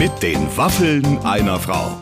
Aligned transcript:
Mit 0.00 0.22
den 0.22 0.56
Waffeln 0.56 1.18
einer 1.26 1.60
Frau. 1.60 1.94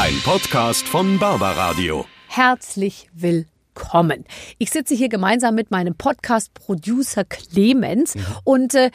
Ein 0.00 0.20
Podcast 0.24 0.88
von 0.88 1.16
Barbaradio. 1.20 2.04
Herzlich 2.26 3.08
willkommen. 3.14 4.24
Ich 4.58 4.72
sitze 4.72 4.96
hier 4.96 5.08
gemeinsam 5.08 5.54
mit 5.54 5.70
meinem 5.70 5.94
Podcast-Producer 5.94 7.22
Clemens 7.24 8.16
und 8.42 8.74
äh, 8.74 8.90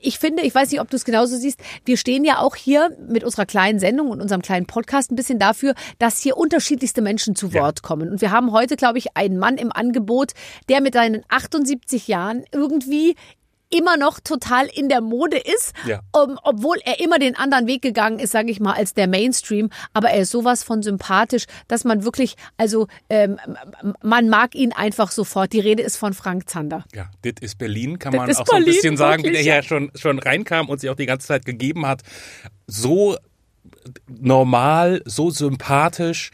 ich 0.00 0.18
finde, 0.18 0.42
ich 0.42 0.52
weiß 0.52 0.72
nicht, 0.72 0.80
ob 0.80 0.90
du 0.90 0.96
es 0.96 1.04
genauso 1.04 1.36
siehst, 1.36 1.60
wir 1.84 1.96
stehen 1.96 2.24
ja 2.24 2.40
auch 2.40 2.56
hier 2.56 2.90
mit 3.08 3.22
unserer 3.22 3.46
kleinen 3.46 3.78
Sendung 3.78 4.10
und 4.10 4.20
unserem 4.20 4.42
kleinen 4.42 4.66
Podcast 4.66 5.12
ein 5.12 5.16
bisschen 5.16 5.38
dafür, 5.38 5.74
dass 6.00 6.20
hier 6.20 6.36
unterschiedlichste 6.36 7.02
Menschen 7.02 7.36
zu 7.36 7.54
Wort 7.54 7.82
kommen. 7.82 8.10
Und 8.10 8.20
wir 8.20 8.32
haben 8.32 8.50
heute, 8.50 8.74
glaube 8.74 8.98
ich, 8.98 9.16
einen 9.16 9.38
Mann 9.38 9.58
im 9.58 9.72
Angebot, 9.72 10.32
der 10.68 10.80
mit 10.80 10.94
seinen 10.94 11.22
78 11.28 12.08
Jahren 12.08 12.44
irgendwie 12.52 13.14
immer 13.70 13.96
noch 13.96 14.20
total 14.20 14.66
in 14.66 14.88
der 14.88 15.00
Mode 15.00 15.36
ist, 15.38 15.72
Ja. 15.86 16.00
um, 16.12 16.38
obwohl 16.42 16.78
er 16.84 17.00
immer 17.00 17.18
den 17.18 17.36
anderen 17.36 17.66
Weg 17.66 17.82
gegangen 17.82 18.18
ist, 18.18 18.32
sage 18.32 18.50
ich 18.50 18.60
mal, 18.60 18.72
als 18.72 18.94
der 18.94 19.06
Mainstream. 19.08 19.70
Aber 19.92 20.10
er 20.10 20.22
ist 20.22 20.30
sowas 20.30 20.64
von 20.64 20.82
sympathisch, 20.82 21.44
dass 21.68 21.84
man 21.84 22.04
wirklich, 22.04 22.36
also 22.56 22.86
ähm, 23.10 23.38
man 24.02 24.28
mag 24.28 24.54
ihn 24.54 24.72
einfach 24.72 25.10
sofort. 25.10 25.52
Die 25.52 25.60
Rede 25.60 25.82
ist 25.82 25.96
von 25.96 26.14
Frank 26.14 26.48
Zander. 26.48 26.84
Ja, 26.94 27.10
das 27.22 27.34
ist 27.40 27.58
Berlin, 27.58 27.98
kann 27.98 28.12
Das 28.12 28.20
man 28.20 28.30
auch 28.30 28.46
so 28.46 28.52
ein 28.52 28.64
Berlin, 28.64 28.74
bisschen 28.74 28.96
sagen, 28.96 29.18
wie 29.22 29.22
der 29.24 29.32
wirklich, 29.32 29.46
hier 29.46 29.54
ja. 29.56 29.62
schon, 29.62 29.90
schon 29.94 30.18
reinkam 30.18 30.68
und 30.68 30.80
sich 30.80 30.88
auch 30.90 30.96
die 30.96 31.06
ganze 31.06 31.26
Zeit 31.26 31.44
gegeben 31.44 31.86
hat. 31.86 32.02
So 32.66 33.16
normal, 34.06 35.02
so 35.04 35.30
sympathisch 35.30 36.30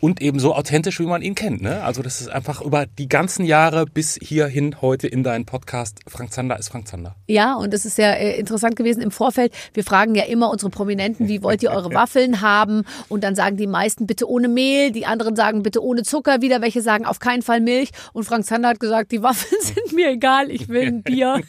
und 0.00 0.20
eben 0.20 0.38
so 0.38 0.54
authentisch, 0.54 1.00
wie 1.00 1.06
man 1.06 1.22
ihn 1.22 1.34
kennt. 1.34 1.62
Ne? 1.62 1.82
Also 1.82 2.02
das 2.02 2.20
ist 2.20 2.28
einfach 2.28 2.60
über 2.60 2.86
die 2.86 3.08
ganzen 3.08 3.44
Jahre 3.44 3.86
bis 3.86 4.18
hierhin 4.22 4.80
heute 4.80 5.06
in 5.06 5.22
deinen 5.22 5.44
Podcast. 5.44 6.00
Frank 6.06 6.32
Zander 6.32 6.58
ist 6.58 6.68
Frank 6.68 6.88
Zander. 6.88 7.16
Ja, 7.26 7.54
und 7.54 7.72
es 7.72 7.84
ist 7.84 7.98
ja 7.98 8.12
äh, 8.12 8.38
interessant 8.38 8.76
gewesen 8.76 9.02
im 9.02 9.10
Vorfeld. 9.10 9.52
Wir 9.74 9.84
fragen 9.84 10.14
ja 10.14 10.24
immer 10.24 10.50
unsere 10.50 10.70
Prominenten, 10.70 11.28
wie 11.28 11.42
wollt 11.42 11.62
ihr 11.62 11.70
eure 11.70 11.90
Waffeln 11.94 12.40
haben? 12.40 12.84
Und 13.08 13.24
dann 13.24 13.34
sagen 13.34 13.56
die 13.56 13.66
meisten 13.66 14.06
bitte 14.06 14.28
ohne 14.28 14.48
Mehl, 14.48 14.92
die 14.92 15.06
anderen 15.06 15.36
sagen 15.36 15.62
bitte 15.62 15.82
ohne 15.82 16.02
Zucker, 16.02 16.40
wieder 16.42 16.60
welche 16.60 16.82
sagen 16.82 17.06
auf 17.06 17.18
keinen 17.18 17.42
Fall 17.42 17.60
Milch. 17.60 17.90
Und 18.12 18.24
Frank 18.24 18.44
Zander 18.44 18.70
hat 18.70 18.80
gesagt, 18.80 19.12
die 19.12 19.22
Waffeln 19.22 19.56
sind 19.60 19.92
mir 19.92 20.10
egal, 20.10 20.50
ich 20.50 20.68
will 20.68 20.86
ein 20.86 21.02
Bier. 21.02 21.40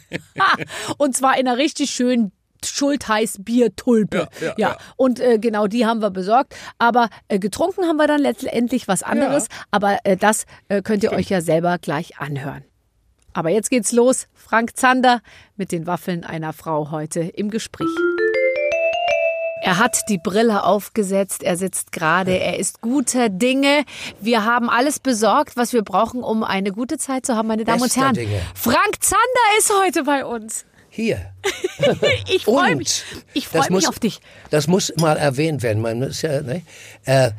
Und 0.98 1.16
zwar 1.16 1.38
in 1.38 1.46
einer 1.46 1.58
richtig 1.58 1.90
schönen 1.90 2.32
Schultheiß 2.66 3.38
Biertulpe. 3.40 4.28
Ja, 4.40 4.46
ja, 4.46 4.54
ja. 4.56 4.76
Und 4.96 5.20
äh, 5.20 5.38
genau 5.38 5.66
die 5.66 5.86
haben 5.86 6.00
wir 6.00 6.10
besorgt. 6.10 6.54
Aber 6.78 7.08
äh, 7.28 7.38
getrunken 7.38 7.84
haben 7.84 7.96
wir 7.96 8.06
dann 8.06 8.20
letztendlich 8.20 8.88
was 8.88 9.02
anderes. 9.02 9.46
Aber 9.70 9.98
äh, 10.04 10.16
das 10.16 10.46
äh, 10.68 10.82
könnt 10.82 11.02
ihr 11.02 11.12
euch 11.12 11.28
ja 11.28 11.40
selber 11.40 11.78
gleich 11.78 12.18
anhören. 12.18 12.64
Aber 13.32 13.50
jetzt 13.50 13.70
geht's 13.70 13.92
los. 13.92 14.26
Frank 14.34 14.76
Zander 14.76 15.20
mit 15.56 15.70
den 15.70 15.86
Waffeln 15.86 16.24
einer 16.24 16.52
Frau 16.52 16.90
heute 16.90 17.20
im 17.20 17.50
Gespräch. 17.50 17.86
Er 19.62 19.78
hat 19.78 20.08
die 20.08 20.18
Brille 20.18 20.64
aufgesetzt, 20.64 21.42
er 21.42 21.56
sitzt 21.56 21.92
gerade, 21.92 22.38
er 22.38 22.58
ist 22.58 22.80
guter 22.80 23.28
Dinge. 23.28 23.84
Wir 24.20 24.44
haben 24.44 24.70
alles 24.70 25.00
besorgt, 25.00 25.56
was 25.56 25.72
wir 25.72 25.82
brauchen, 25.82 26.22
um 26.22 26.44
eine 26.44 26.72
gute 26.72 26.96
Zeit 26.96 27.26
zu 27.26 27.34
haben, 27.34 27.48
meine 27.48 27.64
Damen 27.64 27.82
Bester 27.82 28.00
und 28.00 28.04
Herren. 28.04 28.14
Dinge. 28.14 28.40
Frank 28.54 28.96
Zander 29.00 29.58
ist 29.58 29.72
heute 29.82 30.04
bei 30.04 30.24
uns. 30.24 30.64
Hier. 30.98 31.32
Ich 32.26 32.44
freue 32.44 32.74
mich. 32.74 33.04
Ich 33.32 33.46
freue 33.46 33.60
mich 33.60 33.70
muss- 33.70 33.88
auf 33.88 34.00
dich. 34.00 34.20
Das 34.50 34.66
muss 34.66 34.92
mal 34.96 35.16
erwähnt 35.16 35.62
werden. 35.62 35.80
Man 35.80 36.02
ist 36.02 36.22
ja, 36.22 36.40
ne? 36.40 36.62
äh, 37.04 37.30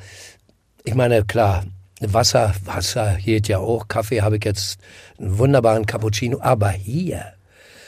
ich 0.86 0.96
meine, 0.96 1.26
klar, 1.26 1.66
Wasser, 2.00 2.56
Wasser 2.64 3.18
geht 3.18 3.50
ja 3.50 3.58
auch. 3.60 3.90
Kaffee 3.90 4.22
habe 4.22 4.38
ich 4.38 4.46
jetzt 4.46 4.80
einen 5.20 5.38
wunderbaren 5.40 5.86
Cappuccino. 5.86 6.40
Aber 6.40 6.70
hier, 6.70 7.34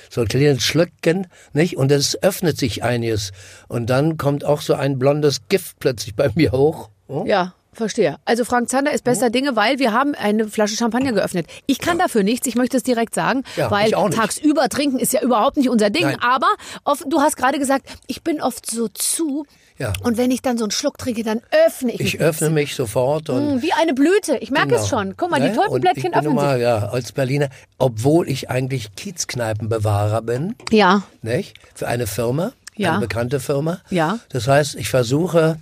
so 0.09 0.21
ein 0.21 0.27
kleines 0.27 0.61
Schlückchen, 0.61 1.27
nicht? 1.53 1.77
Und 1.77 1.89
es 1.89 2.21
öffnet 2.21 2.57
sich 2.57 2.83
einiges. 2.83 3.31
Und 3.69 3.89
dann 3.89 4.17
kommt 4.17 4.43
auch 4.43 4.59
so 4.59 4.73
ein 4.73 4.99
blondes 4.99 5.47
Gift 5.47 5.79
plötzlich 5.79 6.15
bei 6.15 6.29
mir 6.35 6.51
hoch. 6.51 6.89
Hm? 7.07 7.25
Ja, 7.27 7.53
verstehe. 7.73 8.17
Also 8.25 8.43
Frank 8.45 8.69
Zander 8.69 8.91
ist 8.91 9.03
bester 9.03 9.29
Dinge, 9.29 9.55
weil 9.55 9.79
wir 9.79 9.93
haben 9.93 10.13
eine 10.15 10.47
Flasche 10.47 10.75
Champagner 10.75 11.13
geöffnet. 11.13 11.47
Ich 11.67 11.79
kann 11.79 11.97
dafür 11.97 12.23
nichts, 12.23 12.47
ich 12.47 12.55
möchte 12.55 12.77
es 12.77 12.83
direkt 12.83 13.15
sagen, 13.15 13.43
Ja, 13.55 13.71
weil 13.71 13.91
tagsüber 13.91 14.67
trinken 14.69 14.99
ist 14.99 15.13
ja 15.13 15.21
überhaupt 15.21 15.57
nicht 15.57 15.69
unser 15.69 15.89
Ding. 15.89 16.03
Nein. 16.03 16.17
Aber 16.21 16.47
oft, 16.83 17.03
du 17.07 17.21
hast 17.21 17.37
gerade 17.37 17.59
gesagt, 17.59 17.85
ich 18.07 18.23
bin 18.23 18.41
oft 18.41 18.69
so 18.69 18.87
zu. 18.89 19.45
Ja. 19.77 19.93
Und 20.03 20.17
wenn 20.17 20.29
ich 20.29 20.43
dann 20.43 20.59
so 20.59 20.65
einen 20.65 20.71
Schluck 20.71 20.99
trinke, 20.99 21.23
dann 21.23 21.41
öffne 21.65 21.91
ich 21.93 21.99
mich. 21.99 22.13
Ich 22.15 22.19
öffne 22.21 22.51
mich 22.51 22.75
sofort 22.75 23.29
und 23.31 23.55
Mm, 23.55 23.61
Wie 23.63 23.73
eine 23.73 23.93
Blüte. 23.95 24.37
Ich 24.37 24.51
merke 24.51 24.75
es 24.75 24.89
Genau. 24.89 25.01
schon. 25.01 25.17
Guck 25.17 25.31
mal, 25.31 25.39
die 25.41 25.47
Ne? 25.49 25.55
Tulpenblättchen 25.55 26.13
öffnen 26.13 26.35
mal, 26.35 26.55
sich. 26.55 26.63
ja, 26.63 26.89
als 26.89 27.11
Berliner, 27.13 27.49
obwohl 27.79 28.29
ich 28.29 28.49
eigentlich 28.51 28.95
Kiezkneipenbewahrer 28.95 30.21
bin, 30.21 30.55
Ja. 30.71 31.03
nicht? 31.23 31.55
Für 31.73 31.87
eine 31.87 32.05
Firma, 32.05 32.51
Ja. 32.75 32.91
eine 32.91 32.99
bekannte 33.01 33.39
Firma. 33.39 33.79
Ja. 33.89 34.19
Das 34.29 34.47
heißt, 34.47 34.75
ich 34.75 34.89
versuche, 34.89 35.57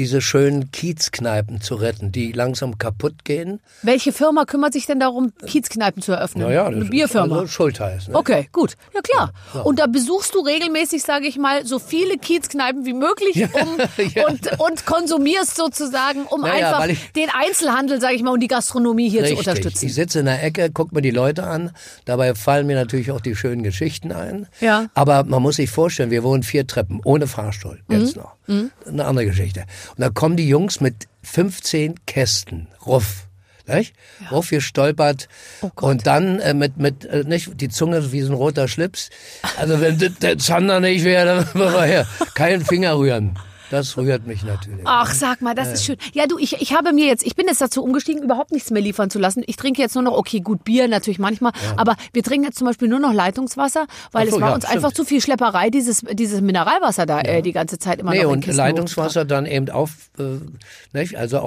diese 0.00 0.22
schönen 0.22 0.72
Kiezkneipen 0.72 1.60
zu 1.60 1.74
retten, 1.74 2.10
die 2.10 2.32
langsam 2.32 2.78
kaputt 2.78 3.26
gehen. 3.26 3.60
Welche 3.82 4.12
Firma 4.14 4.46
kümmert 4.46 4.72
sich 4.72 4.86
denn 4.86 4.98
darum, 4.98 5.34
Kiezkneipen 5.46 6.00
zu 6.00 6.12
eröffnen? 6.12 6.46
eine 6.46 6.86
Bierfirma. 6.86 7.34
Also 7.40 7.46
Schultheiß. 7.48 8.08
Ne? 8.08 8.14
Okay, 8.14 8.48
gut. 8.50 8.78
Ja 8.94 9.02
klar. 9.02 9.34
Und 9.62 9.78
da 9.78 9.86
besuchst 9.86 10.34
du 10.34 10.38
regelmäßig, 10.40 11.02
sage 11.02 11.26
ich 11.26 11.36
mal, 11.36 11.66
so 11.66 11.78
viele 11.78 12.16
Kiezkneipen 12.16 12.86
wie 12.86 12.94
möglich 12.94 13.44
um, 13.52 13.76
Ja. 14.14 14.28
und, 14.28 14.58
und 14.58 14.86
konsumierst 14.86 15.54
sozusagen, 15.54 16.22
um 16.30 16.40
Naja, 16.40 16.78
einfach 16.78 16.96
den 17.14 17.28
Einzelhandel, 17.28 18.00
sage 18.00 18.14
ich 18.14 18.22
mal, 18.22 18.30
und 18.32 18.40
die 18.40 18.48
Gastronomie 18.48 19.10
hier 19.10 19.24
zu 19.24 19.32
Richtig. 19.32 19.46
unterstützen. 19.48 19.84
Ich 19.84 19.94
sitze 19.94 20.20
in 20.20 20.24
der 20.24 20.42
Ecke, 20.42 20.70
gucke 20.70 20.94
mir 20.94 21.02
die 21.02 21.10
Leute 21.10 21.44
an. 21.44 21.72
Dabei 22.06 22.34
fallen 22.34 22.66
mir 22.66 22.76
natürlich 22.76 23.10
auch 23.10 23.20
die 23.20 23.36
schönen 23.36 23.62
Geschichten 23.62 24.12
ein. 24.12 24.46
Ja. 24.62 24.86
Aber 24.94 25.24
man 25.24 25.42
muss 25.42 25.56
sich 25.56 25.68
vorstellen, 25.68 26.10
wir 26.10 26.22
wohnen 26.22 26.42
vier 26.42 26.66
Treppen 26.66 27.02
ohne 27.04 27.26
Fahrstuhl. 27.26 27.82
Mhm. 27.88 28.00
Jetzt 28.00 28.16
noch. 28.50 28.70
Eine 28.86 29.04
andere 29.04 29.26
Geschichte. 29.26 29.64
Und 29.90 30.00
da 30.00 30.10
kommen 30.10 30.36
die 30.36 30.48
Jungs 30.48 30.80
mit 30.80 31.08
15 31.22 32.06
Kästen. 32.06 32.68
Ruff. 32.84 33.26
Nicht? 33.66 33.94
Ruff 34.32 34.50
gestolpert 34.50 35.28
Oh 35.62 35.70
und 35.82 36.06
dann 36.06 36.40
äh, 36.40 36.54
mit 36.54 36.76
mit 36.76 37.04
äh, 37.04 37.22
nicht 37.24 37.60
die 37.60 37.68
Zunge 37.68 38.10
wie 38.10 38.20
so 38.22 38.32
ein 38.32 38.34
roter 38.34 38.66
Schlips. 38.66 39.10
Also 39.58 39.80
wenn 39.80 39.98
der 40.20 40.38
Zander 40.38 40.80
nicht 40.80 41.04
wäre, 41.04 41.26
dann 41.26 41.54
würde 41.54 41.76
er 41.76 41.84
her 41.84 42.06
keinen 42.34 42.64
Finger 42.64 42.98
rühren. 42.98 43.38
Das 43.70 43.96
rührt 43.96 44.26
mich 44.26 44.42
natürlich. 44.44 44.82
Ach, 44.84 45.12
sag 45.14 45.40
mal, 45.42 45.54
das 45.54 45.72
ist 45.72 45.84
schön. 45.84 45.96
Ja, 46.12 46.26
du, 46.26 46.38
ich, 46.38 46.60
ich 46.60 46.74
habe 46.74 46.92
mir 46.92 47.06
jetzt, 47.06 47.24
ich 47.24 47.36
bin 47.36 47.46
jetzt 47.46 47.60
dazu 47.60 47.82
umgestiegen, 47.82 48.22
überhaupt 48.22 48.50
nichts 48.50 48.70
mehr 48.70 48.82
liefern 48.82 49.10
zu 49.10 49.18
lassen. 49.18 49.42
Ich 49.46 49.56
trinke 49.56 49.80
jetzt 49.80 49.94
nur 49.94 50.02
noch, 50.02 50.12
okay, 50.18 50.40
gut, 50.40 50.64
Bier 50.64 50.88
natürlich 50.88 51.18
manchmal, 51.20 51.52
aber 51.76 51.96
wir 52.12 52.22
trinken 52.22 52.44
jetzt 52.46 52.58
zum 52.58 52.66
Beispiel 52.66 52.88
nur 52.88 52.98
noch 52.98 53.12
Leitungswasser, 53.12 53.86
weil 54.12 54.28
so, 54.28 54.36
es 54.36 54.42
war 54.42 54.48
ja, 54.50 54.54
uns 54.56 54.64
stimmt. 54.64 54.76
einfach 54.76 54.92
zu 54.92 55.04
viel 55.04 55.20
Schlepperei, 55.20 55.70
dieses, 55.70 56.02
dieses 56.12 56.40
Mineralwasser 56.40 57.06
da 57.06 57.20
äh, 57.20 57.42
die 57.42 57.52
ganze 57.52 57.78
Zeit 57.78 58.00
immer 58.00 58.10
Nee, 58.10 58.24
noch 58.24 58.32
in 58.32 58.38
und 58.42 58.46
Leitungswasser 58.46 59.24
dann 59.24 59.46
eben 59.46 59.70
auf, 59.70 59.92
äh, 60.18 60.22
nicht? 60.92 61.16
also 61.16 61.38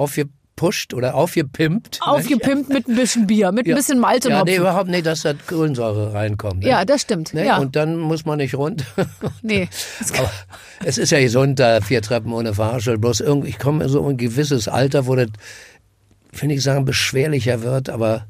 aufgepusht 0.54 0.94
oder 0.94 1.14
aufgepimpt. 1.14 1.92
nicht? 1.92 2.02
Aufgepimpt 2.02 2.68
mit 2.68 2.88
ein 2.88 2.96
bisschen 2.96 3.26
Bier, 3.26 3.52
mit 3.52 3.66
ein 3.66 3.74
bisschen 3.74 3.98
Malz 3.98 4.24
und 4.24 4.32
Ja, 4.32 4.44
nee, 4.44 4.56
überhaupt 4.56 4.88
nicht, 4.88 5.06
dass 5.06 5.22
da 5.22 5.34
Kohlensäure 5.34 6.12
reinkommt. 6.12 6.62
Ne? 6.62 6.68
Ja, 6.68 6.84
das 6.84 7.02
stimmt. 7.02 7.34
Ne? 7.34 7.46
Ja. 7.46 7.58
Und 7.58 7.76
dann 7.76 7.98
muss 7.98 8.24
man 8.24 8.38
nicht 8.38 8.54
rund. 8.54 8.84
nee. 9.42 9.68
Aber 10.18 10.30
es 10.84 10.98
ist 10.98 11.10
ja 11.10 11.20
gesund, 11.20 11.58
da 11.58 11.80
vier 11.80 12.02
Treppen 12.02 12.32
ohne 12.32 12.54
Fahrstuhl. 12.54 12.98
Bloß 12.98 13.20
irgendwie, 13.20 13.48
ich 13.48 13.58
komme 13.58 13.84
in 13.84 13.90
so 13.90 14.06
ein 14.06 14.16
gewisses 14.16 14.68
Alter, 14.68 15.06
wo 15.06 15.16
das, 15.16 15.28
finde 16.32 16.54
ich 16.54 16.62
sagen, 16.62 16.84
beschwerlicher 16.84 17.62
wird, 17.62 17.88
aber 17.88 18.26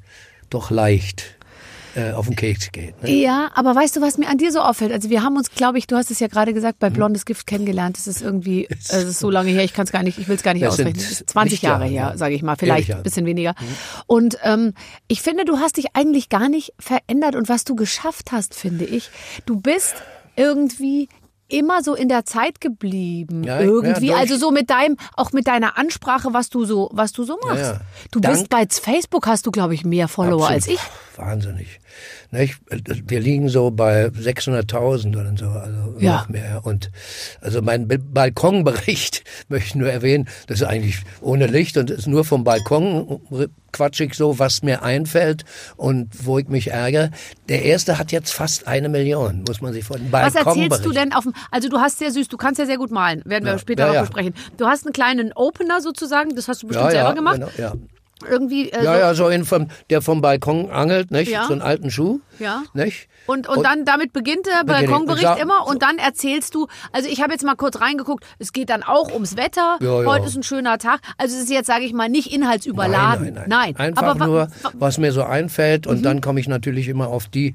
doch 0.50 0.70
leicht 0.70 1.33
äh, 1.94 2.12
auf 2.12 2.26
den 2.26 2.36
Keks 2.36 2.72
geht. 2.72 3.02
Ne? 3.02 3.10
Ja, 3.10 3.50
aber 3.54 3.74
weißt 3.74 3.96
du, 3.96 4.00
was 4.00 4.18
mir 4.18 4.28
an 4.28 4.38
dir 4.38 4.50
so 4.52 4.60
auffällt? 4.60 4.92
Also 4.92 5.10
wir 5.10 5.22
haben 5.22 5.36
uns, 5.36 5.50
glaube 5.50 5.78
ich, 5.78 5.86
du 5.86 5.96
hast 5.96 6.10
es 6.10 6.20
ja 6.20 6.26
gerade 6.28 6.52
gesagt, 6.54 6.76
Mhm. 6.76 6.80
bei 6.80 6.90
Blondes 6.90 7.24
Gift 7.24 7.46
kennengelernt. 7.46 7.96
Das 7.96 8.06
ist 8.06 8.22
irgendwie, 8.22 8.64
äh, 8.66 8.76
das 8.90 9.04
ist 9.04 9.18
so 9.20 9.30
lange 9.30 9.50
her, 9.50 9.64
ich 9.64 9.72
kann 9.74 9.84
es 9.84 9.92
gar 9.92 10.02
nicht, 10.02 10.18
ich 10.18 10.28
will 10.28 10.36
es 10.36 10.42
gar 10.42 10.54
nicht 10.54 10.64
Das 10.64 10.74
ausrechnen. 10.74 10.94
Das 10.94 11.10
ist 11.10 11.30
20 11.30 11.50
Lichtjahre, 11.52 11.80
Jahre 11.84 11.90
her, 11.92 12.10
ja. 12.12 12.16
sage 12.18 12.34
ich 12.34 12.42
mal, 12.42 12.56
vielleicht 12.56 12.92
ein 12.92 13.02
bisschen 13.02 13.26
weniger. 13.26 13.54
Und 14.06 14.38
ähm, 14.42 14.72
ich 15.08 15.22
finde, 15.22 15.44
du 15.44 15.58
hast 15.58 15.76
dich 15.76 15.86
eigentlich 15.94 16.28
gar 16.28 16.48
nicht 16.48 16.72
verändert 16.78 17.36
und 17.36 17.48
was 17.48 17.64
du 17.64 17.74
geschafft 17.76 18.32
hast, 18.32 18.54
finde 18.54 18.84
ich, 18.84 19.10
du 19.46 19.60
bist 19.60 19.94
irgendwie 20.36 21.08
immer 21.48 21.82
so 21.82 21.94
in 21.94 22.08
der 22.08 22.24
Zeit 22.24 22.60
geblieben 22.60 23.44
Ja, 23.44 23.60
irgendwie 23.60 24.06
ja, 24.08 24.16
also 24.16 24.36
so 24.36 24.50
mit 24.50 24.70
deinem 24.70 24.96
auch 25.14 25.32
mit 25.32 25.46
deiner 25.46 25.76
Ansprache 25.76 26.32
was 26.32 26.48
du 26.48 26.64
so 26.64 26.88
was 26.92 27.12
du 27.12 27.22
so 27.24 27.38
machst 27.46 27.60
ja. 27.74 27.80
du 28.10 28.20
bist 28.22 28.50
Dank- 28.50 28.50
bei 28.50 28.66
Facebook 28.66 29.26
hast 29.26 29.44
du 29.46 29.50
glaube 29.50 29.74
ich 29.74 29.84
mehr 29.84 30.08
Follower 30.08 30.48
als 30.48 30.66
ich 30.66 30.80
Wahnsinnig. 31.16 31.80
Nicht? 32.30 32.58
Wir 33.06 33.20
liegen 33.20 33.48
so 33.48 33.70
bei 33.70 34.06
600.000 34.06 35.08
oder 35.18 35.32
so, 35.38 35.46
also 35.46 35.94
Ja. 35.98 36.12
noch 36.18 36.28
mehr. 36.28 36.60
Und 36.64 36.90
also 37.40 37.62
mein 37.62 37.86
Balkonbericht 37.88 39.22
möchte 39.48 39.66
ich 39.68 39.74
nur 39.74 39.90
erwähnen, 39.90 40.28
das 40.46 40.60
ist 40.60 40.66
eigentlich 40.66 40.98
ohne 41.20 41.46
Licht 41.46 41.76
und 41.76 41.90
ist 41.90 42.06
nur 42.06 42.24
vom 42.24 42.44
Balkon 42.44 43.20
quatsch 43.72 44.00
ich 44.00 44.14
so, 44.14 44.38
was 44.38 44.62
mir 44.62 44.82
einfällt 44.84 45.44
und 45.76 46.24
wo 46.24 46.38
ich 46.38 46.46
mich 46.48 46.70
ärgere. 46.70 47.10
Der 47.48 47.62
erste 47.64 47.98
hat 47.98 48.12
jetzt 48.12 48.32
fast 48.32 48.68
eine 48.68 48.88
Million, 48.88 49.42
muss 49.48 49.60
man 49.60 49.72
sich 49.72 49.84
vor 49.84 49.98
dem 49.98 50.12
Was 50.12 50.34
erzählst 50.36 50.84
du 50.84 50.92
denn 50.92 51.12
auf 51.12 51.24
dem, 51.24 51.32
also 51.50 51.68
du 51.68 51.78
hast 51.78 51.98
sehr 51.98 52.12
süß, 52.12 52.28
du 52.28 52.36
kannst 52.36 52.60
ja 52.60 52.66
sehr 52.66 52.78
gut 52.78 52.92
malen, 52.92 53.22
werden 53.24 53.44
wir 53.44 53.52
Ja. 53.52 53.58
später 53.58 53.86
Ja, 53.86 53.92
noch 53.94 54.08
besprechen. 54.08 54.34
Du 54.58 54.66
hast 54.66 54.86
einen 54.86 54.92
kleinen 54.92 55.32
Opener 55.32 55.80
sozusagen, 55.80 56.36
das 56.36 56.46
hast 56.46 56.62
du 56.62 56.68
bestimmt 56.68 56.92
selber 56.92 57.14
gemacht. 57.14 57.40
Genau. 57.56 57.72
Irgendwie. 58.28 58.70
Äh, 58.70 58.84
Ja, 58.84 58.92
so, 58.94 58.98
ja, 59.00 59.14
so 59.14 59.28
in 59.28 59.44
vom, 59.44 59.68
der 59.90 60.00
vom 60.02 60.20
Balkon 60.20 60.70
angelt, 60.70 61.10
nicht? 61.10 61.30
Ja. 61.30 61.44
So 61.46 61.52
einen 61.52 61.62
alten 61.62 61.90
Schuh. 61.90 62.20
Ja. 62.38 62.62
Nicht? 62.72 63.08
Und, 63.26 63.48
und 63.48 63.62
dann 63.64 63.84
damit 63.84 64.12
beginnt 64.12 64.46
der. 64.46 64.64
Balkonbericht 64.64 65.22
Sag- 65.24 65.40
immer 65.40 65.66
und 65.66 65.82
dann 65.82 65.98
erzählst 65.98 66.54
du, 66.54 66.68
also 66.92 67.08
ich 67.08 67.22
habe 67.22 67.32
jetzt 67.32 67.44
mal 67.44 67.54
kurz 67.54 67.80
reingeguckt, 67.80 68.24
es 68.38 68.52
geht 68.52 68.70
dann 68.70 68.82
auch 68.82 69.12
ums 69.12 69.36
Wetter, 69.36 69.78
Ja, 69.80 70.02
ja. 70.02 70.06
heute 70.06 70.26
ist 70.26 70.36
ein 70.36 70.42
schöner 70.42 70.78
Tag, 70.78 71.00
also 71.18 71.34
es 71.36 71.42
ist 71.44 71.50
jetzt, 71.50 71.66
sage 71.66 71.84
ich 71.84 71.92
mal, 71.92 72.08
nicht 72.08 72.32
inhaltsüberladen. 72.32 73.24
Nein, 73.26 73.34
nein, 73.34 73.44
nein. 73.48 73.76
Einfach 73.76 74.02
aber 74.02 74.26
nur, 74.26 74.40
wa- 74.62 74.70
Mhm. 74.72 74.80
was 74.80 74.98
mir 74.98 75.12
so 75.12 75.22
einfällt 75.22 75.86
und 75.86 76.02
dann 76.02 76.20
komme 76.20 76.38
ich 76.40 76.48
natürlich 76.48 76.88
immer 76.88 77.08
auf 77.08 77.26
die, 77.28 77.54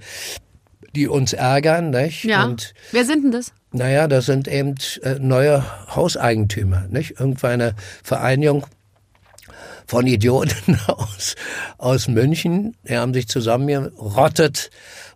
die 0.96 1.08
uns 1.08 1.34
ärgern, 1.34 1.92
nicht? 1.92 2.24
ja. 2.26 2.46
Und 2.46 2.74
Wer 2.92 3.06
sind 3.06 3.24
denn 3.26 3.32
das? 3.32 3.54
naja, 3.72 4.08
das 4.08 4.26
sind 4.26 4.48
eben 4.48 4.76
äh, 5.04 5.16
neue 5.20 5.64
Hauseigentümer, 5.96 6.86
nicht? 6.90 7.20
Irgendeine 7.20 7.76
Vereinigung 8.04 8.66
von 9.88 10.06
Idioten 10.08 10.80
aus, 10.88 11.36
aus 11.78 12.08
München, 12.08 12.76
die 12.88 12.98
haben 12.98 13.14
sich 13.14 13.28
zusammengerottet 13.28 14.70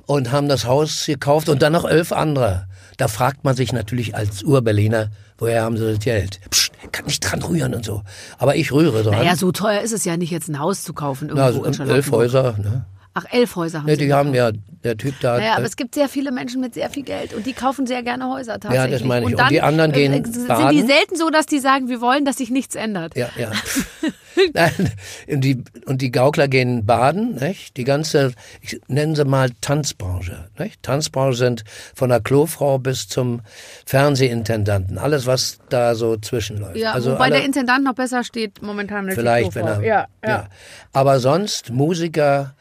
und 0.05 0.31
haben 0.31 0.49
das 0.49 0.65
Haus 0.65 1.05
gekauft 1.05 1.49
und 1.49 1.61
dann 1.61 1.73
noch 1.73 1.85
elf 1.85 2.11
andere. 2.11 2.67
Da 2.97 3.07
fragt 3.07 3.43
man 3.43 3.55
sich 3.55 3.73
natürlich 3.73 4.15
als 4.15 4.43
Urberliner, 4.43 5.09
woher 5.37 5.63
haben 5.63 5.77
sie 5.77 5.85
das 5.85 5.99
Geld? 5.99 6.39
Psst, 6.49 6.71
kann 6.91 7.05
nicht 7.05 7.19
dran 7.19 7.41
rühren 7.41 7.73
und 7.73 7.85
so. 7.85 8.03
Aber 8.37 8.55
ich 8.55 8.71
rühre 8.71 9.03
dran. 9.03 9.13
Naja, 9.13 9.35
so 9.35 9.51
teuer 9.51 9.81
ist 9.81 9.91
es 9.91 10.05
ja 10.05 10.17
nicht, 10.17 10.31
jetzt 10.31 10.47
ein 10.47 10.59
Haus 10.59 10.83
zu 10.83 10.93
kaufen 10.93 11.29
Na, 11.33 11.47
irgendwo 11.47 11.65
also 11.65 11.83
in 11.83 11.89
elf. 11.89 12.11
Häuser, 12.11 12.55
ne? 12.57 12.85
Ach, 13.15 13.25
elf 13.29 13.55
Häuser 13.55 13.79
haben 13.79 13.85
Ne, 13.85 13.95
sie 13.95 14.05
die 14.05 14.13
haben 14.13 14.33
ja, 14.33 14.51
der 14.83 14.97
Typ 14.97 15.13
da. 15.21 15.37
Naja, 15.37 15.53
aber 15.53 15.63
äh, 15.63 15.67
es 15.67 15.75
gibt 15.75 15.93
sehr 15.93 16.09
viele 16.09 16.31
Menschen 16.31 16.61
mit 16.61 16.73
sehr 16.73 16.89
viel 16.89 17.03
Geld 17.03 17.33
und 17.33 17.45
die 17.45 17.53
kaufen 17.53 17.85
sehr 17.85 18.01
gerne 18.01 18.27
Häuser 18.27 18.59
tatsächlich. 18.59 18.91
Ja, 18.91 18.97
das 18.97 19.03
meine 19.03 19.27
ich. 19.27 19.35
Und, 19.35 19.41
Und 19.41 19.51
die 19.51 19.61
anderen 19.61 19.91
gehen 19.91 20.13
äh, 20.13 20.23
sind 20.23 20.35
die 20.35 20.47
baden. 20.47 20.87
selten 20.87 21.15
so, 21.15 21.29
dass 21.29 21.45
die 21.45 21.59
sagen, 21.59 21.89
wir 21.89 22.01
wollen, 22.01 22.25
dass 22.25 22.37
sich 22.37 22.49
nichts 22.49 22.73
ändert. 22.75 23.15
Ja, 23.15 23.29
ja. 23.37 23.51
Nein, 24.53 24.91
und 25.27 25.41
die, 25.41 25.63
und 25.85 26.01
die 26.01 26.11
Gaukler 26.11 26.47
gehen 26.47 26.87
baden, 26.87 27.35
nicht? 27.35 27.77
Die 27.77 27.83
ganze, 27.83 28.31
ich 28.61 28.81
nenne 28.87 29.15
sie 29.15 29.25
mal 29.25 29.51
Tanzbranche, 29.61 30.49
nicht? 30.57 30.81
Tanzbranche 30.81 31.37
sind 31.37 31.63
von 31.93 32.09
der 32.09 32.19
Klofrau 32.19 32.79
bis 32.79 33.07
zum 33.07 33.41
Fernsehintendanten. 33.85 34.97
Alles, 34.97 35.27
was 35.27 35.59
da 35.69 35.93
so 35.93 36.17
zwischenläuft. 36.17 36.77
Ja, 36.77 36.93
also 36.93 37.11
wobei 37.11 37.25
alle, 37.25 37.35
der 37.35 37.45
Intendant 37.45 37.83
noch 37.83 37.93
besser 37.93 38.23
steht 38.23 38.61
momentan 38.63 39.09
vielleicht, 39.11 39.51
die 39.51 39.55
wenn 39.55 39.67
er, 39.67 39.83
Ja, 39.83 40.07
ja. 40.25 40.47
Aber 40.93 41.19
sonst 41.19 41.69
Musiker, 41.69 42.55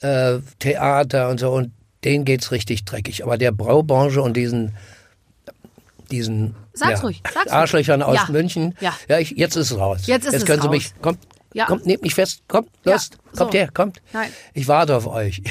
äh, 0.00 0.38
Theater 0.58 1.28
und 1.28 1.38
so, 1.40 1.52
und 1.52 1.72
denen 2.04 2.24
geht's 2.24 2.52
richtig 2.52 2.84
dreckig. 2.84 3.24
Aber 3.24 3.38
der 3.38 3.52
Braubranche 3.52 4.20
und 4.22 4.34
diesen, 4.36 4.74
diesen 6.10 6.54
Sag's 6.72 6.92
ja, 7.00 7.06
ruhig, 7.06 7.22
sag's 7.24 7.46
ruhig. 7.46 7.52
Arschlöchern 7.52 8.02
aus 8.02 8.14
Ja, 8.16 8.26
München. 8.30 8.74
ja. 8.80 8.94
ja 9.08 9.18
ich, 9.18 9.30
jetzt 9.32 9.56
ist 9.56 9.70
es 9.70 9.78
raus. 9.78 10.06
Jetzt 10.06 10.26
ist 10.26 10.32
jetzt 10.32 10.42
es 10.42 10.46
können 10.46 10.60
Sie 10.62 10.68
raus. 10.68 10.74
mich, 10.76 10.92
kommt, 11.00 11.18
Ja. 11.54 11.66
kommt, 11.66 11.86
nehmt 11.86 12.02
mich 12.02 12.14
fest, 12.14 12.42
kommt, 12.48 12.68
los, 12.84 13.10
kommt 13.36 13.52
so. 13.52 13.58
her, 13.58 13.68
kommt. 13.72 14.00
Nein. 14.12 14.30
Ich 14.54 14.68
warte 14.68 14.94
auf 14.96 15.06
euch. 15.06 15.42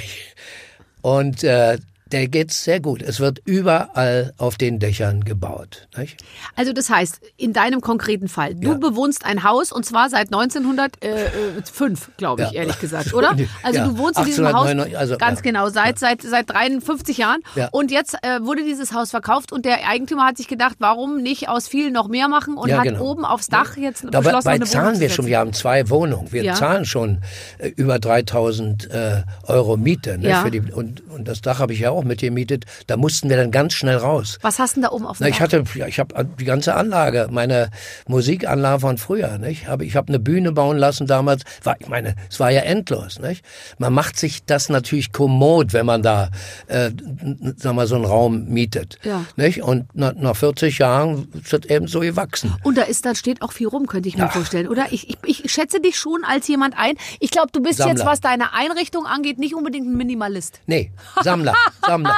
Und 1.01 1.43
äh, 1.43 1.77
der 2.11 2.27
geht's 2.27 2.63
sehr 2.63 2.79
gut. 2.79 3.01
Es 3.01 3.19
wird 3.19 3.41
überall 3.45 4.33
auf 4.37 4.57
den 4.57 4.77
Dächern 4.79 5.23
gebaut. 5.23 5.87
Nicht? 5.97 6.17
Also 6.55 6.71
das 6.71 6.89
heißt, 6.89 7.19
in 7.35 7.51
deinem 7.51 7.81
konkreten 7.81 8.27
Fall, 8.27 8.53
du 8.53 8.71
Ja. 8.71 8.77
bewohnst 8.77 9.25
ein 9.25 9.43
Haus 9.43 9.71
und 9.71 9.85
zwar 9.85 10.09
seit 10.09 10.31
1905, 10.31 12.11
glaube 12.17 12.43
ich, 12.43 12.51
Ja. 12.51 12.61
ehrlich 12.61 12.79
gesagt, 12.79 13.13
oder? 13.13 13.35
Also 13.63 13.79
Ja, 13.79 13.87
du 13.87 13.97
wohnst 13.97 14.19
in 14.19 14.25
diesem 14.25 14.45
Haus 14.45 14.67
1899, 14.67 14.97
also, 14.97 15.17
ganz 15.17 15.41
genau 15.41 15.69
seit 15.69 15.97
seit 15.99 16.21
seit 16.21 16.49
53 16.49 17.17
Jahren 17.17 17.41
Ja. 17.55 17.69
und 17.71 17.89
jetzt 17.91 18.15
äh, 18.21 18.39
wurde 18.41 18.63
dieses 18.63 18.93
Haus 18.93 19.09
verkauft 19.11 19.51
und 19.51 19.65
der 19.65 19.87
Eigentümer 19.87 20.25
hat 20.25 20.37
sich 20.37 20.47
gedacht, 20.47 20.75
warum 20.79 21.21
nicht 21.21 21.49
aus 21.49 21.67
viel 21.67 21.91
noch 21.91 22.07
mehr 22.07 22.27
machen 22.27 22.55
und 22.57 22.71
hat 22.71 22.83
genau. 22.83 23.03
oben 23.03 23.25
aufs 23.25 23.47
Dach 23.47 23.77
jetzt 23.77 24.03
Dabei 24.03 24.19
beschlossen, 24.19 24.47
eine 24.49 24.59
Wohnung 24.61 24.71
zahlen 24.71 24.95
zu 24.95 25.01
wir 25.01 25.09
schon, 25.09 25.25
wir 25.25 25.39
haben 25.39 25.53
zwei 25.53 25.89
Wohnungen. 25.89 26.31
Wir 26.31 26.53
zahlen 26.53 26.85
schon 26.85 27.21
äh, 27.57 27.69
über 27.69 27.97
3000 27.99 28.91
äh, 28.91 29.23
Euro 29.47 29.77
Miete. 29.77 30.17
Ne, 30.17 30.35
für 30.43 30.51
die, 30.51 30.61
und, 30.61 31.01
und 31.09 31.27
das 31.27 31.41
Dach 31.41 31.59
habe 31.59 31.73
ich 31.73 31.79
ja 31.79 31.94
auch 31.95 32.03
mitgemietet. 32.03 32.65
Da 32.87 32.97
mussten 32.97 33.29
wir 33.29 33.37
dann 33.37 33.51
ganz 33.51 33.73
schnell 33.73 33.97
raus. 33.97 34.37
Was 34.41 34.59
hast 34.59 34.77
du 34.77 34.81
da 34.81 34.91
oben 34.91 35.05
auf 35.07 35.17
dem 35.17 35.23
Na, 35.23 35.29
ich 35.29 35.41
hatte, 35.41 35.63
ja, 35.75 35.87
ich 35.87 35.99
habe 35.99 36.25
die 36.39 36.45
ganze 36.45 36.75
Anlage, 36.75 37.27
meine 37.31 37.69
Musikanlage 38.07 38.79
von 38.81 38.97
früher, 38.97 39.37
nicht? 39.37 39.67
Hab, 39.67 39.81
ich 39.81 39.95
habe 39.95 40.09
eine 40.09 40.19
Bühne 40.19 40.51
bauen 40.51 40.77
lassen 40.77 41.07
damals. 41.07 41.43
War, 41.63 41.75
ich 41.79 41.87
meine, 41.87 42.15
es 42.29 42.39
war 42.39 42.51
ja 42.51 42.61
endlos, 42.61 43.19
nicht? 43.19 43.43
Man 43.77 43.93
macht 43.93 44.17
sich 44.17 44.45
das 44.45 44.69
natürlich 44.69 45.11
kommod, 45.11 45.73
wenn 45.73 45.85
man 45.85 46.01
da, 46.01 46.29
äh, 46.67 46.87
n- 46.87 47.55
sag 47.57 47.73
mal, 47.73 47.87
so 47.87 47.95
einen 47.95 48.05
Raum 48.05 48.45
mietet, 48.45 48.97
Ja. 49.03 49.25
nicht? 49.35 49.61
Und 49.63 49.93
nach, 49.95 50.13
nach 50.15 50.35
40 50.35 50.77
Jahren 50.79 51.27
ist 51.33 51.53
das 51.53 51.65
eben 51.65 51.87
so 51.87 51.99
gewachsen. 52.01 52.53
Und 52.63 52.77
da 52.77 52.83
ist, 52.83 53.05
da 53.05 53.15
steht 53.15 53.41
auch 53.41 53.51
viel 53.51 53.67
rum, 53.67 53.87
könnte 53.87 54.09
ich 54.09 54.17
mir 54.17 54.29
vorstellen, 54.29 54.67
oder? 54.67 54.85
Ich, 54.91 55.09
ich, 55.25 55.45
ich 55.45 55.51
schätze 55.51 55.79
dich 55.79 55.97
schon 55.97 56.23
als 56.25 56.47
jemand 56.47 56.77
ein. 56.77 56.95
Ich 57.19 57.31
glaube, 57.31 57.47
du 57.51 57.61
bist 57.61 57.77
Sammler. 57.77 57.95
jetzt, 57.95 58.05
was 58.05 58.21
deine 58.21 58.53
Einrichtung 58.53 59.05
angeht, 59.05 59.39
nicht 59.39 59.55
unbedingt 59.55 59.87
ein 59.87 59.95
Minimalist. 59.97 60.59
Nee, 60.67 60.91
Sammler, 61.23 61.53
Sammler. 61.85 62.13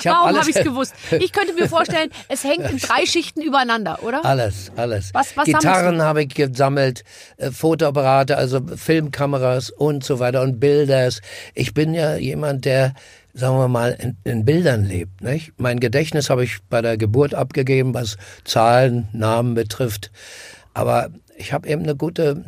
Ich 0.00 0.06
hab 0.06 0.24
Warum 0.24 0.38
habe 0.38 0.50
ich 0.50 0.56
es 0.56 0.64
gewusst? 0.64 0.94
Ich 1.18 1.32
könnte 1.32 1.52
mir 1.54 1.68
vorstellen, 1.68 2.10
es 2.28 2.44
hängt 2.44 2.70
in 2.70 2.78
drei 2.78 3.06
Schichten 3.06 3.40
übereinander, 3.42 4.02
oder? 4.02 4.24
Alles, 4.24 4.70
alles. 4.76 5.10
Was- 5.14 5.36
was 5.36 5.44
Gitarren 5.46 6.02
habe 6.02 6.22
ich 6.22 6.34
gesammelt, 6.34 7.04
äh, 7.36 7.50
Fotoapparate, 7.50 8.36
also 8.36 8.60
Filmkameras 8.76 9.70
und 9.70 10.04
so 10.04 10.18
weiter 10.18 10.42
und 10.42 10.60
Bilder. 10.60 11.08
Ich 11.54 11.74
bin 11.74 11.94
ja 11.94 12.16
jemand, 12.16 12.64
der, 12.64 12.94
sagen 13.34 13.56
wir 13.58 13.68
mal, 13.68 13.96
in, 14.00 14.16
in 14.24 14.44
Bildern 14.44 14.84
lebt. 14.84 15.22
Nicht? 15.22 15.52
Mein 15.58 15.80
Gedächtnis 15.80 16.30
habe 16.30 16.44
ich 16.44 16.58
bei 16.68 16.82
der 16.82 16.96
Geburt 16.96 17.34
abgegeben, 17.34 17.94
was 17.94 18.16
Zahlen, 18.44 19.08
Namen 19.12 19.54
betrifft. 19.54 20.10
Aber 20.74 21.08
ich 21.36 21.52
habe 21.52 21.68
eben 21.68 21.82
eine 21.84 21.94
gute 21.94 22.44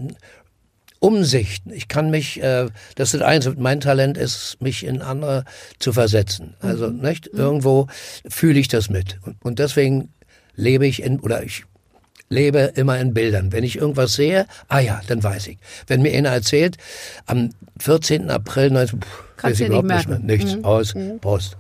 Umsicht. 1.01 1.65
Ich 1.67 1.89
kann 1.89 2.11
mich, 2.11 2.43
äh, 2.43 2.69
das 2.95 3.15
ist 3.15 3.23
eins, 3.23 3.49
mein 3.57 3.81
Talent 3.81 4.17
ist, 4.17 4.59
mich 4.61 4.85
in 4.85 5.03
andere 5.03 5.45
zu 5.79 5.93
versetzen. 5.93 6.55
Also, 6.61 6.89
nicht? 6.89 7.27
Irgendwo 7.27 7.89
fühle 8.29 8.61
ich 8.61 8.69
das 8.69 8.91
mit. 8.91 9.19
Und, 9.23 9.37
und 9.43 9.59
deswegen 9.59 10.13
lebe 10.55 10.87
ich 10.87 11.03
in, 11.03 11.19
oder 11.21 11.43
ich 11.43 11.65
lebe 12.29 12.73
immer 12.77 12.99
in 12.99 13.13
Bildern. 13.15 13.51
Wenn 13.51 13.65
ich 13.65 13.77
irgendwas 13.77 14.13
sehe, 14.13 14.47
ah 14.69 14.79
ja, 14.79 15.01
dann 15.09 15.23
weiß 15.23 15.49
ich. 15.49 15.59
Wenn 15.87 16.03
mir 16.03 16.13
einer 16.13 16.29
erzählt, 16.31 16.77
am 17.27 17.51
14. 17.79 18.31
April 18.31 18.71
19, 18.71 19.01
pff, 19.01 19.25
Kannst 19.37 19.45
weiß 19.45 19.53
ich 19.55 19.59
nicht 19.61 19.69
überhaupt 19.69 19.87
nicht 19.89 20.09
mehr. 20.09 20.19
merken. 20.19 20.27
Nichts. 20.27 20.65
Aus. 20.65 20.95
Prost. 21.21 21.57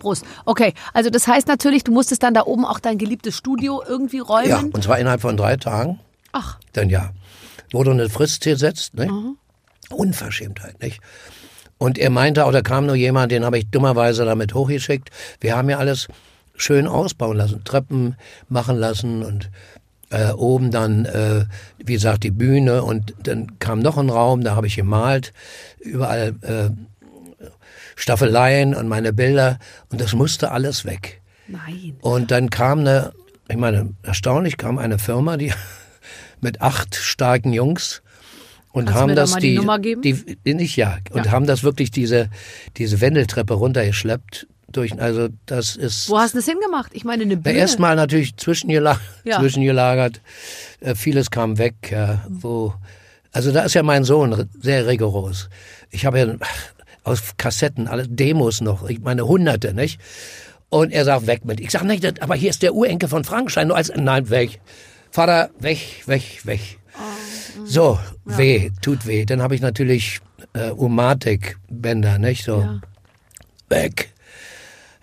Prost. 0.00 0.24
Okay, 0.46 0.72
also 0.94 1.10
das 1.10 1.28
heißt 1.28 1.46
natürlich, 1.48 1.84
du 1.84 1.92
musstest 1.92 2.22
dann 2.22 2.32
da 2.34 2.44
oben 2.46 2.64
auch 2.64 2.80
dein 2.80 2.96
geliebtes 2.98 3.36
Studio 3.36 3.82
irgendwie 3.86 4.20
räumen. 4.20 4.48
Ja, 4.48 4.58
und 4.60 4.82
zwar 4.82 4.98
innerhalb 4.98 5.20
von 5.20 5.36
drei 5.36 5.56
Tagen. 5.56 6.00
Ach, 6.32 6.58
Dann 6.72 6.90
ja. 6.90 7.10
Wurde 7.74 7.90
eine 7.90 8.08
Frist 8.08 8.44
gesetzt, 8.44 8.94
ne? 8.94 9.34
Unverschämtheit, 9.90 10.80
nicht? 10.80 11.00
Und 11.76 11.98
er 11.98 12.10
meinte 12.10 12.46
auch, 12.46 12.52
da 12.52 12.62
kam 12.62 12.86
nur 12.86 12.94
jemand, 12.94 13.32
den 13.32 13.44
habe 13.44 13.58
ich 13.58 13.68
dummerweise 13.68 14.24
damit 14.24 14.54
hochgeschickt. 14.54 15.10
Wir 15.40 15.56
haben 15.56 15.68
ja 15.68 15.78
alles 15.78 16.06
schön 16.56 16.86
ausbauen 16.86 17.36
lassen, 17.36 17.64
Treppen 17.64 18.14
machen 18.48 18.76
lassen 18.76 19.24
und 19.24 19.50
äh, 20.10 20.30
oben 20.30 20.70
dann, 20.70 21.04
äh, 21.04 21.46
wie 21.84 21.94
gesagt, 21.94 22.22
die 22.22 22.30
Bühne 22.30 22.84
und 22.84 23.12
dann 23.24 23.58
kam 23.58 23.80
noch 23.80 23.98
ein 23.98 24.08
Raum, 24.08 24.44
da 24.44 24.54
habe 24.54 24.68
ich 24.68 24.76
gemalt, 24.76 25.32
überall 25.80 26.34
äh, 26.42 26.70
Staffeleien 27.96 28.74
und 28.74 28.86
meine 28.86 29.12
Bilder 29.12 29.58
und 29.90 30.00
das 30.00 30.14
musste 30.14 30.52
alles 30.52 30.84
weg. 30.84 31.20
nein. 31.48 31.96
Und 32.00 32.30
dann 32.30 32.50
kam 32.50 32.80
eine, 32.80 33.12
ich 33.48 33.56
meine, 33.56 33.94
erstaunlich 34.02 34.56
kam 34.56 34.78
eine 34.78 35.00
Firma, 35.00 35.36
die 35.36 35.52
mit 36.40 36.60
acht 36.60 36.94
starken 36.94 37.52
Jungs 37.52 38.02
und 38.72 38.86
Kannst 38.86 39.00
haben 39.00 39.08
da 39.10 39.14
das 39.22 39.30
mal 39.32 39.40
die 39.40 39.50
die, 39.50 39.56
Nummer 39.56 39.78
geben? 39.78 40.02
die 40.02 40.54
nicht 40.54 40.76
ja 40.76 40.98
und 41.10 41.26
Ja. 41.26 41.32
haben 41.32 41.46
das 41.46 41.62
wirklich 41.62 41.90
diese 41.90 42.28
diese 42.76 43.00
Wendeltreppe 43.00 43.54
runtergeschleppt 43.54 44.46
durch 44.72 44.98
also 45.00 45.28
das 45.46 45.76
ist 45.76 46.08
Wo 46.08 46.18
hast 46.18 46.34
du 46.34 46.38
das 46.38 46.46
hingemacht? 46.46 46.90
Ich 46.94 47.04
meine, 47.04 47.22
eine 47.22 47.36
Bühne. 47.36 47.56
erstmal 47.56 47.94
natürlich 47.94 48.36
zwischengelagert, 48.36 49.00
Ja. 49.24 49.38
zwischengelagert. 49.38 50.20
Äh, 50.80 50.94
vieles 50.96 51.30
kam 51.30 51.58
weg, 51.58 51.74
ja, 51.92 52.24
wo 52.28 52.74
also 53.32 53.52
da 53.52 53.62
ist 53.62 53.74
ja 53.74 53.82
mein 53.82 54.04
Sohn 54.04 54.48
sehr 54.60 54.86
rigoros. 54.86 55.48
Ich 55.90 56.06
habe 56.06 56.18
ja 56.18 56.26
aus 57.04 57.20
Kassetten 57.36 57.86
alle 57.88 58.08
Demos 58.08 58.60
noch, 58.60 58.88
ich 58.88 59.00
meine 59.00 59.26
Hunderte, 59.26 59.74
nicht? 59.74 60.00
Und 60.70 60.92
er 60.92 61.04
sagt 61.04 61.26
weg 61.28 61.44
mit. 61.44 61.60
Ich 61.60 61.70
sag 61.70 61.84
nicht, 61.84 62.20
aber 62.22 62.34
hier 62.34 62.50
ist 62.50 62.62
der 62.62 62.74
Urenkel 62.74 63.08
von 63.08 63.22
Frankenstein, 63.22 63.68
nur 63.68 63.76
als 63.76 63.92
nein 63.94 64.28
weg. 64.30 64.60
Vater, 65.14 65.50
weg, 65.60 66.02
weg, 66.06 66.40
weg. 66.44 66.60
So, 67.64 68.00
weh, 68.24 68.70
tut 68.82 69.06
weh. 69.06 69.24
Dann 69.24 69.40
habe 69.42 69.54
ich 69.54 69.60
natürlich 69.60 70.18
äh, 70.54 70.70
Umatic-Bänder, 70.70 72.18
nicht 72.18 72.44
so 72.44 72.60
Ja. 72.62 72.80
weg. 73.68 74.10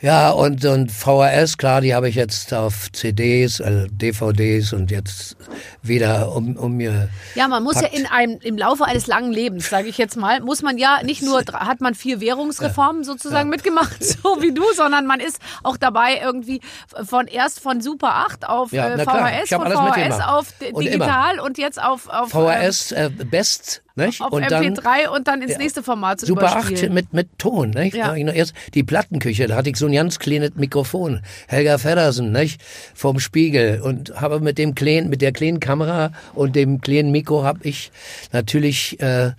Ja, 0.01 0.31
und, 0.31 0.65
und 0.65 0.91
VHS, 0.91 1.57
klar, 1.57 1.81
die 1.81 1.93
habe 1.93 2.09
ich 2.09 2.15
jetzt 2.15 2.55
auf 2.55 2.91
CDs, 2.91 3.61
also 3.61 3.85
DVDs 3.91 4.73
und 4.73 4.89
jetzt 4.89 5.35
wieder 5.83 6.35
um, 6.35 6.55
um 6.57 6.73
mir. 6.73 7.09
Ja, 7.35 7.47
man 7.47 7.61
muss 7.61 7.75
packt. 7.75 7.93
ja 7.93 7.99
in 7.99 8.07
einem, 8.07 8.39
im 8.41 8.57
Laufe 8.57 8.85
eines 8.85 9.05
langen 9.05 9.31
Lebens, 9.31 9.69
sage 9.69 9.87
ich 9.89 9.99
jetzt 9.99 10.17
mal, 10.17 10.39
muss 10.39 10.63
man 10.63 10.79
ja 10.79 11.01
nicht 11.03 11.21
nur, 11.21 11.43
hat 11.53 11.81
man 11.81 11.93
vier 11.93 12.19
Währungsreformen 12.19 13.03
sozusagen 13.03 13.49
mitgemacht, 13.49 14.03
so 14.03 14.41
wie 14.41 14.51
du, 14.51 14.63
sondern 14.75 15.05
man 15.05 15.19
ist 15.19 15.37
auch 15.61 15.77
dabei 15.77 16.19
irgendwie 16.19 16.61
von 17.03 17.27
erst 17.27 17.59
von 17.59 17.79
Super 17.81 18.15
8 18.25 18.49
auf 18.49 18.71
Ja, 18.71 18.89
äh, 18.95 19.05
VHS, 19.05 19.49
von 19.49 19.71
VHS 19.71 20.19
auf 20.25 20.47
d- 20.59 20.71
Und 20.71 20.83
digital 20.83 21.39
und 21.39 21.59
jetzt 21.59 21.79
auf, 21.81 22.07
auf 22.09 22.29
VHS 22.31 22.91
äh, 22.93 23.11
Best, 23.29 23.83
Nicht? 24.05 24.21
Auf 24.21 24.31
und 24.31 24.49
dann 24.49 24.63
MP3 24.63 25.09
und 25.09 25.27
dann 25.27 25.41
ins 25.41 25.57
nächste 25.57 25.83
Format 25.83 26.19
zu 26.19 26.25
Super 26.25 26.55
8 26.55 26.69
überspielen. 26.69 26.93
mit, 26.93 27.13
mit 27.13 27.29
Ton, 27.37 27.71
nicht? 27.71 27.95
Ja. 27.95 28.15
Erst 28.15 28.53
die 28.73 28.83
Plattenküche, 28.83 29.47
da 29.47 29.55
hatte 29.55 29.69
ich 29.69 29.77
so 29.77 29.85
ein 29.85 29.93
ganz 29.93 30.19
kleines 30.19 30.51
Mikrofon. 30.55 31.21
Helga 31.47 31.77
Feddersen, 31.77 32.31
nicht? 32.31 32.61
Vom 32.93 33.19
Spiegel. 33.19 33.81
Und 33.81 34.19
habe 34.19 34.39
mit 34.39 34.57
dem 34.57 34.75
kleinen, 34.75 35.09
mit 35.09 35.21
der 35.21 35.31
kleinen 35.31 35.59
Kamera 35.59 36.11
und 36.33 36.55
dem 36.55 36.81
kleinen 36.81 37.11
Mikro 37.11 37.43
habe 37.43 37.59
ich 37.63 37.91
natürlich, 38.31 38.99
äh, 39.01 39.31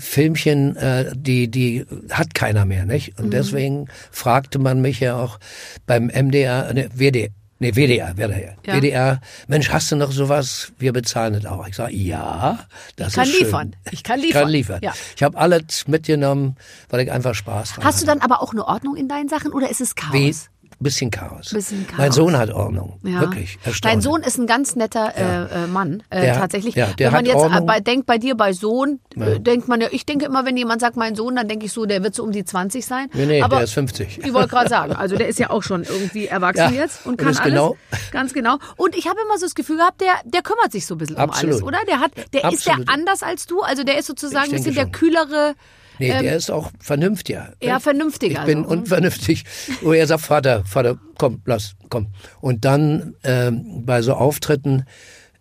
Filmchen, 0.00 0.76
äh, 0.76 1.12
die, 1.14 1.48
die 1.48 1.84
hat 2.10 2.34
keiner 2.34 2.64
mehr, 2.64 2.86
nicht? 2.86 3.18
Mhm. 3.18 3.24
Und 3.24 3.30
deswegen 3.32 3.88
fragte 4.10 4.58
man 4.58 4.80
mich 4.80 5.00
ja 5.00 5.16
auch 5.16 5.38
beim 5.86 6.06
MDR, 6.06 6.72
ne, 6.72 6.88
WDR, 6.94 7.28
Nee, 7.62 7.72
WDR, 7.76 8.16
WDR. 8.16 8.56
Ja. 8.66 8.74
WDR, 8.80 9.20
Mensch, 9.46 9.68
hast 9.70 9.92
du 9.92 9.96
noch 9.96 10.12
sowas? 10.12 10.72
Wir 10.78 10.94
bezahlen 10.94 11.34
das 11.34 11.44
auch. 11.44 11.66
Ich 11.68 11.76
sage, 11.76 11.92
ja, 11.92 12.58
das 12.96 13.12
kann 13.12 13.24
ist 13.24 13.32
schön. 13.36 13.44
liefern. 13.44 13.76
Ich 13.90 14.02
kann 14.02 14.18
Ich 14.18 14.26
liefern. 14.26 14.42
kann 14.42 14.50
liefern. 14.50 14.80
Ja. 14.82 14.94
Ich 15.14 15.22
habe 15.22 15.36
alles 15.36 15.86
mitgenommen, 15.86 16.56
weil 16.88 17.00
ich 17.02 17.12
einfach 17.12 17.34
Spaß 17.34 17.74
dran 17.74 17.84
Hast 17.84 18.00
du 18.00 18.06
dann 18.06 18.20
aber 18.22 18.42
auch 18.42 18.52
eine 18.52 18.66
Ordnung 18.66 18.96
in 18.96 19.08
deinen 19.08 19.28
Sachen 19.28 19.52
oder 19.52 19.70
ist 19.70 19.82
es 19.82 19.94
Chaos? 19.94 20.12
Wie, 20.14 20.34
bisschen 20.80 21.10
Chaos. 21.10 21.50
Bisschen 21.50 21.86
Chaos. 21.86 21.98
Mein 21.98 22.12
Sohn 22.12 22.36
hat 22.36 22.50
Ordnung. 22.50 22.98
Ja. 23.04 23.20
Wirklich. 23.20 23.58
Dein. 23.82 24.00
Sohn 24.00 24.22
ist 24.22 24.38
ein 24.38 24.46
ganz 24.46 24.76
netter 24.76 25.12
äh, 25.16 25.64
äh, 25.64 25.66
Mann, 25.66 26.02
äh, 26.10 26.22
Der- 26.22 26.34
tatsächlich. 26.38 26.74
ja, 26.74 26.86
der 26.86 27.06
wenn 27.08 27.12
man 27.12 27.18
hat 27.20 27.26
jetzt 27.26 27.36
Ordnung. 27.36 27.62
äh, 27.62 27.66
bei, 27.66 27.80
denkt 27.80 28.06
bei 28.06 28.18
dir 28.18 28.34
bei 28.34 28.52
Sohn, 28.52 29.00
äh, 29.16 29.38
denkt 29.40 29.68
man 29.68 29.80
ja, 29.80 29.88
ich 29.90 30.06
denke 30.06 30.24
immer, 30.24 30.44
wenn 30.44 30.56
jemand 30.56 30.80
sagt, 30.80 30.96
mein 30.96 31.14
Sohn, 31.14 31.36
dann 31.36 31.48
denke 31.48 31.66
ich 31.66 31.72
so, 31.72 31.84
der 31.86 32.02
wird 32.02 32.14
so 32.14 32.22
um 32.24 32.32
die 32.32 32.44
20 32.44 32.84
sein. 32.84 33.08
Nee, 33.12 33.26
nee, 33.26 33.42
Aber 33.42 33.56
der 33.56 33.64
ist 33.64 33.72
50. 33.74 34.18
Ich 34.24 34.32
wollte 34.32 34.48
gerade 34.48 34.68
sagen, 34.70 34.92
also 34.96 35.16
der 35.16 35.28
ist 35.28 35.38
ja 35.38 35.50
auch 35.50 35.62
schon 35.62 35.82
irgendwie 35.84 36.26
erwachsen 36.26 36.58
Ja, 36.74 36.82
jetzt 36.82 37.06
und 37.06 37.16
kann 37.18 37.30
ist 37.30 37.40
alles. 37.40 37.52
genau- 37.52 37.76
Ganz 38.10 38.32
genau. 38.32 38.58
Und 38.76 38.96
ich 38.96 39.06
habe 39.06 39.18
immer 39.24 39.38
so 39.38 39.46
das 39.46 39.54
Gefühl 39.54 39.76
gehabt, 39.76 40.00
der, 40.00 40.14
der 40.24 40.42
kümmert 40.42 40.72
sich 40.72 40.86
so 40.86 40.94
ein 40.94 40.98
bisschen 40.98 41.16
um 41.16 41.22
Absolut. 41.22 41.52
alles, 41.54 41.62
oder? 41.62 41.78
Der 41.86 42.00
hat, 42.00 42.12
der 42.32 42.50
ist 42.52 42.66
der 42.66 42.72
Absolut. 42.74 42.88
anders 42.88 43.22
als 43.22 43.46
du, 43.46 43.60
also 43.60 43.84
der 43.84 43.98
ist 43.98 44.06
sozusagen 44.06 44.46
ein 44.46 44.50
bisschen 44.50 44.74
denke 44.74 44.74
der 44.74 44.82
schon. 44.84 44.92
kühlere. 44.92 45.54
Nee, 46.00 46.22
der 46.22 46.36
ist 46.36 46.50
auch 46.50 46.70
vernünftiger. 46.80 47.52
Ja, 47.62 47.78
vernünftiger 47.80 48.40
Ich 48.40 48.46
bin 48.46 48.58
also, 48.58 48.70
ne? 48.70 48.80
unvernünftig. 48.80 49.44
Wo 49.82 49.92
er 49.92 50.06
sagt, 50.06 50.22
Vater, 50.22 50.64
Vater, 50.64 50.98
komm, 51.18 51.42
lass, 51.44 51.74
komm. 51.88 52.08
Und 52.40 52.64
dann 52.64 53.14
ähm, 53.22 53.84
bei 53.84 54.02
so 54.02 54.14
Auftritten 54.14 54.84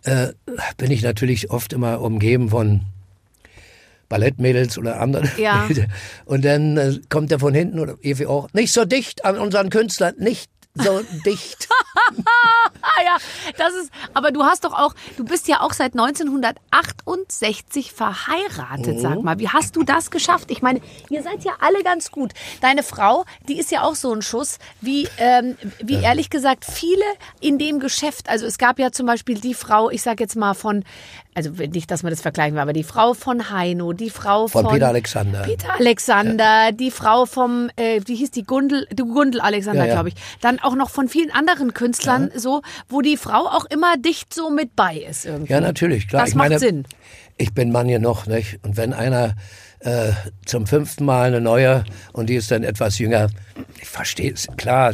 äh, 0.04 0.28
bin 0.78 0.92
ich 0.92 1.02
natürlich 1.02 1.50
oft 1.50 1.74
immer 1.74 2.02
umgeben 2.02 2.50
von 2.50 2.82
Ballettmädels 4.10 4.78
oder 4.78 5.00
anderen. 5.00 5.30
Ja. 5.38 5.70
Und 6.26 6.44
dann 6.44 6.78
äh, 6.78 7.00
kommt 7.10 7.32
er 7.32 7.40
von 7.40 7.54
hinten 7.54 7.80
oder 7.80 7.96
Evi 8.02 8.26
auch, 8.26 8.52
nicht 8.54 8.74
so 8.74 8.86
dicht 8.86 9.24
an 9.24 9.38
unseren 9.38 9.70
Künstlern, 9.70 10.16
nicht 10.18 10.50
so 10.76 11.02
dicht. 11.26 11.68
Ja, 13.06 13.18
das 13.58 13.74
ist, 13.76 13.92
aber 14.14 14.32
du 14.32 14.44
hast 14.44 14.64
doch 14.66 14.74
auch, 14.74 14.94
du 15.18 15.24
bist 15.24 15.48
ja 15.48 15.62
auch 15.62 15.72
seit 15.74 15.94
1968 15.94 17.92
verheiratet, 17.94 18.98
Mhm. 18.98 19.02
sag 19.02 19.22
mal. 19.24 19.40
Wie 19.40 19.48
hast 19.50 19.76
du 19.76 19.84
das 19.84 20.12
geschafft? 20.12 20.52
Ich 20.52 20.62
meine, 20.62 20.82
ihr 21.10 21.24
seid 21.24 21.44
ja 21.44 21.54
alle 21.60 21.82
ganz 21.84 22.12
gut. 22.12 22.32
Deine 22.62 22.84
Frau, 22.84 23.26
die 23.48 23.58
ist 23.60 23.72
ja 23.72 23.84
auch 23.84 23.96
so 23.96 24.14
ein 24.14 24.22
Schuss, 24.22 24.60
wie, 24.82 25.08
ähm, 25.18 25.58
wie 25.82 25.96
ehrlich 25.96 26.30
gesagt 26.30 26.66
viele 26.66 27.04
in 27.40 27.58
dem 27.58 27.80
Geschäft. 27.80 28.30
Also 28.30 28.46
es 28.46 28.58
gab 28.58 28.80
ja 28.80 28.92
zum 28.92 29.06
Beispiel 29.06 29.40
die 29.40 29.54
Frau, 29.54 29.90
ich 29.90 30.02
sag 30.02 30.20
jetzt 30.20 30.36
mal 30.36 30.54
von, 30.54 30.84
also 31.36 31.52
nicht, 31.52 31.90
dass 31.92 32.04
man 32.04 32.12
das 32.12 32.22
vergleichen 32.22 32.56
will, 32.56 32.62
aber 32.62 32.74
die 32.74 32.84
Frau 32.84 33.14
von 33.14 33.52
Heino, 33.52 33.94
die 33.94 34.10
Frau 34.10 34.48
von, 34.48 34.64
Von 34.64 34.74
Peter 34.74 34.88
Alexander. 34.88 35.42
Peter 35.44 35.74
Alexander, 35.74 36.72
die 36.74 36.92
Frau 36.92 37.26
vom, 37.26 37.70
äh, 37.76 38.02
wie 38.06 38.16
hieß 38.16 38.32
die 38.32 38.44
Gundel, 38.44 38.88
die 38.92 39.04
Gundel 39.04 39.40
Alexander, 39.40 39.84
Ja, 39.84 39.88
ja. 39.88 39.94
glaube 39.94 40.10
ich. 40.10 40.16
Dann 40.42 40.60
auch 40.60 40.76
noch 40.76 40.90
von 40.90 41.08
vielen 41.08 41.32
anderen 41.32 41.74
Künstlern 41.74 42.32
so, 42.36 42.62
wo 42.90 43.02
die 43.02 43.16
Frau 43.16 43.48
auch 43.48 43.66
immer 43.66 43.96
dicht 43.98 44.34
so 44.34 44.50
mit 44.50 44.76
bei 44.76 44.98
ist 44.98 45.26
irgendwie. 45.26 45.54
Ja, 45.54 45.62
natürlich, 45.62 46.08
klar. 46.08 46.24
Das 46.24 46.30
ich 46.30 46.36
macht 46.36 46.50
meine, 46.50 46.60
Sinn. 46.60 46.86
Ich 47.38 47.54
bin 47.54 47.72
Mann 47.72 47.88
genug, 47.88 48.28
nicht? 48.28 48.60
Und 48.64 48.76
wenn 48.76 48.94
einer 48.94 49.36
äh, 49.82 50.12
zum 50.46 50.68
fünften 50.68 51.06
Mal 51.06 51.28
eine 51.28 51.42
neue 51.42 51.86
und 52.14 52.30
die 52.30 52.36
ist 52.36 52.52
dann 52.52 52.64
etwas 52.64 53.00
jünger, 53.00 53.30
ich 53.82 53.88
verstehe 53.88 54.34
es, 54.34 54.48
klar. 54.58 54.94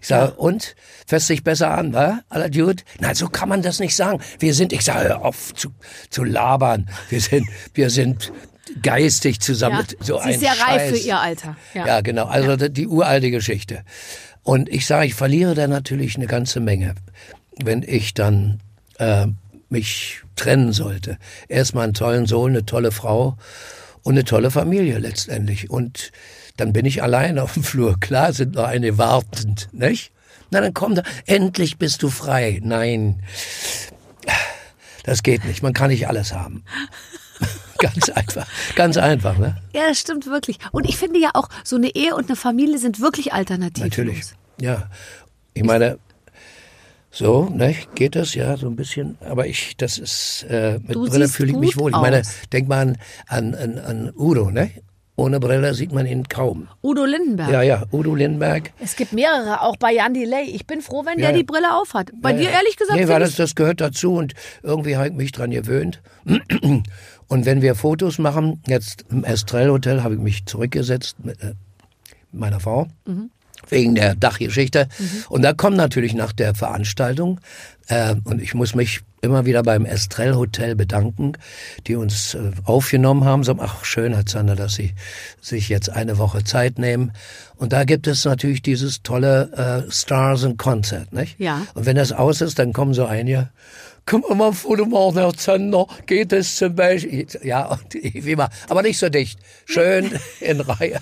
Ich 0.00 0.06
sage, 0.06 0.34
und? 0.34 0.74
Fässt 1.06 1.28
sich 1.28 1.42
besser 1.42 1.70
an, 1.70 1.94
wa? 1.94 2.20
Aller 2.28 2.50
gut? 2.50 2.84
Nein, 3.00 3.14
so 3.14 3.28
kann 3.28 3.48
man 3.48 3.62
das 3.62 3.80
nicht 3.80 3.96
sagen. 3.96 4.20
Wir 4.38 4.52
sind, 4.52 4.72
ich 4.72 4.82
sage, 4.82 5.08
hör 5.08 5.24
auf 5.24 5.54
zu, 5.54 5.70
zu 6.10 6.24
labern. 6.24 6.88
Wir 7.08 7.20
sind, 7.20 7.46
wir 7.72 7.88
sind 7.88 8.32
geistig 8.82 9.40
zusammen. 9.40 9.86
Ja. 9.88 10.04
So 10.04 10.16
Sie 10.18 10.22
ein 10.24 10.30
ist 10.34 10.40
sehr 10.40 10.50
reif 10.50 10.58
Scheiß. 10.58 10.90
für 10.90 11.06
ihr 11.06 11.18
Alter. 11.18 11.56
Ja. 11.72 11.86
Ja, 11.86 12.00
genau. 12.02 12.26
Also 12.26 12.56
die 12.56 12.86
uralte 12.86 13.30
Geschichte. 13.30 13.82
Und 14.42 14.68
ich 14.68 14.86
sage, 14.86 15.06
ich 15.06 15.14
verliere 15.14 15.54
da 15.54 15.66
natürlich 15.66 16.16
eine 16.16 16.26
ganze 16.26 16.60
Menge, 16.60 16.94
wenn 17.62 17.82
ich 17.82 18.14
dann 18.14 18.60
äh, 18.98 19.26
mich 19.68 20.22
trennen 20.36 20.72
sollte. 20.72 21.18
Erstmal 21.48 21.84
einen 21.84 21.94
tollen 21.94 22.26
Sohn, 22.26 22.50
eine 22.50 22.66
tolle 22.66 22.92
Frau 22.92 23.36
und 24.08 24.14
eine 24.14 24.24
tolle 24.24 24.50
Familie 24.50 24.98
letztendlich. 25.00 25.68
Und 25.68 26.12
dann 26.56 26.72
bin 26.72 26.86
ich 26.86 27.02
allein 27.02 27.38
auf 27.38 27.52
dem 27.52 27.62
Flur. 27.62 28.00
Klar 28.00 28.32
sind 28.32 28.54
noch 28.54 28.64
eine 28.64 28.96
wartend, 28.96 29.68
nicht? 29.72 30.12
Na, 30.50 30.62
dann 30.62 30.72
komm 30.72 30.94
da, 30.94 31.02
endlich 31.26 31.76
bist 31.76 32.02
du 32.02 32.08
frei. 32.08 32.58
Nein, 32.62 33.22
das 35.04 35.22
geht 35.22 35.44
nicht. 35.44 35.62
Man 35.62 35.74
kann 35.74 35.90
nicht 35.90 36.08
alles 36.08 36.32
haben. 36.32 36.64
ganz 37.78 38.08
einfach, 38.08 38.46
ganz 38.76 38.96
einfach, 38.96 39.36
ne? 39.36 39.58
Ja, 39.74 39.88
das 39.88 40.00
stimmt 40.00 40.24
wirklich. 40.24 40.58
Und 40.72 40.88
ich 40.88 40.96
finde 40.96 41.20
ja 41.20 41.32
auch, 41.34 41.50
so 41.62 41.76
eine 41.76 41.94
Ehe 41.94 42.14
und 42.14 42.30
eine 42.30 42.36
Familie 42.36 42.78
sind 42.78 43.00
wirklich 43.00 43.34
alternativlos. 43.34 43.90
Natürlich. 43.90 44.24
Ja. 44.58 44.88
Ich 45.52 45.64
meine, 45.64 45.98
so, 47.10 47.48
ne, 47.48 47.74
geht 47.94 48.16
das 48.16 48.34
ja 48.34 48.56
so 48.56 48.66
ein 48.68 48.76
bisschen, 48.76 49.16
aber 49.20 49.46
ich, 49.46 49.76
das 49.76 49.98
ist, 49.98 50.46
äh, 50.48 50.78
mit 50.78 50.94
Du 50.94 51.06
Brille 51.06 51.28
fühle 51.28 51.52
ich 51.52 51.58
mich 51.58 51.76
wohl. 51.78 51.90
Ich 51.90 51.96
meine, 51.96 52.20
aus. 52.20 52.34
denk 52.52 52.68
mal 52.68 52.80
an, 52.80 52.96
an, 53.26 53.54
an, 53.54 53.78
an 53.78 54.12
Udo, 54.16 54.50
ne? 54.50 54.70
Ohne 55.16 55.40
Brille 55.40 55.74
sieht 55.74 55.90
man 55.92 56.06
ihn 56.06 56.28
kaum. 56.28 56.68
Udo 56.80 57.04
Lindenberg. 57.04 57.50
Ja, 57.50 57.62
ja, 57.62 57.82
Udo 57.90 58.14
Lindenberg. 58.14 58.70
Es 58.78 58.94
gibt 58.94 59.12
mehrere, 59.12 59.62
auch 59.62 59.76
bei 59.76 59.92
Jan 59.92 60.14
Delay. 60.14 60.44
Ich 60.44 60.64
bin 60.64 60.80
froh, 60.80 61.04
wenn 61.04 61.18
Ja, 61.18 61.30
der 61.30 61.38
die 61.38 61.42
Brille 61.44 61.74
aufhat. 61.74 62.12
Bei 62.22 62.30
Ja, 62.30 62.38
dir 62.38 62.50
ehrlich 62.50 62.76
gesagt 62.76 62.96
Nee, 62.96 63.08
weil 63.08 63.18
das, 63.18 63.34
das 63.34 63.56
gehört 63.56 63.80
dazu 63.80 64.12
und 64.14 64.34
irgendwie 64.62 64.96
habe 64.96 65.08
ich 65.08 65.14
mich 65.14 65.32
dran 65.32 65.50
gewöhnt. 65.50 66.00
Und 67.30 67.44
wenn 67.44 67.60
wir 67.60 67.74
Fotos 67.74 68.18
machen, 68.18 68.62
jetzt 68.66 69.04
im 69.10 69.22
Estrell 69.22 69.68
Hotel 69.68 70.02
habe 70.02 70.14
ich 70.14 70.20
mich 70.20 70.46
zurückgesetzt 70.46 71.16
mit 71.22 71.38
äh, 71.42 71.52
meiner 72.32 72.58
Frau. 72.58 72.86
Mhm. 73.04 73.30
Wegen 73.68 73.94
der 73.94 74.14
Dachgeschichte. 74.14 74.88
Und 75.28 75.42
da 75.42 75.52
kommt 75.52 75.76
natürlich 75.76 76.14
nach 76.14 76.32
der 76.32 76.54
Veranstaltung, 76.54 77.40
äh, 77.88 78.14
und 78.24 78.40
ich 78.40 78.54
muss 78.54 78.74
mich 78.74 79.00
immer 79.20 79.46
wieder 79.46 79.62
beim 79.62 79.84
Estrell 79.84 80.34
Hotel 80.34 80.76
bedanken, 80.76 81.32
die 81.86 81.96
uns 81.96 82.34
äh, 82.34 82.52
aufgenommen 82.64 83.24
haben. 83.24 83.42
So, 83.44 83.56
ach, 83.58 83.84
schön, 83.84 84.14
Herr 84.14 84.26
Zander, 84.26 84.56
dass 84.56 84.74
Sie 84.74 84.94
sich 85.40 85.68
jetzt 85.68 85.90
eine 85.90 86.18
Woche 86.18 86.44
Zeit 86.44 86.78
nehmen. 86.78 87.12
Und 87.56 87.72
da 87.72 87.84
gibt 87.84 88.06
es 88.06 88.24
natürlich 88.24 88.62
dieses 88.62 89.02
tolle 89.02 89.86
äh, 89.88 89.90
Stars 89.90 90.44
and 90.44 90.58
Concert, 90.58 91.12
nicht? 91.12 91.38
Ja. 91.40 91.66
Und 91.74 91.86
wenn 91.86 91.96
das 91.96 92.12
aus 92.12 92.40
ist, 92.40 92.58
dann 92.58 92.72
kommen 92.72 92.94
so 92.94 93.06
einige, 93.06 93.48
komm 94.08 94.38
mal 94.38 94.48
ein 94.48 94.52
Foto 94.54 94.86
machen, 94.86 95.18
Herr 95.18 95.34
Zander, 95.34 95.86
geht 96.06 96.32
es 96.32 96.56
zum 96.56 96.74
Beispiel? 96.74 97.26
Ja, 97.42 97.78
wie 97.92 98.32
immer, 98.32 98.48
aber 98.68 98.82
nicht 98.82 98.98
so 98.98 99.08
dicht. 99.08 99.38
Schön 99.66 100.18
in 100.40 100.60
Reihe. 100.60 101.00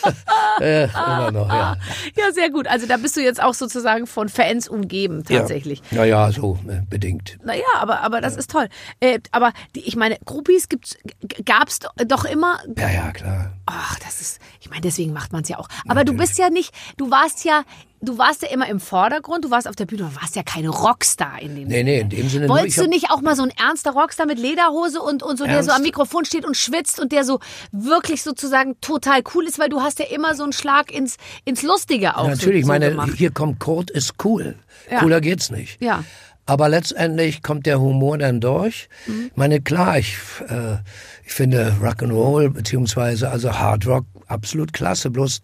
äh, 0.60 0.84
immer 0.84 1.30
noch, 1.30 1.48
ja. 1.48 1.76
Ja, 2.16 2.32
sehr 2.32 2.50
gut. 2.50 2.66
Also 2.66 2.86
da 2.86 2.96
bist 2.96 3.16
du 3.16 3.20
jetzt 3.20 3.42
auch 3.42 3.54
sozusagen 3.54 4.06
von 4.06 4.28
Fans 4.28 4.68
umgeben, 4.68 5.24
tatsächlich. 5.24 5.82
Ja, 5.90 6.04
ja, 6.04 6.30
so 6.32 6.58
äh, 6.68 6.80
bedingt. 6.88 7.38
Naja, 7.44 7.62
aber, 7.78 8.00
aber 8.00 8.20
das 8.20 8.36
ist 8.36 8.50
toll. 8.50 8.68
Äh, 9.00 9.20
aber 9.30 9.52
die, 9.74 9.80
ich 9.80 9.96
meine, 9.96 10.18
Groupies 10.24 10.68
gibt's, 10.68 10.96
g- 11.22 11.42
gab's 11.44 11.78
do- 11.78 11.88
doch 12.06 12.24
immer. 12.24 12.58
Ja, 12.76 12.90
ja, 12.90 13.12
klar. 13.12 13.52
Ach, 13.66 13.98
das 14.00 14.20
ist, 14.20 14.40
ich 14.60 14.68
meine, 14.70 14.82
deswegen 14.82 15.12
macht 15.12 15.32
man 15.32 15.42
es 15.42 15.48
ja 15.48 15.58
auch. 15.58 15.68
Aber 15.88 16.04
du 16.04 16.14
bist 16.14 16.38
ja 16.38 16.50
nicht, 16.50 16.74
du 16.96 17.10
warst 17.10 17.44
ja, 17.44 17.62
du 18.00 18.18
warst 18.18 18.42
ja 18.42 18.48
immer 18.48 18.68
im 18.68 18.80
Vordergrund, 18.80 19.44
du 19.44 19.50
warst 19.50 19.68
auf 19.68 19.76
der 19.76 19.86
Bühne, 19.86 20.04
du 20.04 20.16
warst 20.20 20.36
ja 20.36 20.42
keine 20.42 20.68
Rockstar 20.68 21.40
in 21.40 21.54
dem 21.56 21.68
Nee, 21.68 21.82
nee, 21.82 22.00
in 22.00 22.08
dem 22.08 22.28
Sinne 22.28 22.46
nur, 22.46 22.56
Wolltest 22.56 22.78
ich 22.78 22.84
du 22.84 22.88
nicht 22.88 23.10
auch 23.10 23.20
mal 23.20 23.36
so 23.36 23.42
ein 23.42 23.50
ernster 23.50 23.92
Rockstar 23.92 24.26
mit 24.26 24.38
Lederhose 24.38 25.00
und, 25.00 25.22
und 25.22 25.36
so, 25.36 25.44
der 25.44 25.62
so 25.62 25.70
Ernst? 25.70 25.76
am 25.76 25.82
Mikrofon 25.82 26.24
steht 26.24 26.44
und 26.44 26.56
schwitzt 26.56 27.00
und 27.00 27.12
der 27.12 27.24
so 27.24 27.40
wirklich 27.72 28.22
sozusagen 28.22 28.80
total 28.80 29.22
cool 29.34 29.46
ist, 29.46 29.58
weil 29.58 29.68
du 29.68 29.80
hast 29.82 29.98
ja 29.98 30.06
immer 30.06 30.34
so 30.34 30.42
einen 30.42 30.52
Schlag 30.52 30.90
ins, 30.92 31.16
ins 31.44 31.62
Lustige 31.62 32.16
auch 32.16 32.24
Ja, 32.24 32.30
natürlich, 32.30 32.60
ich 32.60 32.64
so, 32.64 32.68
so 32.68 32.72
meine, 32.72 32.90
gemacht. 32.90 33.12
hier 33.16 33.30
kommt 33.30 33.58
Kurt 33.60 33.90
ist 33.90 34.14
cool. 34.24 34.56
Ja. 34.90 35.00
Cooler 35.00 35.20
geht's 35.20 35.50
nicht. 35.50 35.80
Ja. 35.82 36.04
Aber 36.46 36.68
letztendlich 36.68 37.42
kommt 37.42 37.66
der 37.66 37.80
Humor 37.80 38.18
dann 38.18 38.40
durch. 38.40 38.88
Mhm. 39.06 39.26
Ich 39.30 39.36
meine, 39.36 39.60
klar, 39.60 39.98
ich, 39.98 40.16
äh, 40.48 40.78
ich 41.24 41.32
finde 41.32 41.76
Rock'n'Roll 41.80 42.48
beziehungsweise 42.50 43.30
also 43.30 43.52
Hard 43.52 43.86
Rock 43.86 44.04
absolut 44.26 44.72
klasse. 44.72 45.10
Bloß 45.10 45.40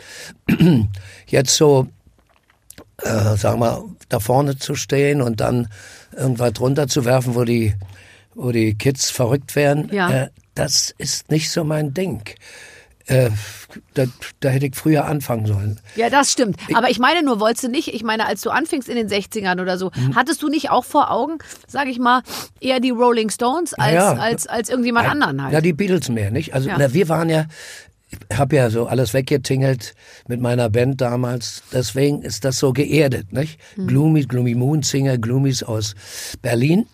jetzt 1.26 1.54
so, 1.54 1.86
äh, 3.02 3.36
sagen 3.36 3.60
wir, 3.60 3.84
da 4.08 4.20
vorne 4.20 4.56
zu 4.58 4.74
stehen 4.74 5.20
und 5.22 5.40
dann 5.40 5.68
irgendwas 6.16 6.52
drunter 6.54 6.88
zu 6.88 7.04
werfen, 7.04 7.34
wo 7.34 7.44
die, 7.44 7.74
wo 8.34 8.52
die 8.52 8.74
Kids 8.76 9.10
verrückt 9.10 9.54
werden, 9.56 9.88
Ja. 9.92 10.10
äh, 10.10 10.28
das 10.54 10.94
ist 10.98 11.30
nicht 11.30 11.50
so 11.50 11.64
mein 11.64 11.92
Ding. 11.94 12.22
äh, 13.08 13.30
da, 13.94 14.06
da 14.40 14.48
hätte 14.48 14.66
ich 14.66 14.74
früher 14.74 15.04
anfangen 15.04 15.46
sollen. 15.46 15.78
Ja, 15.94 16.10
das 16.10 16.32
stimmt. 16.32 16.56
Aber 16.74 16.90
ich 16.90 16.98
meine 16.98 17.22
nur, 17.22 17.38
wolltest 17.38 17.62
du 17.62 17.68
nicht, 17.68 17.94
ich 17.94 18.02
meine, 18.02 18.26
als 18.26 18.40
du 18.40 18.50
anfingst 18.50 18.88
in 18.88 18.96
den 18.96 19.08
60ern 19.08 19.60
oder 19.62 19.78
so, 19.78 19.92
Mhm. 19.94 20.16
hattest 20.16 20.42
du 20.42 20.48
nicht 20.48 20.70
auch 20.70 20.84
vor 20.84 21.12
Augen, 21.12 21.38
sag 21.68 21.86
ich 21.86 22.00
mal, 22.00 22.22
eher 22.58 22.80
die 22.80 22.90
Rolling 22.90 23.30
Stones 23.30 23.74
als, 23.74 23.92
Ja. 23.94 24.14
als, 24.14 24.48
als 24.48 24.70
irgendjemand 24.70 25.08
anderen 25.08 25.40
halt? 25.40 25.52
Ja, 25.52 25.60
die 25.60 25.72
Beatles 25.72 26.08
mehr, 26.08 26.32
nicht? 26.32 26.52
Also 26.52 26.68
Ja. 26.68 26.78
na, 26.80 26.92
wir 26.92 27.08
waren 27.08 27.28
ja, 27.28 27.44
ich 28.10 28.38
habe 28.38 28.56
ja 28.56 28.70
so 28.70 28.86
alles 28.86 29.14
weggetingelt 29.14 29.94
mit 30.28 30.40
meiner 30.40 30.68
Band 30.70 31.00
damals. 31.00 31.62
Deswegen 31.72 32.22
ist 32.22 32.44
das 32.44 32.58
so 32.58 32.72
geerdet, 32.72 33.32
nicht? 33.32 33.60
Hm. 33.74 33.86
Gloomy, 33.88 34.22
Gloomy 34.22 34.54
Moon 34.54 34.82
Singer, 34.82 35.18
Gloomies 35.18 35.62
aus 35.62 35.94
Berlin. 36.42 36.86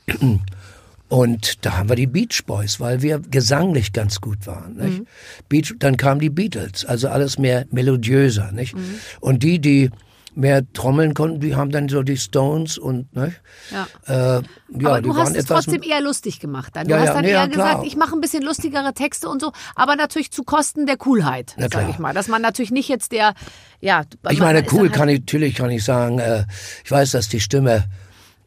Und 1.12 1.66
da 1.66 1.76
haben 1.76 1.90
wir 1.90 1.96
die 1.96 2.06
Beach 2.06 2.40
Boys, 2.46 2.80
weil 2.80 3.02
wir 3.02 3.18
gesanglich 3.18 3.92
ganz 3.92 4.22
gut 4.22 4.46
waren. 4.46 4.76
Nicht? 4.76 5.00
Mhm. 5.00 5.06
Beach, 5.50 5.74
dann 5.78 5.98
kamen 5.98 6.20
die 6.20 6.30
Beatles, 6.30 6.86
also 6.86 7.08
alles 7.08 7.38
mehr 7.38 7.66
melodiöser. 7.70 8.50
Nicht? 8.50 8.74
Mhm. 8.74 8.94
Und 9.20 9.42
die, 9.42 9.58
die 9.58 9.90
mehr 10.34 10.62
trommeln 10.72 11.14
konnten, 11.14 11.40
die 11.40 11.54
haben 11.54 11.70
dann 11.70 11.88
so 11.88 12.02
die 12.02 12.16
Stones 12.16 12.78
und 12.78 13.14
nicht? 13.14 13.40
Ja. 13.70 13.86
Äh, 14.06 14.12
ja, 14.12 14.88
aber 14.88 15.00
die 15.02 15.08
du 15.08 15.14
waren 15.14 15.26
hast 15.26 15.36
es 15.36 15.44
trotzdem 15.44 15.82
eher 15.82 16.00
lustig 16.00 16.40
gemacht. 16.40 16.74
Dann. 16.74 16.86
Du 16.86 16.94
Ja, 16.94 17.00
hast 17.00 17.08
ja, 17.08 17.14
dann 17.14 17.24
nee, 17.24 17.30
eher 17.30 17.48
gesagt, 17.48 17.84
ich 17.86 17.96
mache 17.96 18.14
ein 18.16 18.20
bisschen 18.20 18.42
lustigere 18.42 18.94
Texte 18.94 19.28
und 19.28 19.40
so, 19.40 19.52
aber 19.74 19.96
natürlich 19.96 20.30
zu 20.30 20.42
Kosten 20.42 20.86
der 20.86 20.96
Coolheit, 20.96 21.54
Na 21.58 21.68
sag 21.70 21.88
ich 21.90 21.98
mal. 21.98 22.14
Dass 22.14 22.28
man 22.28 22.40
natürlich 22.42 22.70
nicht 22.70 22.88
jetzt 22.88 23.12
der, 23.12 23.34
ja. 23.80 24.02
Ich 24.30 24.40
meine, 24.40 24.64
cool 24.72 24.88
kann 24.88 25.08
halt, 25.08 25.10
ich, 25.10 25.20
natürlich 25.20 25.54
kann 25.54 25.70
ich 25.70 25.84
sagen, 25.84 26.18
äh, 26.18 26.44
ich 26.84 26.90
weiß, 26.90 27.10
dass 27.12 27.28
die 27.28 27.40
Stimme, 27.40 27.84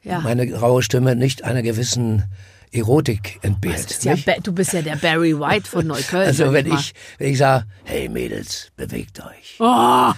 meine 0.03 0.53
raue 0.55 0.81
Stimme 0.83 1.15
nicht 1.15 1.43
einer 1.43 1.61
gewissen 1.61 2.23
Erotik 2.71 3.39
entbehrt. 3.41 4.03
Ja, 4.03 4.15
du 4.43 4.51
bist 4.51 4.73
ja 4.73 4.81
der 4.81 4.97
Barry 4.97 5.39
White 5.39 5.69
von 5.69 5.87
Neukölln. 5.87 6.27
Also 6.27 6.51
wenn 6.51 6.67
ich, 6.67 6.93
wenn 7.17 7.31
ich 7.31 7.37
sage, 7.37 7.65
hey 7.85 8.09
Mädels, 8.09 8.71
bewegt 8.75 9.19
euch. 9.21 9.55
Oh, 9.59 10.11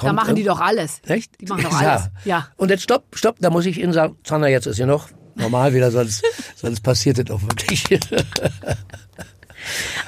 da 0.00 0.12
machen 0.12 0.34
die 0.34 0.42
irgend- 0.42 0.58
doch 0.58 0.60
alles. 0.64 1.00
Echt? 1.06 1.40
Die 1.40 1.46
machen 1.46 1.62
doch 1.70 1.80
Ja. 1.82 1.90
alles. 1.92 2.10
Ja. 2.24 2.48
Und 2.56 2.70
jetzt 2.70 2.82
stopp, 2.82 3.04
stopp, 3.14 3.36
da 3.40 3.50
muss 3.50 3.66
ich 3.66 3.78
Ihnen 3.80 3.92
sagen, 3.92 4.16
Zander, 4.24 4.48
jetzt 4.48 4.66
ist 4.66 4.78
ja 4.78 4.86
noch 4.86 5.08
normal 5.34 5.72
wieder, 5.74 5.90
sonst, 5.90 6.22
sonst 6.56 6.80
passiert 6.82 7.18
das 7.18 7.30
auch 7.30 7.42
wirklich. 7.42 7.84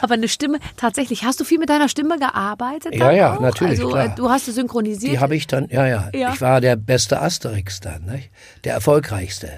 Aber 0.01 0.15
eine 0.15 0.27
Stimme, 0.29 0.59
tatsächlich, 0.77 1.23
hast 1.25 1.39
du 1.39 1.45
viel 1.45 1.59
mit 1.59 1.69
deiner 1.71 1.89
Stimme 1.89 2.19
gearbeitet? 2.19 2.95
Ja, 2.95 3.13
ja, 3.13 3.37
auch? 3.37 3.41
natürlich, 3.41 3.79
Also 3.79 3.91
klar. 3.91 4.07
äh, 4.07 4.15
du 4.17 4.29
hast 4.29 4.49
es 4.49 4.57
synchronisiert. 4.57 5.13
Die 5.13 5.19
habe 5.21 5.37
ich 5.37 5.47
dann, 5.47 5.69
ja, 5.71 5.87
ja, 5.87 6.11
Ja. 6.13 6.33
Ich 6.35 6.41
war 6.41 6.61
der 6.61 6.75
beste 6.77 7.21
Asterix 7.23 7.81
dann, 7.81 8.05
nicht? 8.07 8.31
der 8.65 8.75
erfolgreichste. 8.75 9.51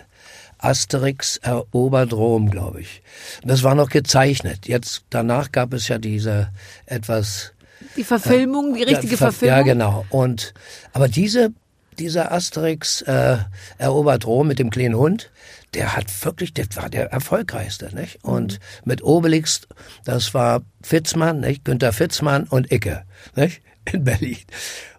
Asterix 0.58 1.38
erobert 1.38 2.12
Rom, 2.12 2.50
glaube 2.50 2.80
ich. 2.82 3.02
Und 3.42 3.50
das 3.50 3.62
war 3.62 3.74
noch 3.74 3.88
gezeichnet. 3.88 4.66
Jetzt 4.68 5.04
danach 5.10 5.50
gab 5.52 5.72
es 5.72 5.88
ja 5.88 5.98
diese 5.98 6.48
etwas 6.86 7.52
die 7.96 8.04
Verfilmung, 8.04 8.74
die 8.74 8.82
richtige 8.82 9.12
ja, 9.12 9.16
ver- 9.16 9.32
Verfilmung. 9.32 9.56
Ja, 9.58 9.62
genau. 9.62 10.04
Und 10.10 10.54
aber 10.92 11.08
diese 11.08 11.50
dieser 11.98 12.30
Asterix 12.30 13.00
äh, 13.02 13.38
erobert 13.78 14.26
Rom 14.26 14.48
mit 14.48 14.58
dem 14.58 14.68
kleinen 14.68 14.96
Hund, 14.96 15.30
der 15.72 15.96
hat 15.96 16.06
wirklich, 16.26 16.52
der 16.52 16.66
war 16.74 16.90
der 16.90 17.10
erfolgreichste, 17.10 17.94
nicht? 17.94 18.22
Und 18.22 18.60
mit 18.84 19.02
Obelix, 19.02 19.62
das 20.04 20.34
war 20.34 20.60
Fitzmann, 20.82 21.40
nicht? 21.40 21.64
Günther 21.64 21.94
Fitzmann 21.94 22.44
und 22.44 22.70
Icke, 22.70 23.04
nicht? 23.34 23.62
In 23.90 24.04
Berlin. 24.04 24.36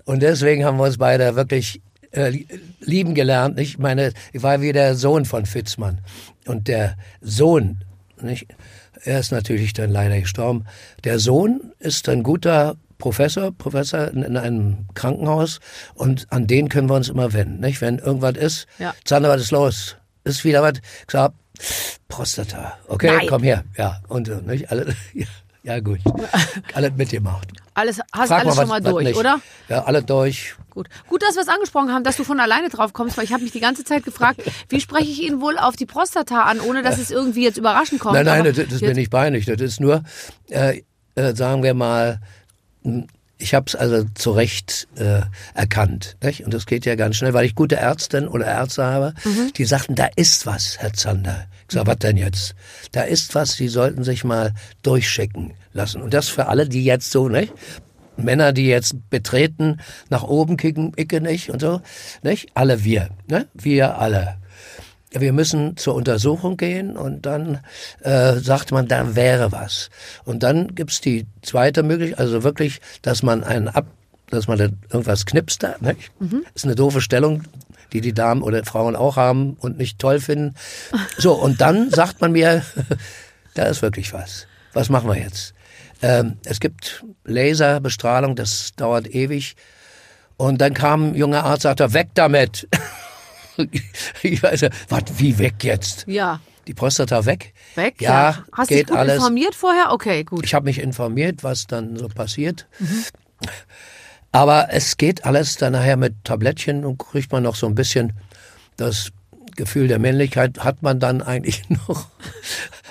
Und 0.06 0.24
deswegen 0.24 0.66
haben 0.66 0.78
wir 0.78 0.86
uns 0.86 0.98
beide 0.98 1.36
wirklich 1.36 1.82
äh, 2.14 2.30
li- 2.30 2.48
lieben 2.80 3.14
gelernt, 3.14 3.58
nicht? 3.58 3.74
Ich 3.74 3.78
meine, 3.78 4.12
ich 4.34 4.42
war 4.42 4.62
wie 4.62 4.72
der 4.72 4.96
Sohn 4.96 5.26
von 5.26 5.46
Fitzmann. 5.46 6.02
Und 6.48 6.68
der 6.68 6.98
Sohn, 7.22 7.84
nicht? 8.20 8.48
Er 9.04 9.20
ist 9.20 9.32
natürlich 9.32 9.74
dann 9.74 9.92
leider 9.92 10.20
gestorben. 10.20 10.66
Der 11.04 11.20
Sohn 11.20 11.74
ist 11.78 12.10
ein 12.10 12.24
guter 12.24 12.76
Professor, 12.98 13.52
Professor 13.52 14.08
in, 14.10 14.24
in 14.24 14.38
einem 14.38 14.88
Krankenhaus 14.96 15.60
und 15.94 16.26
an 16.32 16.48
den 16.48 16.70
können 16.70 16.90
wir 16.90 16.96
uns 16.96 17.10
immer 17.10 17.34
wenden, 17.34 17.60
nicht? 17.60 17.82
Wenn 17.82 18.00
irgendwas 18.00 18.36
ist, 18.38 18.68
Ja. 18.80 18.94
Zander, 19.06 19.30
was 19.30 19.42
ist 19.42 19.52
los? 19.52 19.96
Ist 20.24 20.44
wieder 20.44 20.62
was? 20.64 20.74
Ich 20.80 21.12
sag, 21.12 21.34
Prostata. 22.08 22.78
Okay, 22.88 23.08
Nein. 23.16 23.28
komm 23.30 23.44
her. 23.44 23.64
Ja, 23.78 24.02
und 24.08 24.30
äh, 24.30 24.42
nicht? 24.46 24.72
Alle, 24.72 24.96
ja, 25.64 25.80
gut. 25.80 26.00
Alles 26.74 26.92
mitgemacht. 26.96 27.48
Alles, 27.74 28.00
hast 28.12 28.30
Frag 28.30 28.40
alles 28.46 28.56
mal, 28.56 28.62
schon 28.62 28.62
was- 28.64 28.68
mal 28.70 28.84
was 28.84 28.92
durch, 28.92 29.06
nicht. 29.06 29.18
oder? 29.18 29.40
Ja, 29.70 29.84
alle 29.84 30.02
durch. 30.02 30.56
Gut. 30.72 30.88
Gut, 31.08 31.22
dass 31.24 31.36
wir 31.36 31.42
es 31.44 31.48
angesprochen 31.48 31.92
haben, 31.94 32.04
dass 32.04 32.18
du 32.18 32.24
von 32.24 32.40
alleine 32.40 32.70
drauf 32.70 32.94
kommst, 32.94 33.18
weil 33.18 33.24
ich 33.26 33.34
habe 33.34 33.44
mich 33.44 33.52
die 33.52 33.60
ganze 33.60 33.84
Zeit 33.84 34.04
gefragt, 34.04 34.42
wie 34.70 34.80
spreche 34.82 35.10
ich 35.12 35.22
ihn 35.22 35.42
wohl 35.42 35.58
auf 35.58 35.76
die 35.76 35.86
Prostata 35.86 36.44
an, 36.44 36.60
ohne 36.60 36.82
dass 36.84 36.98
es 36.98 37.12
irgendwie 37.12 37.44
jetzt 37.44 37.58
überraschend 37.58 38.00
kommt. 38.00 38.16
Nein, 38.16 38.26
nein, 38.26 38.40
Aber 38.42 38.52
das, 38.52 38.66
das 38.66 38.74
ist 38.76 38.82
mir 38.82 38.94
nicht 38.94 39.12
peinlich. 39.12 39.46
Das 39.46 39.60
ist 39.62 39.80
nur, 39.80 40.04
äh, 40.50 40.82
äh, 41.16 41.36
sagen 41.36 41.64
wir 41.64 41.74
mal, 41.74 42.20
ich 43.40 43.54
habe 43.54 43.66
es 43.68 43.76
also 43.76 44.04
zu 44.16 44.32
Recht 44.32 44.88
äh, 44.98 45.22
erkannt. 45.54 46.18
Nicht? 46.24 46.44
Und 46.44 46.54
das 46.54 46.66
geht 46.66 46.86
ja 46.86 46.96
ganz 46.96 47.18
schnell, 47.18 47.34
weil 47.34 47.46
ich 47.46 47.54
gute 47.54 47.76
Ärztin 47.76 48.28
oder 48.28 48.46
Ärzte 48.48 48.84
habe, 48.84 49.14
Mhm. 49.24 49.54
die 49.56 49.66
sagten, 49.66 49.94
da 49.96 50.08
ist 50.16 50.46
was, 50.46 50.78
Herr 50.80 50.94
Zander. 50.94 51.46
Ich 51.70 51.76
sag, 51.76 51.86
was 51.86 51.98
denn 51.98 52.18
jetzt? 52.18 52.56
Da 52.94 53.02
ist 53.04 53.36
was, 53.36 53.54
Sie 53.54 53.68
sollten 53.68 54.04
sich 54.04 54.24
mal 54.24 54.54
durchschicken 54.82 55.54
lassen. 55.74 56.02
Und 56.02 56.14
das 56.14 56.30
für 56.30 56.48
alle, 56.48 56.68
die 56.68 56.84
jetzt 56.84 57.12
so, 57.12 57.30
nicht? 57.30 57.54
Männer, 58.16 58.52
die 58.54 58.66
jetzt 58.66 58.96
betreten, 59.12 59.78
nach 60.10 60.24
oben 60.24 60.58
kicken, 60.58 60.94
icke 60.96 61.22
nicht 61.22 61.52
und 61.52 61.62
so, 61.62 61.82
nicht? 62.24 62.50
Alle 62.56 62.84
wir, 62.84 63.10
ne? 63.28 63.48
Wir 63.54 64.00
alle. 64.00 64.38
Wir 65.12 65.32
müssen 65.32 65.78
zur 65.78 65.96
Untersuchung 65.96 66.58
gehen 66.58 66.98
und 66.98 67.26
dann 67.26 67.60
äh, 68.02 68.34
sagt 68.34 68.72
man, 68.72 68.88
da 68.88 69.16
wäre 69.16 69.52
was. 69.52 69.90
Und 70.26 70.44
dann 70.44 70.76
gibt's 70.76 71.00
die 71.00 71.26
zweite 71.42 71.82
Möglichkeit, 71.84 72.20
also 72.20 72.44
wirklich, 72.44 72.82
dass 73.02 73.24
man 73.24 73.44
einen 73.44 73.70
ab, 73.70 73.88
dass 74.30 74.48
man 74.48 74.58
da 74.58 74.66
irgendwas 74.92 75.26
knipst 75.26 75.64
da, 75.64 75.76
nicht? 75.80 76.12
Ist 76.54 76.66
eine 76.66 76.76
doofe 76.76 77.00
Stellung, 77.00 77.44
die 77.94 78.02
die 78.02 78.14
Damen 78.14 78.42
oder 78.42 78.66
Frauen 78.66 78.96
auch 78.96 79.16
haben 79.16 79.56
und 79.60 79.78
nicht 79.78 80.00
toll 80.00 80.20
finden. 80.20 80.56
So, 81.18 81.34
und 81.34 81.62
dann 81.62 81.90
sagt 81.92 82.20
man 82.20 82.34
mir, 82.34 82.64
da 83.54 83.64
ist 83.64 83.82
wirklich 83.82 84.14
was. 84.14 84.48
Was 84.74 84.90
machen 84.90 85.10
wir 85.10 85.18
jetzt? 85.18 85.54
Ähm, 86.02 86.38
es 86.46 86.60
gibt 86.60 87.04
Laserbestrahlung, 87.24 88.36
das 88.36 88.74
dauert 88.76 89.08
ewig. 89.08 89.56
Und 90.36 90.62
dann 90.62 90.74
kam 90.74 91.10
ein 91.12 91.16
junger 91.16 91.46
Arzt, 91.46 91.64
sagte, 91.64 91.94
weg 91.94 92.10
damit. 92.14 92.68
ich 94.24 94.42
weiß 94.44 94.62
ja, 94.62 94.70
was, 94.90 95.04
wie 95.18 95.38
weg 95.38 95.64
jetzt? 95.64 96.06
Ja. 96.08 96.40
Die 96.68 96.74
Prostata 96.74 97.26
weg? 97.26 97.54
Weg? 97.76 98.02
Ja, 98.02 98.44
Hast 98.52 98.70
du 98.72 98.76
dich 98.76 98.88
gut 98.88 98.98
alles. 98.98 99.16
informiert 99.16 99.56
vorher? 99.56 99.92
Okay, 99.94 100.24
gut. 100.26 100.44
Ich 100.46 100.54
habe 100.54 100.66
mich 100.66 100.80
informiert, 100.80 101.44
was 101.44 101.66
dann 101.66 101.96
so 101.96 102.08
passiert. 102.10 102.68
Aber 104.32 104.68
es 104.72 104.98
geht 104.98 105.26
alles 105.26 105.56
dann 105.56 105.74
nachher 105.74 105.98
mit 105.98 106.14
Tablettchen 106.24 106.84
und 106.86 106.98
kriegt 107.00 107.32
man 107.32 107.44
noch 107.44 107.56
so 107.56 107.66
ein 107.68 107.76
bisschen 107.76 108.14
das 108.76 109.12
Gefühl 109.56 109.88
der 109.88 109.98
Männlichkeit 109.98 110.60
hat 110.60 110.84
man 110.84 111.00
dann 111.00 111.22
eigentlich 111.22 111.68
noch. 111.88 112.08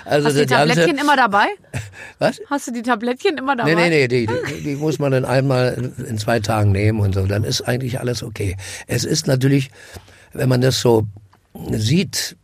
Also 0.03 0.27
Hast 0.29 0.35
du 0.37 0.39
die 0.41 0.45
das 0.47 0.57
Ganze- 0.59 0.73
Tablettchen 0.75 0.97
immer 0.97 1.15
dabei? 1.15 1.45
Was? 2.19 2.41
Hast 2.49 2.67
du 2.67 2.71
die 2.71 2.81
Tablettchen 2.81 3.37
immer 3.37 3.55
dabei? 3.55 3.75
Nee, 3.75 3.89
nee, 3.89 4.07
nee, 4.07 4.07
die, 4.07 4.27
die, 4.27 4.63
die 4.63 4.75
muss 4.75 4.97
man 4.99 5.11
dann 5.11 5.23
einmal 5.25 5.91
in 6.07 6.17
zwei 6.17 6.39
Tagen 6.39 6.71
nehmen 6.71 6.99
und 6.99 7.13
so. 7.13 7.25
Dann 7.27 7.43
ist 7.43 7.61
eigentlich 7.61 7.99
alles 7.99 8.23
okay. 8.23 8.57
Es 8.87 9.03
ist 9.05 9.27
natürlich, 9.27 9.69
wenn 10.33 10.49
man 10.49 10.61
das 10.61 10.81
so 10.81 11.05
sieht 11.71 12.35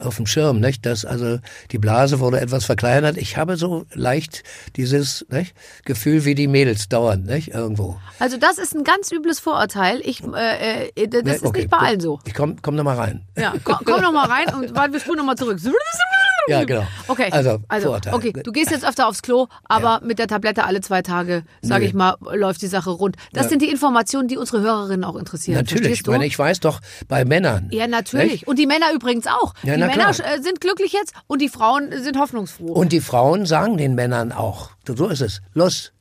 auf 0.00 0.16
dem 0.16 0.26
Schirm, 0.26 0.58
nicht, 0.58 0.84
dass 0.84 1.04
also 1.04 1.38
die 1.70 1.78
Blase 1.78 2.18
wurde 2.18 2.40
etwas 2.40 2.64
verkleinert. 2.64 3.16
Ich 3.16 3.36
habe 3.36 3.56
so 3.56 3.86
leicht 3.92 4.42
dieses 4.76 5.24
nicht, 5.30 5.54
Gefühl 5.84 6.24
wie 6.24 6.34
die 6.34 6.48
Mädels 6.48 6.88
dauernd, 6.88 7.26
nicht, 7.26 7.48
irgendwo. 7.54 7.96
Also 8.18 8.36
das 8.36 8.58
ist 8.58 8.74
ein 8.74 8.82
ganz 8.82 9.12
übles 9.12 9.38
Vorurteil. 9.38 10.00
Ich, 10.02 10.22
äh, 10.24 10.88
äh, 10.88 11.08
das 11.08 11.22
Nee, 11.22 11.30
ist 11.34 11.44
okay, 11.44 11.60
nicht 11.60 11.70
bei 11.70 11.78
allen 11.78 12.00
so. 12.00 12.18
Ich 12.24 12.34
komm, 12.34 12.60
komm 12.62 12.74
noch 12.74 12.84
mal 12.84 12.96
rein. 12.96 13.26
Ja, 13.38 13.54
komm, 13.62 13.78
komm 13.84 14.00
noch 14.02 14.12
mal 14.12 14.26
rein 14.26 14.52
und 14.54 14.74
wir 14.74 15.00
spulen 15.00 15.18
noch 15.18 15.24
mal 15.24 15.36
zurück. 15.36 15.60
Ja, 16.48 16.64
genau. 16.64 16.86
Okay, 17.08 17.28
Also, 17.30 17.58
also 17.68 17.86
Vorurteil. 17.88 18.14
okay, 18.14 18.32
du 18.32 18.52
gehst 18.52 18.70
jetzt 18.70 18.86
öfter 18.86 19.08
aufs 19.08 19.22
Klo, 19.22 19.46
aber 19.64 20.00
mit 20.04 20.18
der 20.18 20.28
Tablette 20.28 20.64
alle 20.64 20.80
zwei 20.80 21.02
Tage, 21.02 21.42
sage 21.62 21.84
ich 21.84 21.94
mal, 21.94 22.16
läuft 22.32 22.62
die 22.62 22.66
Sache 22.66 22.90
rund. 22.90 23.16
Das 23.32 23.48
sind 23.48 23.62
die 23.62 23.70
Informationen, 23.70 24.28
die 24.28 24.36
unsere 24.36 24.60
Hörerinnen 24.60 25.04
auch 25.04 25.16
interessieren. 25.16 25.56
Natürlich. 25.56 26.00
Ich 26.00 26.06
meine, 26.06 26.26
ich 26.26 26.38
weiß 26.38 26.60
doch, 26.60 26.80
bei 27.08 27.24
Männern. 27.24 27.68
ja, 27.72 27.86
natürlich. 27.86 28.32
nicht? 28.32 28.48
Und 28.48 28.58
die 28.58 28.66
Männer 28.66 28.86
übrigens 28.94 29.26
auch. 29.26 29.54
Ja, 29.62 29.74
die 29.74 29.80
Männer 29.80 30.12
klar. 30.12 30.34
äh, 30.34 30.40
sind 30.42 30.60
glücklich 30.60 30.92
jetzt 30.92 31.12
und 31.26 31.40
die 31.42 31.48
Frauen 31.48 31.90
sind 32.02 32.18
hoffnungsfroh. 32.18 32.72
Und 32.72 32.92
die 32.92 33.00
Frauen 33.00 33.46
sagen 33.46 33.76
den 33.76 33.94
Männern 33.94 34.32
auch, 34.32 34.70
so 34.86 35.08
ist 35.08 35.20
es, 35.20 35.40
los, 35.54 35.92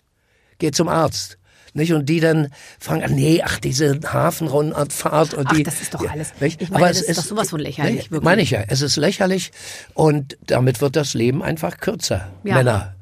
geh 0.60 0.72
zum 0.72 0.88
Arzt. 0.88 1.38
Nicht? 1.76 1.94
Und 1.94 2.08
die 2.08 2.20
dann 2.22 2.48
fangen 2.80 3.04
an, 3.04 3.14
nee, 3.16 3.42
ach, 3.44 3.60
diese 3.60 4.00
Hafenrundfahrt 4.06 5.34
und 5.34 5.48
Ach, 5.48 5.54
die. 5.54 5.64
das 5.64 5.82
ist 5.82 5.94
doch 5.94 6.10
alles. 6.10 6.32
nicht? 6.40 6.62
Ich 6.62 6.70
meine, 6.70 6.86
Aber 6.86 6.94
das 6.94 7.02
es 7.02 7.10
ist 7.10 7.18
doch 7.20 7.26
sowas 7.26 7.50
von 7.50 7.60
lächerlich, 7.60 8.10
wirklich. 8.12 8.22
Meine 8.22 8.42
ich 8.42 8.52
ja. 8.52 8.64
Es 8.68 8.82
ist 8.82 8.96
lächerlich 8.96 9.52
und 9.94 10.38
damit 10.48 10.80
wird 10.82 10.96
das 10.96 11.14
Leben 11.14 11.44
einfach 11.44 11.78
kürzer. 11.78 12.30
Ja. 12.46 12.56
Männer. 12.56 12.96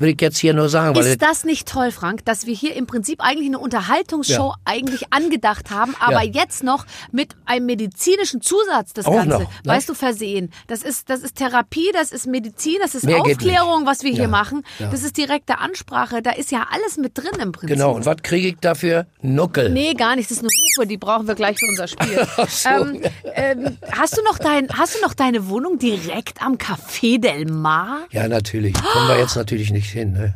Will 0.00 0.08
ich 0.10 0.20
jetzt 0.20 0.38
hier 0.38 0.54
nur 0.54 0.68
sagen. 0.68 0.98
Ist 0.98 1.22
das 1.22 1.44
nicht 1.44 1.68
toll, 1.68 1.92
Frank, 1.92 2.24
dass 2.24 2.46
wir 2.46 2.54
hier 2.54 2.74
im 2.74 2.86
Prinzip 2.86 3.20
eigentlich 3.20 3.46
eine 3.48 3.58
Unterhaltungsshow 3.58 4.32
Ja. 4.48 4.54
eigentlich 4.64 5.12
angedacht 5.12 5.70
haben, 5.70 5.94
aber 6.00 6.22
Ja. 6.24 6.32
jetzt 6.42 6.64
noch 6.64 6.86
mit 7.12 7.36
einem 7.46 7.66
medizinischen 7.66 8.40
Zusatz 8.40 8.92
das 8.94 9.06
Auch 9.06 9.14
Ganze, 9.14 9.28
noch, 9.30 9.40
ne? 9.40 9.46
weißt 9.64 9.88
du, 9.88 9.94
versehen. 9.94 10.50
Das 10.66 10.82
ist, 10.82 11.08
das 11.10 11.20
ist 11.20 11.36
Therapie, 11.36 11.90
das 11.92 12.10
ist 12.12 12.26
Medizin, 12.26 12.76
das 12.82 12.94
ist 12.94 13.04
Mehr 13.04 13.20
Aufklärung, 13.20 13.86
was 13.86 14.02
wir 14.02 14.10
hier 14.10 14.22
Ja. 14.22 14.28
machen. 14.28 14.64
Ja. 14.78 14.88
Das 14.90 15.02
ist 15.02 15.16
direkte 15.16 15.58
Ansprache, 15.58 16.22
da 16.22 16.30
ist 16.32 16.50
ja 16.50 16.66
alles 16.72 16.96
mit 16.96 17.16
drin 17.16 17.38
im 17.40 17.52
Prinzip. 17.52 17.76
genau, 17.76 17.92
und 17.94 18.06
was 18.06 18.16
kriege 18.22 18.48
ich 18.48 18.56
dafür? 18.60 19.06
Nuckel. 19.22 19.70
Nee, 19.70 19.94
gar 19.94 20.16
nicht. 20.16 20.30
Das 20.30 20.38
ist 20.38 20.42
eine 20.42 20.48
Hupe, 20.76 20.86
die 20.86 20.96
brauchen 20.96 21.28
wir 21.28 21.34
gleich 21.34 21.58
für 21.58 21.66
unser 21.66 21.86
Spiel. 21.88 22.26
so. 22.48 22.68
ähm, 22.68 23.02
ähm, 23.34 23.78
hast, 23.92 24.16
du 24.16 24.22
noch 24.24 24.38
dein, 24.38 24.68
hast 24.78 24.94
du 24.96 25.00
noch 25.02 25.14
deine 25.14 25.48
Wohnung 25.48 25.78
direkt 25.78 26.42
am 26.42 26.54
Café 26.56 27.20
Del 27.20 27.44
Mar? 27.46 28.06
Ja, 28.10 28.28
natürlich. 28.28 28.74
Kommen 28.74 29.08
wir 29.08 29.18
jetzt 29.18 29.36
natürlich 29.36 29.70
nicht 29.70 29.89
hin. 29.90 30.12
Ne? 30.12 30.34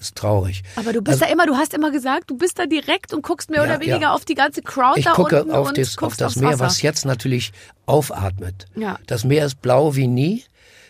Ist 0.00 0.16
traurig. 0.16 0.62
Aber 0.76 0.92
du 0.92 1.00
bist 1.00 1.22
da 1.22 1.26
immer, 1.26 1.46
du 1.46 1.54
hast 1.56 1.74
immer 1.74 1.92
gesagt, 1.92 2.28
du 2.30 2.36
bist 2.36 2.58
da 2.58 2.66
direkt 2.66 3.14
und 3.14 3.22
guckst 3.22 3.50
mehr 3.50 3.60
Also 3.60 3.70
Ja, 3.72 3.76
oder 3.78 3.86
weniger 3.86 4.00
ja. 4.08 4.12
auf 4.14 4.24
die 4.24 4.34
ganze 4.34 4.60
Crowd 4.62 4.98
Ich 4.98 5.04
da 5.04 5.12
gucke 5.12 5.42
unten 5.42 5.54
auf 5.54 5.68
und 5.68 5.78
das, 5.78 5.96
auf 5.98 6.16
das 6.16 6.36
Meer, 6.36 6.50
Wasser. 6.54 6.64
was 6.64 6.82
jetzt 6.82 7.04
natürlich 7.04 7.52
aufatmet. 7.86 8.66
Ja. 8.74 8.98
Das 9.06 9.24
Meer 9.24 9.46
ist 9.46 9.62
blau 9.62 9.94
wie 9.94 10.08
nie. 10.08 10.44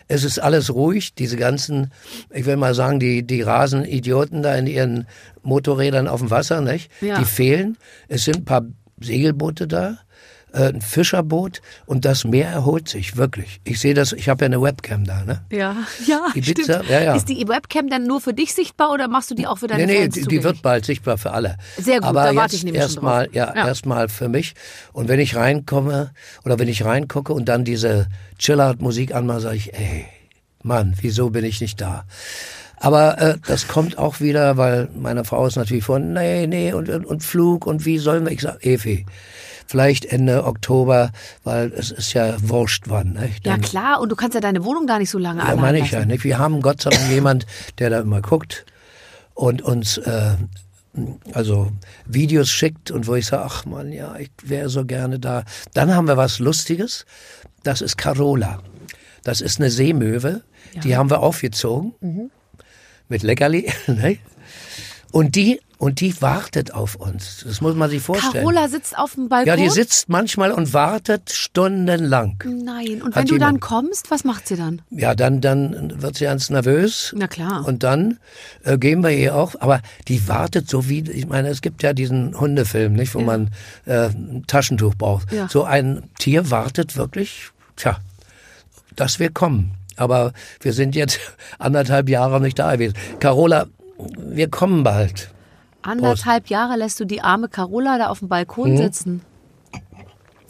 Es 0.07 0.23
ist 0.23 0.39
alles 0.39 0.73
ruhig. 0.73 1.13
Diese 1.13 1.37
ganzen, 1.37 1.91
ich 2.31 2.45
will 2.45 2.57
mal 2.57 2.73
sagen, 2.75 2.99
die, 2.99 3.21
die 3.23 3.41
Rasenidioten 3.41 4.41
da 4.41 4.55
in 4.55 4.67
ihren 4.67 5.07
Motorrädern 5.43 6.07
auf 6.07 6.19
dem 6.19 6.29
Wasser, 6.31 6.61
nicht? 6.61 6.89
Ja. 7.01 7.19
Die 7.19 7.25
fehlen. 7.25 7.77
Es 8.07 8.25
sind 8.25 8.37
ein 8.37 8.45
paar 8.45 8.63
Segelboote 8.99 9.67
da, 9.67 9.99
äh, 10.53 10.69
ein 10.69 10.81
Fischerboot 10.81 11.61
und 11.85 12.05
das 12.05 12.23
Meer 12.23 12.49
erholt 12.49 12.87
sich, 12.87 13.17
wirklich. 13.17 13.59
Ich 13.63 13.79
sehe 13.79 13.93
das, 13.93 14.13
ich 14.13 14.29
habe 14.29 14.45
ja 14.45 14.47
eine 14.47 14.61
Webcam 14.61 15.03
da, 15.03 15.23
ne? 15.23 15.41
Ja, 15.51 15.75
ja, 16.07 16.27
Ibiza, 16.33 16.75
stimmt. 16.75 16.89
ja, 16.89 17.01
ja. 17.01 17.15
Ist 17.15 17.27
die 17.29 17.47
Webcam 17.47 17.89
dann 17.89 18.05
nur 18.07 18.21
für 18.21 18.33
dich 18.33 18.53
sichtbar 18.53 18.91
oder 18.91 19.07
machst 19.07 19.31
du 19.31 19.35
die 19.35 19.47
auch 19.47 19.57
für 19.57 19.67
deine 19.67 19.85
Nee, 19.85 19.99
nee, 20.01 20.07
die, 20.07 20.21
die 20.23 20.43
wird 20.43 20.61
bald 20.61 20.85
sichtbar 20.85 21.17
für 21.17 21.31
alle. 21.31 21.57
Sehr 21.77 21.99
gut, 21.99 22.07
Aber 22.09 22.23
da 22.23 22.35
warte 22.35 22.55
ich 22.55 22.63
nämlich 22.63 22.81
erstmal, 22.81 23.29
ja, 23.33 23.53
Ja. 23.55 23.67
erstmal 23.67 24.09
für 24.09 24.29
mich. 24.29 24.53
Und 24.93 25.07
wenn 25.09 25.19
ich 25.19 25.35
reinkomme 25.35 26.11
oder 26.45 26.59
wenn 26.59 26.67
ich 26.67 26.85
reingucke 26.85 27.33
und 27.33 27.49
dann 27.49 27.65
diese 27.65 28.07
Chillout-Musik 28.39 29.13
anmache, 29.13 29.39
sage 29.41 29.55
ich, 29.57 29.73
ey, 29.73 30.05
Mann, 30.61 30.93
wieso 31.01 31.29
bin 31.31 31.43
ich 31.43 31.59
nicht 31.61 31.81
da? 31.81 32.05
Aber 32.77 33.17
äh, 33.17 33.37
das 33.47 33.67
kommt 33.67 33.97
auch 33.97 34.19
wieder, 34.19 34.57
weil 34.57 34.89
meine 34.93 35.23
Frau 35.23 35.47
ist 35.47 35.55
natürlich 35.55 35.85
von, 35.85 36.13
nee, 36.13 36.47
nee, 36.47 36.73
und, 36.73 36.89
und, 36.89 37.05
und 37.05 37.23
Flug 37.23 37.65
und 37.65 37.85
wie 37.85 37.97
sollen 37.97 38.25
wir? 38.25 38.31
Ich 38.33 38.41
sag, 38.41 38.63
Evi, 38.65 39.05
vielleicht 39.67 40.05
Ende 40.05 40.45
Oktober, 40.45 41.11
weil 41.43 41.71
es 41.73 41.91
ist 41.91 42.13
ja 42.13 42.35
wurscht 42.41 42.83
wann. 42.87 43.13
Nicht? 43.13 43.45
Ja 43.45 43.53
Dann- 43.53 43.61
klar, 43.61 44.01
und 44.01 44.09
du 44.09 44.15
kannst 44.15 44.35
ja 44.35 44.41
deine 44.41 44.63
Wohnung 44.65 44.87
da 44.87 44.99
nicht 44.99 45.09
so 45.09 45.17
lange 45.17 45.41
ja, 45.41 45.55
meine 45.55 45.79
ich 45.79 45.91
ja 45.91 45.99
lassen. 45.99 46.09
nicht. 46.09 46.23
Wir 46.23 46.37
haben 46.39 46.61
Gott 46.61 46.81
sei 46.81 46.89
Dank 46.91 47.09
jemand, 47.09 47.45
der 47.79 47.89
da 47.89 47.99
immer 47.99 48.21
guckt 48.21 48.65
und 49.33 49.61
uns 49.61 49.97
äh, 49.97 50.35
also 51.33 51.71
Videos 52.05 52.49
schickt 52.49 52.91
und 52.91 53.07
wo 53.07 53.15
ich 53.15 53.25
sage, 53.25 53.43
ach 53.45 53.65
man, 53.65 53.91
ja, 53.91 54.15
ich 54.17 54.29
wäre 54.43 54.69
so 54.69 54.85
gerne 54.85 55.17
da. 55.19 55.43
Dann 55.73 55.95
haben 55.95 56.07
wir 56.07 56.17
was 56.17 56.37
Lustiges. 56.39 57.05
Das 57.63 57.81
ist 57.81 57.97
Carola. 57.97 58.61
Das 59.23 59.41
ist 59.41 59.59
eine 59.59 59.71
Seemöwe. 59.71 60.41
Die 60.83 60.95
haben 60.97 61.09
wir 61.09 61.19
aufgezogen 61.21 61.93
Mhm. 62.01 62.29
mit 63.09 63.23
Leckerli. 63.23 63.71
ne? 63.87 64.17
und 65.11 65.35
die 65.35 65.59
und 65.83 65.99
die 65.99 66.21
wartet 66.21 66.73
auf 66.73 66.95
uns. 66.95 67.43
Das 67.45 67.59
muss 67.59 67.75
man 67.75 67.89
sich 67.89 68.01
vorstellen. 68.01 68.45
Carola 68.45 68.69
sitzt 68.69 68.97
auf 68.97 69.15
dem 69.15 69.27
Balkon. 69.27 69.47
ja, 69.47 69.57
die 69.57 69.69
sitzt 69.69 70.07
manchmal 70.07 70.53
und 70.53 70.73
wartet 70.73 71.29
stundenlang. 71.29 72.41
Nein, 72.45 73.01
und 73.01 73.13
Hat 73.13 73.23
wenn 73.23 73.25
du 73.25 73.37
dann 73.37 73.59
kommst, 73.59 74.09
was 74.09 74.23
macht 74.23 74.47
sie 74.47 74.55
dann? 74.55 74.81
Ja, 74.91 75.13
dann, 75.13 75.41
dann 75.41 76.01
wird 76.01 76.15
sie 76.15 76.23
ganz 76.23 76.49
nervös. 76.49 77.13
Na 77.17 77.27
klar. 77.27 77.67
Und 77.67 77.83
dann 77.83 78.17
äh, 78.63 78.77
gehen 78.77 79.03
wir 79.03 79.09
ihr 79.09 79.35
auch, 79.35 79.55
aber 79.59 79.81
die 80.07 80.25
wartet 80.29 80.69
so 80.69 80.87
wie, 80.87 81.01
ich 81.01 81.27
meine, 81.27 81.49
es 81.49 81.61
gibt 81.61 81.83
ja 81.83 81.91
diesen 81.91 82.39
Hundefilm, 82.39 82.93
nicht, 82.93 83.13
wo 83.13 83.19
man 83.19 83.49
äh, 83.85 84.05
ein 84.05 84.45
Taschentuch 84.47 84.95
braucht. 84.95 85.33
Ja. 85.33 85.49
So 85.49 85.65
ein 85.65 86.03
Tier 86.17 86.49
wartet 86.49 86.95
wirklich, 86.95 87.49
tja, 87.75 87.97
dass 88.95 89.19
wir 89.19 89.31
kommen. 89.31 89.73
Aber 89.97 90.31
wir 90.61 90.71
sind 90.71 90.95
jetzt 90.95 91.19
anderthalb 91.59 92.07
Jahre 92.07 92.39
nicht 92.39 92.57
da 92.57 92.71
gewesen. 92.71 92.95
Carola, 93.19 93.67
wir 94.17 94.49
kommen 94.49 94.85
bald. 94.85 95.33
Anderthalb 95.83 96.47
Jahre 96.47 96.77
lässt 96.77 96.99
du 96.99 97.05
die 97.05 97.21
arme 97.21 97.49
Carola 97.49 97.97
da 97.97 98.07
auf 98.07 98.19
dem 98.19 98.29
Balkon 98.29 98.71
Mhm. 98.73 98.77
sitzen. 98.77 99.21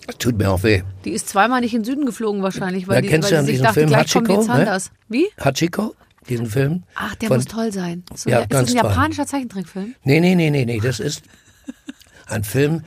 Das 0.05 0.17
tut 0.17 0.37
mir 0.37 0.51
auch 0.51 0.63
weh. 0.63 0.83
Die 1.05 1.11
ist 1.11 1.29
zweimal 1.29 1.61
nicht 1.61 1.73
in 1.73 1.79
den 1.81 1.85
Süden 1.85 2.05
geflogen 2.05 2.41
wahrscheinlich, 2.43 2.87
weil, 2.87 2.95
Ja, 2.95 3.01
die, 3.01 3.07
kennst 3.07 3.31
weil 3.31 3.39
du 3.39 3.45
sich 3.45 3.61
dachte, 3.61 3.73
Film 3.75 3.87
gleich 3.87 4.11
kommen 4.11 4.25
die 4.25 4.31
Hachiko, 4.33 4.41
ne? 4.41 4.47
Zanders. 4.57 4.91
Wie? 5.07 5.25
Hachiko, 5.39 5.95
diesen 6.27 6.45
Film. 6.47 6.83
Ach, 6.95 7.15
der 7.15 7.29
Von- 7.29 7.37
muss 7.37 7.45
toll 7.45 7.71
sein. 7.71 8.03
So, 8.13 8.29
Ja, 8.29 8.39
ist 8.39 8.49
ganz 8.49 8.69
das 8.71 8.75
ein 8.75 8.81
toll. 8.81 8.89
japanischer 8.91 9.25
Zeichentrickfilm? 9.25 9.95
Nee, 10.03 10.19
nee, 10.19 10.35
nee, 10.35 10.49
nee, 10.49 10.65
nee, 10.65 10.79
das 10.81 10.99
ist 10.99 11.23
ein 12.27 12.43
Film, 12.43 12.83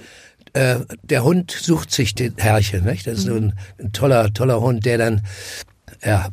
äh, 0.52 0.80
der 1.02 1.24
Hund 1.24 1.50
sucht 1.50 1.90
sich 1.90 2.14
den 2.14 2.34
Herrchen, 2.36 2.84
nicht? 2.84 3.06
Das 3.06 3.18
ist 3.18 3.24
so 3.24 3.34
ein, 3.34 3.54
ein 3.78 3.92
toller, 3.92 4.32
toller 4.34 4.60
Hund, 4.60 4.84
der 4.84 4.98
dann, 4.98 5.22
ja, 6.04 6.28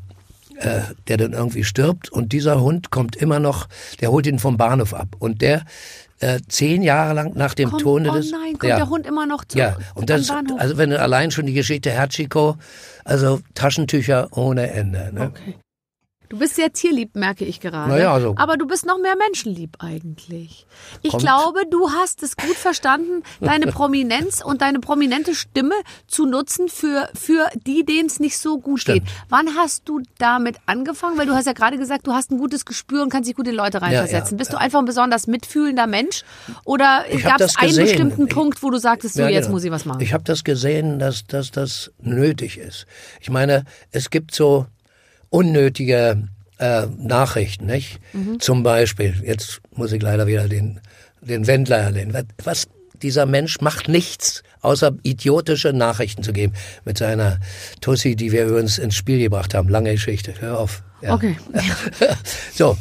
äh, 0.57 0.81
der 1.07 1.15
dann 1.17 1.31
irgendwie 1.33 1.63
stirbt 1.63 2.09
und 2.09 2.33
dieser 2.33 2.59
Hund 2.61 2.91
kommt 2.91 3.15
immer 3.15 3.39
noch, 3.39 3.67
der 4.01 4.11
holt 4.11 4.27
ihn 4.27 4.39
vom 4.39 4.57
Bahnhof 4.57 4.93
ab 4.93 5.15
und 5.19 5.41
der 5.41 5.63
äh, 6.23 6.39
zehn 6.47 6.81
Jahre 6.81 7.13
lang 7.13 7.33
nach 7.35 7.53
dem 7.53 7.69
Kommt, 7.69 7.81
Tode 7.81 8.09
oh 8.09 8.13
des... 8.13 8.31
nein, 8.31 8.53
kommt 8.57 8.63
ja, 8.69 8.77
der 8.77 8.89
Hund 8.89 9.05
immer 9.05 9.25
noch 9.25 9.45
zu, 9.45 9.57
Ja, 9.57 9.77
und 9.95 10.09
das, 10.09 10.27
Bahnhof? 10.27 10.59
also 10.59 10.77
wenn 10.77 10.89
du 10.89 10.99
allein 10.99 11.31
schon 11.31 11.45
die 11.45 11.53
Geschichte 11.53 11.97
Hachiko, 11.97 12.57
also 13.03 13.41
Taschentücher 13.53 14.29
ohne 14.31 14.71
Ende, 14.71 15.11
ne? 15.13 15.27
Okay. 15.27 15.55
Du 16.33 16.39
bist 16.39 16.55
sehr 16.55 16.73
tierlieb, 16.73 17.15
merke 17.15 17.45
ich 17.45 17.59
gerade. 17.59 17.91
Na 17.91 17.99
ja, 17.99 18.11
also- 18.11 18.33
Aber 18.37 18.57
du 18.57 18.65
bist 18.65 18.87
noch 18.87 18.97
mehr 18.97 19.15
menschenlieb 19.15 19.75
eigentlich. 19.77 20.65
Ich 21.03 21.11
Kommt. 21.11 21.21
glaube, 21.21 21.59
du 21.69 21.91
hast 21.91 22.23
es 22.23 22.35
gut 22.35 22.55
verstanden, 22.55 23.21
deine 23.39 23.67
Prominenz 23.71 24.41
und 24.43 24.63
deine 24.63 24.79
prominente 24.79 25.35
Stimme 25.35 25.75
zu 26.07 26.25
nutzen 26.25 26.69
für, 26.69 27.07
für 27.13 27.49
die, 27.67 27.85
denen 27.85 28.07
es 28.07 28.19
nicht 28.19 28.39
so 28.39 28.57
gut 28.59 28.79
Stimmt. 28.79 29.05
geht. 29.05 29.13
Wann 29.29 29.55
hast 29.55 29.87
du 29.87 30.01
damit 30.17 30.57
angefangen? 30.65 31.19
Weil 31.19 31.27
du 31.27 31.35
hast 31.35 31.45
ja 31.45 31.53
gerade 31.53 31.77
gesagt, 31.77 32.07
du 32.07 32.13
hast 32.13 32.31
ein 32.31 32.39
gutes 32.39 32.65
Gespür 32.65 33.03
und 33.03 33.09
kannst 33.11 33.29
dich 33.29 33.35
gut 33.35 33.47
in 33.47 33.53
Leute 33.53 33.83
reinversetzen. 33.83 34.35
ja, 34.35 34.39
Bist 34.39 34.53
du 34.53 34.57
einfach 34.57 34.79
ein 34.79 34.85
besonders 34.85 35.27
mitfühlender 35.27 35.85
Mensch? 35.85 36.23
Oder 36.65 37.05
gab 37.21 37.41
es 37.41 37.55
einen 37.57 37.67
gesehen. 37.69 37.83
bestimmten 37.85 38.27
Punkt, 38.27 38.63
wo 38.63 38.71
du 38.71 38.79
sagtest, 38.79 39.13
so 39.13 39.21
Ja, 39.21 39.29
jetzt 39.29 39.43
genau. 39.45 39.53
muss 39.57 39.65
ich 39.65 39.69
was 39.71 39.85
machen? 39.85 40.01
Ich 40.01 40.13
habe 40.13 40.23
das 40.23 40.43
gesehen, 40.43 40.97
dass, 40.97 41.27
dass 41.27 41.51
das 41.51 41.91
nötig 42.01 42.57
ist. 42.57 42.87
Ich 43.21 43.29
meine, 43.29 43.65
es 43.91 44.09
gibt 44.09 44.33
so 44.33 44.65
unnötige 45.33 46.27
äh, 46.59 46.85
Nachrichten, 46.97 47.65
nicht? 47.65 47.99
Mhm. 48.13 48.39
Zum 48.39 48.61
Beispiel, 48.61 49.15
jetzt 49.25 49.61
muss 49.75 49.91
ich 49.91 50.01
leider 50.01 50.27
wieder 50.27 50.47
den, 50.47 50.79
den 51.21 51.47
Wendler 51.47 51.77
erwähnen. 51.77 52.13
Was, 52.13 52.25
was 52.43 52.67
dieser 53.01 53.25
Mensch 53.25 53.59
macht 53.59 53.89
nichts, 53.89 54.43
außer 54.61 54.95
idiotische 55.01 55.73
Nachrichten 55.73 56.21
zu 56.21 56.33
geben. 56.33 56.53
Mit 56.85 56.99
seiner 56.99 57.39
Tussi, 57.81 58.15
die 58.15 58.31
wir 58.31 58.45
übrigens 58.45 58.77
ins 58.77 58.95
Spiel 58.95 59.19
gebracht 59.19 59.55
haben. 59.55 59.69
Lange 59.69 59.91
Geschichte. 59.91 60.35
Hör 60.39 60.59
auf. 60.59 60.83
Ja. 61.01 61.15
Okay. 61.15 61.35
so. 62.53 62.77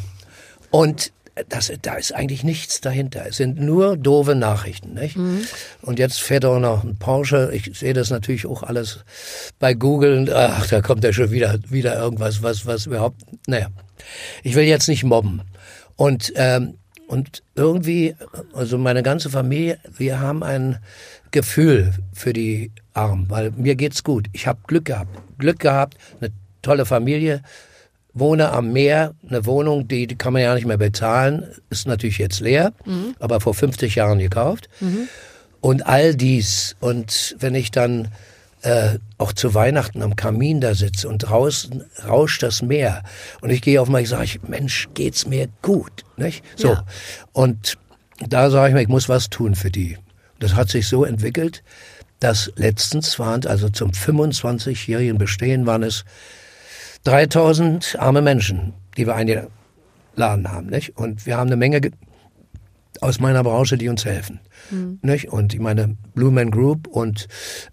Und 0.69 1.11
das, 1.49 1.71
da 1.81 1.95
ist 1.95 2.13
eigentlich 2.13 2.43
nichts 2.43 2.81
dahinter. 2.81 3.25
Es 3.27 3.37
sind 3.37 3.59
nur 3.59 3.97
doofe 3.97 4.35
Nachrichten, 4.35 4.93
nicht? 4.93 5.17
Und 5.81 5.97
jetzt 5.99 6.21
fährt 6.21 6.45
auch 6.45 6.59
noch 6.59 6.83
ein 6.83 6.97
Porsche. 6.97 7.49
Ich 7.53 7.77
sehe 7.77 7.93
das 7.93 8.11
natürlich 8.11 8.45
auch 8.45 8.61
alles 8.63 8.99
bei 9.59 9.73
Google. 9.73 10.17
Und, 10.17 10.31
ach, 10.31 10.67
da 10.67 10.81
kommt 10.81 11.03
ja 11.03 11.11
schon 11.11 11.31
wieder, 11.31 11.57
wieder 11.69 11.97
irgendwas, 11.97 12.43
was, 12.43 12.65
was 12.65 12.85
überhaupt, 12.85 13.21
naja. 13.47 13.69
Ich 14.43 14.55
will 14.55 14.65
jetzt 14.65 14.87
nicht 14.87 15.03
mobben. 15.03 15.41
Und, 15.95 16.33
ähm, 16.35 16.75
und 17.07 17.43
irgendwie, 17.55 18.15
also 18.53 18.77
meine 18.77 19.03
ganze 19.03 19.29
Familie, 19.29 19.79
wir 19.97 20.19
haben 20.19 20.43
ein 20.43 20.79
Gefühl 21.31 21.93
für 22.13 22.33
die 22.33 22.71
Armen, 22.93 23.29
weil 23.29 23.51
mir 23.51 23.75
geht's 23.75 24.03
gut. 24.03 24.27
Ich 24.33 24.45
habe 24.45 24.59
Glück 24.67 24.85
gehabt. 24.85 25.17
Glück 25.39 25.59
gehabt, 25.59 25.97
eine 26.21 26.31
tolle 26.61 26.85
Familie, 26.85 27.41
wohne 28.13 28.51
am 28.51 28.71
Meer, 28.71 29.15
eine 29.27 29.45
Wohnung, 29.45 29.87
die, 29.87 30.07
die 30.07 30.15
kann 30.15 30.33
man 30.33 30.41
ja 30.41 30.53
nicht 30.53 30.67
mehr 30.67 30.77
bezahlen, 30.77 31.47
ist 31.69 31.87
natürlich 31.87 32.19
jetzt 32.19 32.39
leer, 32.39 32.73
aber 33.19 33.39
vor 33.41 33.53
50 33.53 33.95
Jahren 33.95 34.19
gekauft. 34.19 34.69
Und 35.61 35.87
all 35.87 36.15
dies. 36.15 36.75
Und 36.79 37.35
wenn 37.39 37.55
ich 37.55 37.71
dann 37.71 38.09
äh, 38.63 38.97
auch 39.17 39.33
zu 39.33 39.53
Weihnachten 39.53 40.01
am 40.01 40.15
Kamin 40.15 40.61
da 40.61 40.73
sitze 40.73 41.07
und 41.09 41.19
draußen 41.19 41.83
rauscht 42.07 42.43
das 42.43 42.61
Meer 42.61 43.03
und 43.41 43.49
ich 43.49 43.61
gehe 43.61 43.81
auf 43.81 43.89
mal, 43.89 44.01
ich 44.01 44.09
sage, 44.09 44.23
ich, 44.25 44.43
Mensch, 44.43 44.89
geht's 44.93 45.25
mir 45.25 45.47
gut, 45.61 46.03
nicht? 46.17 46.43
So. 46.55 46.69
Ja. 46.69 46.85
Und 47.33 47.77
da 48.19 48.49
sage 48.49 48.69
ich 48.69 48.73
mir, 48.73 48.81
ich 48.81 48.87
muss 48.87 49.09
was 49.09 49.29
tun 49.29 49.55
für 49.55 49.71
die. 49.71 49.97
Das 50.39 50.55
hat 50.55 50.69
sich 50.69 50.87
so 50.87 51.03
entwickelt, 51.03 51.63
dass 52.19 52.51
letztens 52.55 53.19
waren, 53.19 53.45
also 53.45 53.69
zum 53.69 53.91
25-jährigen 53.91 55.17
Bestehen 55.17 55.65
waren 55.65 55.83
es 55.83 56.05
3000 57.03 57.97
arme 57.99 58.21
Menschen, 58.21 58.73
die 58.97 59.05
wir 59.05 59.15
eingeladen 59.15 60.51
haben, 60.51 60.67
nicht? 60.67 60.97
Und 60.97 61.25
wir 61.25 61.37
haben 61.37 61.47
eine 61.47 61.57
Menge 61.57 61.81
ge 61.81 61.91
aus 63.01 63.19
meiner 63.19 63.43
Branche, 63.43 63.77
die 63.77 63.89
uns 63.89 64.05
helfen. 64.05 64.39
Mhm. 64.69 64.99
Nicht? 65.01 65.29
Und 65.29 65.53
ich 65.53 65.59
meine, 65.59 65.97
Blue 66.13 66.31
Man 66.31 66.51
Group 66.51 66.87
und 66.87 67.27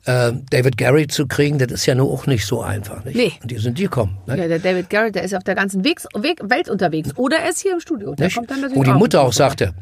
äh, 0.04 0.32
David 0.50 0.76
Gary 0.76 1.06
zu 1.06 1.26
kriegen, 1.26 1.58
das 1.58 1.70
ist 1.70 1.86
ja 1.86 1.94
nur 1.94 2.10
auch 2.10 2.26
nicht 2.26 2.46
so 2.46 2.62
einfach. 2.62 3.04
Nicht? 3.04 3.16
Nee. 3.16 3.32
Und 3.40 3.50
die 3.50 3.58
sind 3.58 3.78
die 3.78 3.86
kommen. 3.86 4.18
Ja, 4.26 4.36
der 4.36 4.58
David 4.58 4.90
Garrett, 4.90 5.14
der 5.14 5.22
ist 5.22 5.34
auf 5.34 5.44
der 5.44 5.54
ganzen 5.54 5.84
Weg, 5.84 6.00
Weg, 6.14 6.40
Welt 6.42 6.68
unterwegs. 6.68 7.10
Oder 7.16 7.38
er 7.38 7.50
ist 7.50 7.60
hier 7.60 7.72
im 7.72 7.80
Studio. 7.80 8.14
Der 8.14 8.26
Nicht? 8.26 8.36
kommt 8.36 8.50
dann 8.50 8.60
natürlich 8.60 8.78
Wo 8.78 8.82
die 8.82 8.98
Mutter 8.98 9.20
auch 9.20 9.32
sagte, 9.32 9.74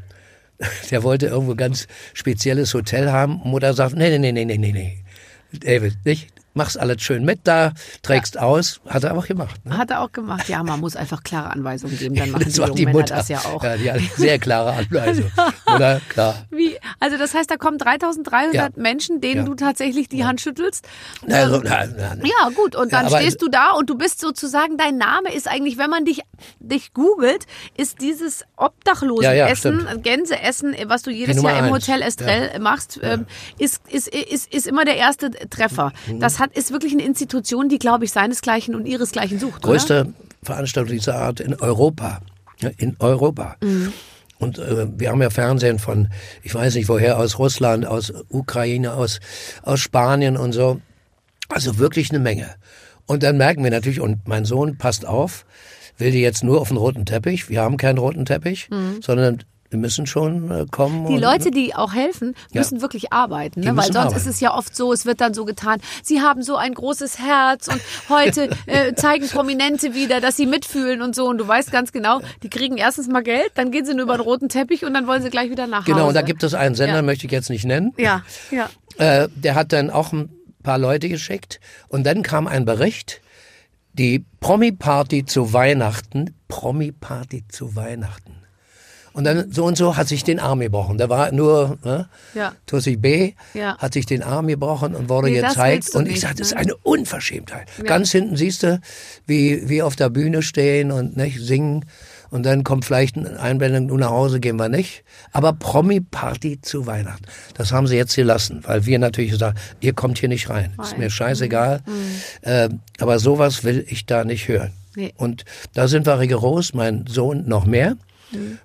der 0.91 1.03
wollte 1.03 1.27
irgendwo 1.27 1.55
ganz 1.55 1.87
spezielles 2.15 2.75
Hotel 2.75 3.11
haben. 3.11 3.41
Mutter 3.45 3.73
sagt, 3.75 3.97
nee, 3.97 4.11
nee, 4.11 4.19
nee, 4.19 4.33
nee, 4.33 4.45
nee, 4.45 4.59
nee, 4.59 4.73
nee. 4.73 5.05
David, 5.53 5.97
nicht? 6.05 6.29
Mach's 6.59 6.77
alles 6.77 7.01
schön 7.03 7.25
mit 7.25 7.41
da, 7.45 7.73
trägst 8.03 8.39
aus. 8.39 8.81
Hat 8.87 9.05
er 9.05 9.17
auch 9.17 9.27
gemacht. 9.27 9.65
Ne? 9.65 9.79
Hat 9.79 9.91
er 9.91 10.01
auch 10.03 10.13
gemacht. 10.13 10.49
Ja, 10.49 10.63
man 10.63 10.81
muss 10.81 10.97
einfach 10.97 11.23
klare 11.23 11.51
Anweisungen 11.51 11.97
geben. 11.99 12.15
Dann 12.19 12.31
machen 12.33 12.45
Das 12.45 12.55
die 12.55 12.59
war 12.61 12.67
jungen 12.69 12.77
die 12.77 12.85
Männer 12.87 12.99
Mutter. 12.99 13.15
das 13.17 13.29
ja 13.29 13.39
auch. 13.39 13.63
Ja, 13.65 13.77
die 13.77 13.91
hat 13.93 14.01
sehr 14.17 14.39
klare 14.39 14.73
Anweisung. 14.73 15.31
Oder? 15.75 16.01
Klar. 16.09 16.47
Wie? 16.51 16.77
Also 17.01 17.17
das 17.17 17.33
heißt, 17.33 17.51
da 17.51 17.57
kommen 17.57 17.79
3300 17.79 18.55
Ja. 18.55 18.69
Menschen, 18.77 19.21
denen 19.21 19.43
Ja. 19.43 19.45
du 19.45 19.55
tatsächlich 19.55 20.09
die 20.09 20.25
Hand 20.25 20.41
schüttelst. 20.41 20.87
Also, 21.31 21.61
na, 21.63 21.87
na, 21.87 22.15
na. 22.17 22.25
Ja, 22.27 22.49
gut. 22.55 22.75
Und 22.75 22.91
Ja, 22.93 22.99
dann 22.99 23.07
aber- 23.07 23.21
stehst 23.21 23.41
du 23.41 23.49
da 23.49 23.71
und 23.73 23.89
du 23.89 23.97
bist 23.97 24.21
sozusagen, 24.21 24.77
dein 24.77 24.97
Name 24.99 25.33
ist 25.33 25.47
eigentlich, 25.49 25.79
wenn 25.79 25.91
man 25.91 26.05
dich, 26.05 26.23
dich 26.59 26.93
googelt, 26.93 27.47
ist 27.77 28.01
dieses 28.01 28.41
Ja, 28.41 28.47
ja, 28.49 28.67
Obdachlosenessen. 28.67 30.03
Gänseessen, 30.03 30.75
was 30.87 31.03
du 31.03 31.11
jedes 31.11 31.41
Jahr 31.43 31.59
im. 31.67 31.71
Hotel 31.73 32.03
Estrell 32.03 32.59
machst, 32.61 32.99
ähm, 33.03 33.27
ist, 33.59 33.81
ist, 33.89 34.09
ist, 34.09 34.53
ist 34.53 34.67
immer 34.67 34.85
der 34.85 34.97
erste 34.97 35.31
Treffer. 35.31 35.93
Mhm. 36.07 36.21
Das 36.21 36.39
hat, 36.41 36.48
ist 36.55 36.71
wirklich 36.73 36.93
eine 36.93 37.05
Institution, 37.05 37.69
die, 37.69 37.79
glaube 37.79 38.05
ich, 38.05 38.13
seinesgleichen 38.13 38.75
und 38.75 38.87
ihresgleichen 38.87 39.39
sucht. 39.39 39.65
Oder? 39.65 39.75
größte 39.75 40.13
Veranstaltung 40.43 40.93
dieser 40.93 41.17
Art 41.17 41.41
in 41.41 41.55
Europa. 41.55 42.21
In 42.77 42.97
Europa. 42.99 43.57
Mhm. 43.61 43.93
Und 44.39 44.59
äh, 44.59 44.87
wir 44.97 45.11
haben 45.11 45.23
ja 45.23 45.31
Fernsehen 45.31 45.79
von, 45.79 46.09
ich 46.43 46.55
weiß 46.55 46.75
nicht 46.77 46.89
woher, 46.89 47.19
aus 47.19 47.39
Russland, 47.39 47.87
aus 47.87 48.13
Ukraine, 48.29 48.95
aus, 48.95 49.21
aus 49.63 49.81
Spanien 49.81 50.37
und 50.37 50.53
so. 50.53 50.81
Also 51.49 51.79
wirklich 51.79 52.11
eine 52.11 52.19
Menge. 52.19 52.55
Und 53.07 53.23
dann 53.23 53.37
merken 53.37 53.65
wir 53.65 53.71
natürlich, 53.71 54.01
und 54.01 54.29
mein 54.29 54.45
Sohn 54.45 54.77
passt 54.77 55.07
auf, 55.07 55.47
will 55.97 56.13
die 56.13 56.21
jetzt 56.21 56.45
nur 56.45 56.61
auf 56.61 56.69
den 56.69 56.77
roten 56.77 57.07
Teppich. 57.07 57.49
Wir 57.49 57.63
haben 57.63 57.77
keinen 57.77 57.99
roten 57.99 58.27
Teppich, 58.27 58.69
sondern 59.01 59.43
wir 59.71 59.79
müssen 59.79 60.07
schon 60.07 60.51
äh, 60.51 60.67
kommen. 60.71 61.07
Die 61.07 61.15
und, 61.15 61.21
Leute, 61.21 61.51
die 61.51 61.75
auch 61.75 61.93
helfen, 61.93 62.35
Ja. 62.53 62.61
müssen 62.61 62.81
wirklich 62.81 63.13
arbeiten. 63.13 63.61
Ne? 63.61 63.77
Weil 63.77 63.85
sonst 63.85 63.97
arbeiten. 63.97 64.17
ist 64.17 64.27
es 64.27 64.41
ja 64.41 64.55
oft 64.55 64.75
so, 64.75 64.93
es 64.93 65.05
wird 65.05 65.21
dann 65.21 65.35
so 65.35 65.45
getan, 65.45 65.81
sie 66.03 66.21
haben 66.23 66.43
so 66.43 66.57
ein 66.57 66.73
großes 66.75 67.19
Herz 67.19 67.69
und 67.69 67.81
heute 68.09 68.49
äh, 68.67 68.95
zeigen 68.95 69.29
Prominente 69.29 69.95
wieder, 69.95 70.21
dass 70.21 70.37
sie 70.37 70.47
mitfühlen 70.47 71.03
und 71.03 71.15
so. 71.15 71.27
Und 71.27 71.39
du 71.39 71.47
weißt 71.47 71.71
ganz 71.71 71.93
genau, 71.93 72.21
die 72.43 72.49
kriegen 72.49 72.79
erstens 72.79 73.09
mal 73.09 73.23
Geld, 73.23 73.51
dann 73.57 73.71
gehen 73.71 73.85
sie 73.85 73.93
nur 73.95 74.05
über 74.05 74.17
den 74.17 74.23
roten 74.23 74.49
Teppich 74.49 74.85
und 74.85 74.95
dann 74.95 75.07
wollen 75.07 75.23
sie 75.23 75.31
gleich 75.31 75.51
wieder 75.51 75.67
nach 75.67 75.81
Hause. 75.83 75.93
Genau, 75.93 76.09
und 76.09 76.15
da 76.15 76.23
gibt 76.23 76.43
es 76.43 76.55
einen 76.55 76.75
Sender, 76.75 76.97
Ja. 76.97 77.03
möchte 77.03 77.27
ich 77.27 77.33
jetzt 77.33 77.51
nicht 77.51 77.65
nennen. 77.65 77.93
Ja, 77.99 78.23
ja. 78.51 78.69
Äh, 78.99 79.29
der 79.37 79.55
hat 79.55 79.73
dann 79.73 79.91
auch 79.91 80.13
ein 80.13 80.29
paar 80.65 80.77
Leute 80.79 81.09
geschickt 81.09 81.61
und 81.87 82.05
dann 82.05 82.23
kam 82.25 82.49
ein 82.49 82.65
Bericht, 82.65 83.21
die 83.93 84.25
Promi-Party 84.41 85.25
zu 85.25 85.53
Weihnachten, 85.53 86.35
Promi-Party 86.49 87.45
zu 87.47 87.77
Weihnachten. 87.77 88.38
Und 89.19 89.25
dann 89.25 89.51
so 89.51 89.65
und 89.65 89.77
so 89.77 89.97
hat 89.97 90.07
sich 90.07 90.23
den 90.23 90.39
Arm 90.39 90.61
gebrochen. 90.61 90.97
Der 90.97 91.09
war 91.09 91.33
nur 91.33 91.77
ne, 91.85 92.09
Ja. 92.35 92.53
Tussi 92.67 92.95
B, 92.95 93.33
Ja. 93.53 93.77
hat 93.79 93.93
sich 93.93 94.07
den 94.07 94.23
Arm 94.23 94.47
gebrochen 94.47 94.95
und 94.95 95.09
wurde 95.09 95.29
Nee, 95.29 95.41
gezeigt. 95.41 95.93
Und 95.97 96.07
ich 96.07 96.13
nicht, 96.13 96.21
sage, 96.21 96.37
das 96.37 96.47
ist 96.49 96.55
ne? 96.55 96.61
eine 96.61 96.77
Unverschämtheit. 96.77 97.67
Ganz 97.85 98.13
hinten 98.13 98.37
siehst 98.37 98.63
du, 98.63 98.81
wie 99.27 99.69
wie 99.69 99.83
auf 99.83 99.97
der 99.97 100.09
Bühne 100.09 100.41
stehen 100.43 100.93
und 100.93 101.17
nicht, 101.17 101.41
singen. 101.41 101.85
Und 102.31 102.45
dann 102.47 102.63
kommt 102.63 102.85
vielleicht 102.85 103.17
eine 103.17 103.41
Einblendung, 103.41 103.87
nur 103.87 103.99
nach 103.99 104.11
Hause 104.11 104.39
gehen 104.39 104.55
wir 104.55 104.69
nicht. 104.69 105.03
Aber 105.33 105.53
Promi-Party 105.53 106.61
zu 106.61 106.87
Weihnachten. 106.87 107.25
Das 107.55 107.73
haben 107.73 107.89
sie 107.89 107.97
jetzt 107.97 108.15
gelassen, 108.15 108.61
weil 108.69 108.87
wir 108.87 109.01
natürlich 109.01 109.37
sagen, 109.37 109.59
ihr 109.81 109.95
kommt 109.95 110.19
hier 110.19 110.29
nicht 110.29 110.49
rein. 110.49 110.75
Ist 110.81 110.97
mir 110.97 111.11
scheißegal. 111.11 111.81
Ähm, 112.45 112.79
aber 113.01 113.19
sowas 113.19 113.65
will 113.65 113.85
ich 113.89 114.07
da 114.07 114.23
nicht 114.23 114.47
hören. 114.47 114.71
Nee. 114.95 115.13
Und 115.17 115.45
da 115.75 115.89
sind 115.89 116.07
wir 116.07 116.21
rigoros, 116.21 116.73
mein 116.73 117.05
Sohn 117.09 117.49
noch 117.49 117.65
mehr, 117.67 117.97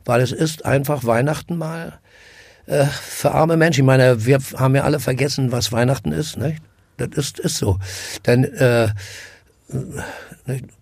weil 0.06 0.22
es 0.22 0.32
ist 0.32 0.66
einfach 0.66 1.04
Weihnachten 1.06 1.56
mal 1.58 2.00
äh, 2.66 2.86
für 2.86 3.32
arme 3.32 3.58
Menschen. 3.58 3.82
Ich 3.82 3.86
meine, 3.86 4.26
wir 4.26 4.40
haben 4.56 4.76
ja 4.76 4.84
alle 4.84 5.00
vergessen, 5.00 5.52
was 5.52 5.72
Weihnachten 5.72 6.12
ist. 6.12 6.38
Ne? 6.38 6.58
Das 6.98 7.10
ist, 7.16 7.40
ist 7.40 7.58
so. 7.58 7.80
Denn 8.26 8.44
äh, 8.44 8.90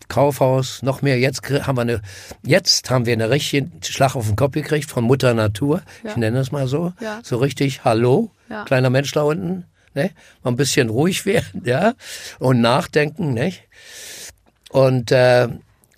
Kaufhaus, 0.07 0.81
noch 0.83 1.01
mehr. 1.01 1.17
Jetzt 1.19 1.41
haben 1.49 1.77
wir 1.77 1.81
eine, 1.83 2.01
jetzt 2.43 2.89
haben 2.89 3.05
wir 3.05 3.13
eine 3.13 3.29
richtige 3.29 3.69
Schlag 3.83 4.15
auf 4.15 4.27
den 4.27 4.35
Kopf 4.35 4.53
gekriegt 4.53 4.89
von 4.89 5.03
Mutter 5.05 5.33
Natur. 5.33 5.81
Ich 6.03 6.17
nenne 6.17 6.39
es 6.39 6.51
mal 6.51 6.67
so. 6.67 6.91
Ja. 6.99 7.21
So 7.23 7.37
richtig, 7.37 7.85
hallo, 7.85 8.31
Ja. 8.49 8.65
kleiner 8.65 8.89
Mensch 8.89 9.11
da 9.13 9.21
unten. 9.21 9.65
Ne? 9.93 10.11
Mal 10.43 10.51
ein 10.51 10.55
bisschen 10.57 10.89
ruhig 10.89 11.25
werden, 11.25 11.63
ja, 11.65 11.93
und 12.39 12.61
nachdenken, 12.61 13.33
nicht? 13.33 13.63
Und 14.69 15.11
äh, 15.11 15.47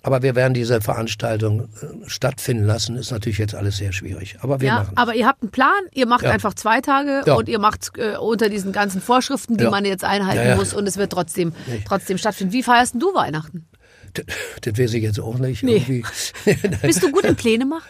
aber 0.04 0.22
wir 0.22 0.36
werden 0.36 0.54
diese 0.54 0.80
Veranstaltung 0.80 1.62
äh, 1.82 2.08
stattfinden 2.08 2.64
lassen. 2.64 2.94
Ist 2.96 3.10
natürlich 3.10 3.38
jetzt 3.38 3.54
alles 3.56 3.78
sehr 3.78 3.92
schwierig. 3.92 4.36
Aber 4.40 4.60
wir 4.60 4.68
Ja, 4.68 4.74
machen. 4.80 4.92
aber 4.96 5.14
ihr 5.14 5.26
habt 5.26 5.42
einen 5.42 5.50
Plan, 5.50 5.72
ihr 5.92 6.06
macht 6.06 6.22
Ja. 6.24 6.30
einfach 6.30 6.54
zwei 6.54 6.80
Tage 6.80 7.22
Ja. 7.26 7.34
und 7.34 7.48
ihr 7.48 7.58
macht 7.58 7.90
äh, 7.98 8.16
unter 8.18 8.48
diesen 8.48 8.70
ganzen 8.72 9.00
Vorschriften, 9.00 9.56
die 9.56 9.64
man 9.64 9.84
jetzt 9.84 10.04
einhalten 10.04 10.56
muss 10.56 10.72
und 10.74 10.86
es 10.86 10.96
wird 10.96 11.10
trotzdem, 11.10 11.52
trotzdem 11.86 12.18
stattfinden. 12.18 12.52
Wie 12.52 12.62
feierst 12.62 12.94
denn 12.94 13.00
du 13.00 13.14
Weihnachten? 13.14 13.66
Das, 14.12 14.24
das 14.62 14.78
weiß 14.78 14.94
ich 14.94 15.02
jetzt 15.02 15.18
auch 15.18 15.38
nicht. 15.38 15.64
Nee. 15.64 16.04
Bist 16.82 17.02
du 17.02 17.10
gut 17.10 17.24
im 17.24 17.34
Pläne 17.44 17.64
machen? 17.66 17.82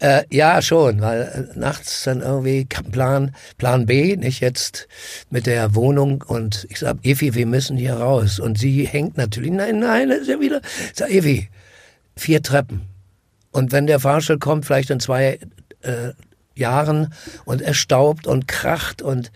Äh, 0.00 0.24
ja, 0.30 0.62
schon, 0.62 1.02
weil 1.02 1.22
äh, 1.54 1.58
nachts 1.58 2.04
dann 2.04 2.22
irgendwie 2.22 2.64
Plan, 2.64 3.34
Plan 3.58 3.84
B, 3.84 4.16
nicht 4.16 4.40
jetzt 4.40 4.88
mit 5.28 5.46
der 5.46 5.74
Wohnung 5.74 6.24
und 6.26 6.66
ich 6.70 6.78
sag, 6.78 7.04
Evi, 7.04 7.34
wir 7.34 7.46
müssen 7.46 7.76
hier 7.76 7.94
raus. 7.94 8.40
Und 8.40 8.58
sie 8.58 8.86
hängt 8.86 9.18
natürlich, 9.18 9.50
nein, 9.50 9.78
nein, 9.78 10.10
ist 10.10 10.28
ja 10.28 10.40
wieder. 10.40 10.62
Ich 10.90 10.98
sag, 10.98 11.10
Evi, 11.10 11.50
vier 12.16 12.42
Treppen. 12.42 12.86
Und 13.50 13.72
wenn 13.72 13.86
der 13.86 14.00
Fahrstuhl 14.00 14.38
kommt, 14.38 14.64
vielleicht 14.64 14.88
in 14.88 15.00
zwei 15.00 15.38
äh, 15.82 16.12
Jahren 16.54 17.12
und 17.44 17.60
es 17.60 17.76
staubt 17.76 18.26
und 18.26 18.48
kracht 18.48 19.02
und 19.02 19.30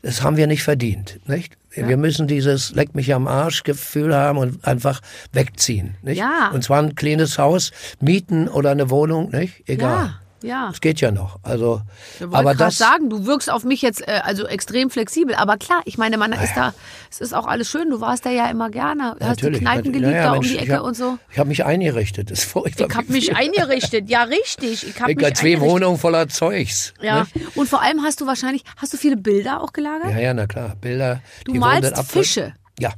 das 0.00 0.22
haben 0.22 0.38
wir 0.38 0.46
nicht 0.46 0.62
verdient, 0.62 1.20
nicht? 1.26 1.56
Wir 1.76 1.96
müssen 1.96 2.26
dieses 2.26 2.74
Leck 2.74 2.94
mich 2.94 3.12
am 3.12 3.26
Arsch 3.26 3.62
Gefühl 3.62 4.14
haben 4.14 4.38
und 4.38 4.64
einfach 4.64 5.00
wegziehen, 5.32 5.96
nicht? 6.02 6.18
Ja. 6.18 6.50
Und 6.52 6.64
zwar 6.64 6.82
ein 6.82 6.94
kleines 6.94 7.38
Haus 7.38 7.72
mieten 8.00 8.48
oder 8.48 8.70
eine 8.70 8.90
Wohnung, 8.90 9.30
nicht? 9.30 9.68
Egal. 9.68 10.06
Ja, 10.06 10.20
ja. 10.42 10.68
Das 10.68 10.80
geht 10.80 11.00
ja 11.00 11.10
noch. 11.10 11.38
Also, 11.42 11.80
Ich 12.18 12.26
aber 12.30 12.54
das, 12.54 12.78
sagen, 12.78 13.10
du 13.10 13.26
wirkst 13.26 13.50
auf 13.50 13.64
mich 13.64 13.82
jetzt 13.82 14.06
äh, 14.06 14.20
also 14.22 14.46
extrem 14.46 14.90
flexibel. 14.90 15.34
Aber 15.34 15.56
klar, 15.56 15.82
ich 15.84 15.98
meine, 15.98 16.18
man 16.18 16.32
ist 16.32 16.54
da, 16.54 16.74
es 17.10 17.20
ist 17.20 17.34
auch 17.34 17.46
alles 17.46 17.68
schön. 17.68 17.90
Du 17.90 18.00
warst 18.00 18.26
da 18.26 18.30
ja 18.30 18.48
immer 18.50 18.70
gerne. 18.70 19.16
Hast 19.20 19.42
die. 19.42 19.50
Kneipen 19.50 19.92
Naja, 19.92 20.00
geliebt 20.00 20.18
da 20.18 20.26
um 20.28 20.32
Mensch, 20.34 20.48
die 20.48 20.54
ich 20.54 20.62
Ecke 20.62 20.74
hab, 20.74 20.82
und 20.82 20.94
so. 20.94 21.18
Ich 21.30 21.38
habe 21.38 21.48
mich 21.48 21.64
eingerichtet. 21.64 22.30
Das 22.30 22.40
ist 22.40 22.50
furchtbar. 22.50 22.88
Ich 22.88 22.96
habe 22.96 23.12
mich 23.12 23.34
eingerichtet. 23.34 24.08
Ja, 24.08 24.24
richtig. 24.24 24.86
Ich 24.86 25.00
habe 25.00 25.12
hab 25.12 25.36
zwei. 25.36 25.60
Wohnungen 25.60 25.98
voller 25.98 26.28
Zeugs. 26.28 26.92
Ja. 27.00 27.20
ne? 27.20 27.26
Und 27.54 27.68
vor 27.68 27.82
allem 27.82 28.02
hast 28.02 28.20
du 28.20 28.26
wahrscheinlich, 28.26 28.62
hast 28.76 28.92
du 28.92 28.96
viele 28.96 29.16
Bilder 29.16 29.62
auch 29.62 29.72
gelagert? 29.72 30.10
Ja, 30.10 30.18
ja, 30.18 30.34
na 30.34 30.46
klar. 30.46 30.76
Bilder. 30.80 31.22
Du 31.44 31.52
die 31.52 31.58
malst 31.58 31.96
Fische 32.10 32.54
Ja. 32.78 32.92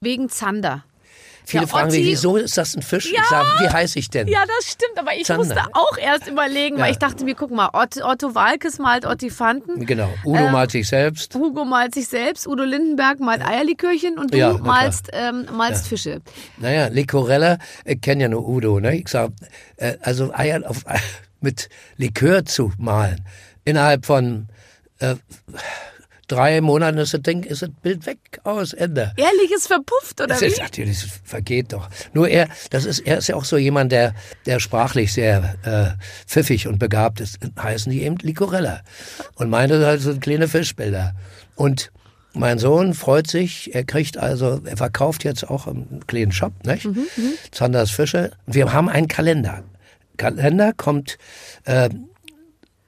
wegen 0.00 0.28
Zander. 0.28 0.84
Viele 1.46 1.64
Ja, 1.64 1.68
fragen 1.68 1.88
Otti- 1.90 1.98
mich, 1.98 2.06
wieso 2.08 2.36
ist 2.38 2.56
das 2.56 2.74
ein 2.74 2.80
Fisch? 2.82 3.12
Ich 3.12 3.22
sage, 3.28 3.46
wie 3.60 3.68
heiße 3.68 3.98
ich 3.98 4.08
denn? 4.08 4.28
Ja, 4.28 4.44
das 4.46 4.70
stimmt, 4.72 4.98
aber 4.98 5.14
ich 5.14 5.24
Zander. 5.26 5.44
musste 5.44 5.62
auch 5.74 5.98
erst 5.98 6.26
überlegen, 6.26 6.76
weil 6.76 6.86
Ja. 6.86 6.90
ich 6.92 6.98
dachte 6.98 7.24
mir, 7.24 7.34
guck 7.34 7.50
mal, 7.50 7.68
Otto, 7.74 8.02
Otto 8.02 8.34
Walkes 8.34 8.78
malt 8.78 9.04
Otti 9.04 9.28
Fanten, 9.28 9.84
Genau. 9.84 10.08
Udo 10.24 10.48
malt 10.48 10.70
sich 10.70 10.88
selbst. 10.88 11.34
Hugo 11.34 11.64
malt 11.66 11.94
sich 11.94 12.08
selbst, 12.08 12.46
Udo 12.46 12.64
Lindenberg 12.64 13.20
malt 13.20 13.44
Eierlikörchen 13.46 14.18
und 14.18 14.32
du 14.32 14.38
Ja, 14.38 14.54
malst, 14.54 15.10
ähm, 15.12 15.46
malst 15.52 15.86
Fische. 15.86 16.22
Naja, 16.56 16.86
Licorella, 16.86 17.58
ich 17.84 18.00
kenne 18.00 18.22
ja 18.22 18.28
nur 18.30 18.48
Udo, 18.48 18.80
ne? 18.80 18.96
Ich 18.96 19.08
sag, 19.08 19.30
äh, 19.76 19.98
also 20.00 20.32
Eier 20.32 20.62
auf, 20.68 20.84
mit 21.42 21.68
Likör 21.98 22.46
zu 22.46 22.72
malen, 22.78 23.22
innerhalb 23.66 24.06
von 24.06 24.48
äh, 25.00 25.16
drei 26.26 26.60
Monaten 26.60 26.98
ist 26.98 27.14
das 27.14 27.22
Ding, 27.22 27.42
ist 27.42 27.62
das 27.62 27.70
Bild 27.82 28.06
weg, 28.06 28.18
aus, 28.44 28.72
Ende. 28.72 29.12
Ehrlich 29.16 29.52
ist 29.54 29.66
verpufft, 29.66 30.20
oder 30.20 30.28
Das 30.28 30.40
wie? 30.40 30.46
ist 30.46 30.60
natürlich, 30.60 31.00
das 31.02 31.20
vergeht 31.24 31.72
doch. 31.72 31.88
Nur 32.12 32.28
er, 32.28 32.48
das 32.70 32.84
ist, 32.84 33.00
er 33.00 33.18
ist 33.18 33.28
ja 33.28 33.36
auch 33.36 33.44
so 33.44 33.56
jemand, 33.56 33.92
der, 33.92 34.14
der 34.46 34.60
sprachlich 34.60 35.12
sehr 35.12 35.56
äh, 35.64 36.02
pfiffig 36.26 36.66
und 36.68 36.78
begabt 36.78 37.20
ist. 37.20 37.38
Heißen 37.60 37.90
die 37.92 38.02
eben 38.02 38.16
Licorella. 38.16 38.80
Und 39.36 39.50
meine 39.50 39.84
halt 39.84 40.00
so 40.00 40.16
kleine 40.16 40.48
Fischbilder. 40.48 41.14
Und 41.56 41.90
mein 42.32 42.58
Sohn 42.58 42.94
freut 42.94 43.28
sich, 43.28 43.74
er 43.74 43.84
kriegt 43.84 44.18
also, 44.18 44.60
er 44.64 44.76
verkauft 44.76 45.22
jetzt 45.24 45.48
auch 45.48 45.66
einen 45.68 46.02
kleinen 46.06 46.32
Shop, 46.32 46.52
nicht? 46.64 46.88
Zanders 47.52 47.90
Fische. 47.92 48.32
Wir 48.46 48.72
haben 48.72 48.88
einen 48.88 49.06
Kalender. 49.08 49.62
Kalender 50.16 50.72
kommt 50.76 51.16
äh, 51.64 51.88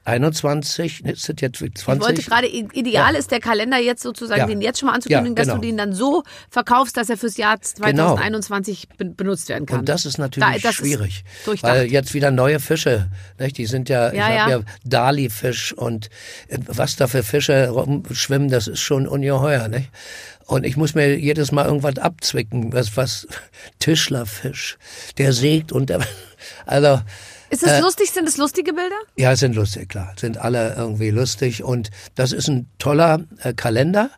21, 0.06 1.04
ist 1.04 1.28
das 1.28 1.36
jetzt 1.40 1.58
20? 1.58 1.76
Ich 1.84 1.86
wollte 2.00 2.22
gerade, 2.22 2.46
ideal 2.46 3.14
ist 3.14 3.30
der 3.30 3.40
Kalender 3.40 3.78
jetzt 3.78 4.02
sozusagen, 4.02 4.40
Ja. 4.40 4.46
den 4.46 4.60
jetzt 4.60 4.78
schon 4.78 4.86
mal 4.88 4.94
anzukündigen, 4.94 5.34
Ja, 5.36 5.42
dass 5.42 5.46
genau. 5.48 5.56
du 5.60 5.66
den 5.66 5.76
dann 5.76 5.92
so 5.92 6.22
verkaufst, 6.48 6.96
dass 6.96 7.10
er 7.10 7.16
fürs 7.16 7.36
Jahr 7.36 7.60
2021 7.60 8.88
be- 8.96 9.04
benutzt 9.06 9.48
werden 9.48 9.66
kann. 9.66 9.80
Und 9.80 9.88
das 9.88 10.06
ist 10.06 10.18
natürlich 10.18 10.62
Da- 10.62 10.68
das 10.68 10.74
schwierig, 10.76 11.24
Ist 11.52 11.62
weil 11.62 11.86
jetzt 11.90 12.14
wieder 12.14 12.30
neue 12.30 12.60
Fische, 12.60 13.10
nicht? 13.38 13.58
die 13.58 13.66
sind 13.66 13.88
ja, 13.88 14.10
ich 14.10 14.18
Ja, 14.18 14.24
habe 14.28 14.50
ja. 14.50 14.58
ja 14.58 14.64
Dali-Fisch 14.84 15.72
und 15.72 16.08
äh, 16.48 16.58
was 16.66 16.96
da 16.96 17.06
für 17.08 17.22
Fische 17.22 17.68
rumschwimmen, 17.68 18.48
das 18.48 18.68
ist 18.68 18.80
schon 18.80 19.06
ungeheuer. 19.08 19.68
Nicht? 19.68 19.90
Und 20.46 20.64
ich 20.64 20.76
muss 20.76 20.94
mir 20.94 21.18
jedes 21.18 21.50
Mal 21.50 21.66
irgendwas 21.66 21.98
abzwicken, 21.98 22.72
was, 22.72 22.96
was 22.96 23.26
Tischlerfisch, 23.80 24.78
der 25.18 25.32
sägt 25.32 25.72
und 25.72 25.90
der, 25.90 26.00
also 26.66 27.00
ist 27.50 27.62
es 27.62 27.80
lustig? 27.80 28.10
Sind 28.10 28.28
es 28.28 28.36
lustige 28.36 28.72
Bilder? 28.72 28.96
ja, 29.16 29.34
sind 29.36 29.54
lustig, 29.54 29.88
klar. 29.88 30.12
Sind 30.16 30.38
alle 30.38 30.74
irgendwie 30.76 31.10
lustig. 31.10 31.62
Und 31.62 31.90
das 32.14 32.32
ist 32.32 32.48
ein 32.48 32.68
toller 32.78 33.24
äh, 33.42 33.52
Kalender, 33.54 34.10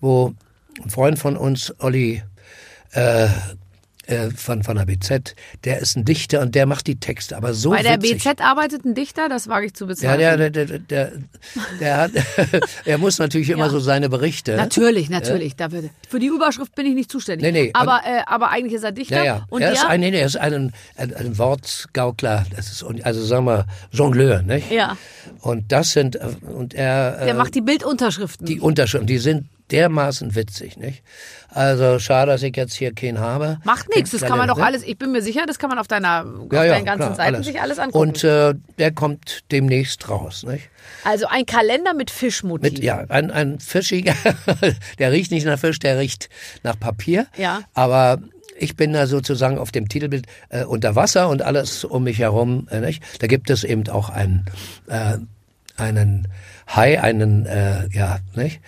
wo 0.00 0.34
ein 0.82 0.90
Freund 0.90 1.18
von 1.18 1.36
uns, 1.36 1.72
Olli 1.78 2.22
äh, 2.92 3.28
äh, 4.06 4.30
von, 4.30 4.62
von 4.62 4.76
der 4.76 4.84
BZ, 4.86 5.34
der 5.64 5.78
ist 5.80 5.96
ein 5.96 6.04
Dichter 6.04 6.40
und 6.40 6.54
der 6.54 6.66
macht 6.66 6.86
die 6.86 6.96
Texte. 7.00 7.36
Aber 7.36 7.54
so 7.54 7.70
Bei 7.70 7.82
der 7.82 8.02
witzig. 8.02 8.24
BZ 8.24 8.40
arbeitet 8.40 8.84
ein 8.84 8.94
Dichter, 8.94 9.28
das 9.28 9.48
wage 9.48 9.66
ich 9.66 9.74
zu 9.74 9.84
Ja, 9.84 9.88
bezweifeln. 9.88 10.18
der, 10.18 10.50
der, 10.50 10.64
der, 10.66 10.78
der, 10.78 11.12
der 11.80 11.96
hat, 11.96 12.10
er 12.84 12.98
muss 12.98 13.18
natürlich 13.18 13.50
immer 13.50 13.64
Ja. 13.66 13.70
so 13.70 13.80
seine 13.80 14.08
Berichte. 14.08 14.56
Natürlich, 14.56 15.08
natürlich. 15.10 15.56
Da 15.56 15.72
wird, 15.72 15.90
für 16.08 16.18
die 16.18 16.26
Überschrift 16.28 16.74
bin 16.74 16.86
ich 16.86 16.94
nicht 16.94 17.10
zuständig. 17.10 17.50
Nee, 17.52 17.64
nee. 17.64 17.70
Aber, 17.72 18.00
äh, 18.04 18.22
aber 18.26 18.50
eigentlich 18.50 18.74
ist 18.74 18.84
er 18.84 18.92
Dichter. 18.92 19.16
Ja, 19.16 19.24
ja. 19.24 19.46
Und 19.50 19.62
er 19.62 19.72
ist 19.72 19.84
ein, 19.84 20.00
nee, 20.00 20.10
nee, 20.10 20.18
er 20.20 20.26
ist 20.26 20.36
ein, 20.36 20.72
ein, 20.96 21.14
ein 21.14 21.38
Wortgaukler. 21.38 22.44
Das 22.54 22.70
ist, 22.70 22.84
also 23.02 23.24
sagen 23.24 23.46
wir, 23.46 23.66
Jongleur, 23.90 24.42
nicht? 24.42 24.70
ja, 24.70 24.96
Und 25.40 25.72
das 25.72 25.92
sind, 25.92 26.16
äh, 26.16 26.28
und 26.54 26.74
er, 26.74 27.18
der 27.18 27.28
äh, 27.28 27.34
macht 27.34 27.54
die 27.54 27.60
Bildunterschriften. 27.60 28.46
die 28.46 28.60
Unterschriften, 28.60 29.06
die 29.06 29.18
sind 29.18 29.46
dermaßen 29.74 30.34
witzig, 30.34 30.76
nicht? 30.76 31.02
Also 31.48 31.98
schade, 31.98 32.32
dass 32.32 32.42
ich 32.42 32.56
jetzt 32.56 32.74
hier 32.74 32.92
keinen 32.94 33.18
habe. 33.18 33.58
Macht 33.64 33.88
nichts, 33.94 34.10
das 34.10 34.22
kann 34.22 34.38
man 34.38 34.48
doch 34.48 34.56
Ne? 34.58 34.64
alles, 34.64 34.82
ich 34.82 34.96
bin 34.98 35.12
mir 35.12 35.22
sicher, 35.22 35.44
das 35.46 35.58
kann 35.58 35.68
man 35.70 35.78
auf 35.78 35.86
deiner, 35.88 36.24
auf 36.24 36.52
Ja, 36.52 36.64
ja, 36.64 36.72
deinen 36.74 36.84
ganzen 36.84 36.98
klar, 37.06 37.14
Seiten 37.16 37.34
alles. 37.36 37.46
sich 37.46 37.60
alles 37.60 37.78
angucken. 37.78 37.98
Und 38.08 38.24
äh, 38.24 38.54
der 38.78 38.92
kommt 38.92 39.44
demnächst 39.52 40.08
raus, 40.08 40.44
nicht? 40.44 40.70
also 41.04 41.26
ein 41.28 41.46
Kalender 41.46 41.94
mit 41.94 42.10
Fischmotiv. 42.10 42.72
Mit, 42.72 42.82
ja, 42.82 43.04
ein, 43.08 43.30
ein 43.30 43.58
fischiger, 43.60 44.14
der 44.98 45.12
riecht 45.12 45.30
nicht 45.30 45.46
nach 45.46 45.58
Fisch, 45.58 45.78
der 45.78 45.98
riecht 45.98 46.28
nach 46.62 46.78
Papier. 46.78 47.26
Ja. 47.36 47.60
Aber 47.74 48.18
ich 48.56 48.76
bin 48.76 48.92
da 48.92 49.06
sozusagen 49.06 49.58
auf 49.58 49.72
dem 49.72 49.88
Titelbild 49.88 50.26
äh, 50.48 50.64
unter 50.64 50.94
Wasser 50.96 51.28
und 51.28 51.42
alles 51.42 51.84
um 51.84 52.04
mich 52.04 52.18
herum. 52.18 52.68
Äh, 52.70 52.80
nicht? 52.80 53.02
Da 53.20 53.26
gibt 53.26 53.50
es 53.50 53.64
eben 53.64 53.88
auch 53.88 54.10
einen, 54.10 54.44
äh, 54.88 55.18
einen 55.76 56.28
Hai, 56.74 57.00
einen, 57.00 57.46
äh, 57.46 57.88
ja, 57.90 58.18
nicht? 58.34 58.60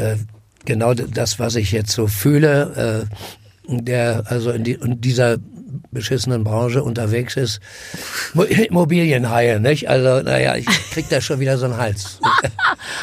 Äh, 0.00 0.16
genau 0.64 0.94
das, 0.94 1.38
was 1.38 1.56
ich 1.56 1.72
jetzt 1.72 1.92
so 1.92 2.06
fühle, 2.06 3.06
äh, 3.08 3.76
der 3.82 4.24
also 4.26 4.50
in, 4.50 4.64
die, 4.64 4.72
in 4.72 5.00
dieser 5.00 5.38
beschissenen 5.90 6.44
Branche 6.44 6.82
unterwegs 6.82 7.36
ist. 7.36 7.60
Mo 8.34 8.42
Immobilienhaie, 8.44 9.58
nicht? 9.60 9.88
Also, 9.88 10.22
naja, 10.22 10.56
ich 10.56 10.66
krieg 10.92 11.08
da 11.08 11.20
schon 11.20 11.40
wieder 11.40 11.58
so 11.58 11.66
einen 11.66 11.76
Hals. 11.76 12.18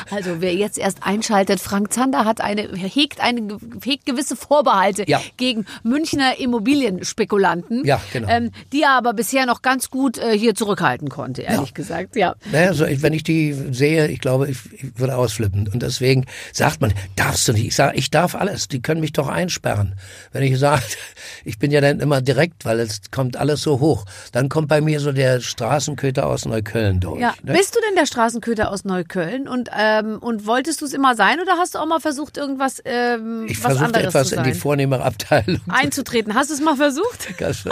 Also 0.10 0.42
wer 0.42 0.54
jetzt 0.56 0.78
erst 0.78 1.00
einschaltet, 1.04 1.60
Frank 1.60 1.94
Zander 1.94 2.26
hat 2.26 2.42
eine, 2.42 2.64
hegt 2.74 3.22
eine, 3.22 3.58
hegt 3.84 4.06
gewisse 4.06 4.36
Vorbehalte 4.36 5.04
Ja. 5.08 5.22
gegen 5.38 5.66
Münchner 5.84 6.40
Immobilienspekulanten, 6.40 7.86
Ja, 7.86 8.02
genau. 8.12 8.28
ähm, 8.30 8.52
die 8.72 8.82
er 8.84 8.92
aber 8.92 9.14
bisher 9.14 9.46
noch 9.46 9.62
ganz 9.62 9.90
gut 9.90 10.18
äh, 10.18 10.38
hier 10.38 10.56
zurückhalten 10.56 11.10
konnte, 11.10 11.44
ehrlich 11.44 11.74
gesagt. 11.74 12.16
Ja. 12.16 12.36
Naja, 12.52 12.74
so, 12.74 12.86
wenn 12.90 13.14
ich 13.14 13.24
die 13.24 13.54
sehe, 13.72 14.08
ich 14.08 14.20
glaube, 14.20 14.50
ich, 14.50 14.58
ich 14.74 14.98
würde 15.00 15.16
ausflippen. 15.16 15.68
Und 15.68 15.84
deswegen 15.84 16.26
sagt 16.54 16.82
man, 16.82 16.94
darfst 17.16 17.48
du 17.48 17.54
nicht. 17.54 17.68
Ich 17.68 17.76
sage, 17.76 17.98
ich 17.98 18.10
darf 18.10 18.36
alles. 18.36 18.68
Die 18.68 18.82
können 18.82 19.02
mich 19.02 19.14
doch 19.14 19.28
einsperren. 19.28 19.96
Wenn 20.32 20.44
ich 20.44 20.58
sage, 20.58 20.84
ich 21.46 21.60
bin 21.60 21.72
ja 21.72 21.82
dann 21.82 22.00
immer 22.00 22.22
direkt, 22.22 22.57
weil 22.63 22.80
es 22.80 23.02
kommt 23.12 23.38
alles 23.38 23.62
so 23.62 23.80
hoch. 23.80 24.06
Dann 24.32 24.50
kommt 24.50 24.67
bei 24.67 24.82
mir 24.82 25.00
so 25.00 25.12
der 25.12 25.39
Straßenköter 25.41 26.26
aus 26.28 26.46
Neukölln 26.46 27.00
durch. 27.00 27.20
Ja. 27.22 27.34
ne? 27.43 27.54
Bist 27.54 27.76
du 27.76 27.80
denn 27.82 27.96
der 27.96 28.06
Straßenköter 28.06 28.72
aus 28.72 28.84
Neukölln 28.86 29.48
und, 29.48 29.70
ähm, 29.78 30.17
und 30.20 30.46
wolltest 30.48 30.82
du 30.82 30.86
es 30.86 30.93
immer 30.93 31.15
sein 31.15 31.39
oder 31.39 31.54
hast 31.58 31.76
du 31.76 31.80
auch 31.80 31.86
mal 31.86 32.00
versucht, 32.00 32.38
irgendwas 32.38 32.82
ähm, 32.86 33.46
Ich 33.48 33.58
was 33.63 33.74
versuche 33.74 33.86
anderes 33.86 34.08
etwas 34.08 34.28
zu 34.30 34.36
in 34.36 34.43
sein? 34.43 34.54
die 34.54 34.60
vornehmere 34.60 35.04
Abteilung. 35.04 35.62
einzutreten? 35.70 36.34
Hast 36.36 36.50
du 36.50 36.54
es 36.56 36.62
mal 36.62 36.76
versucht? 36.76 37.28
Das 37.39 37.65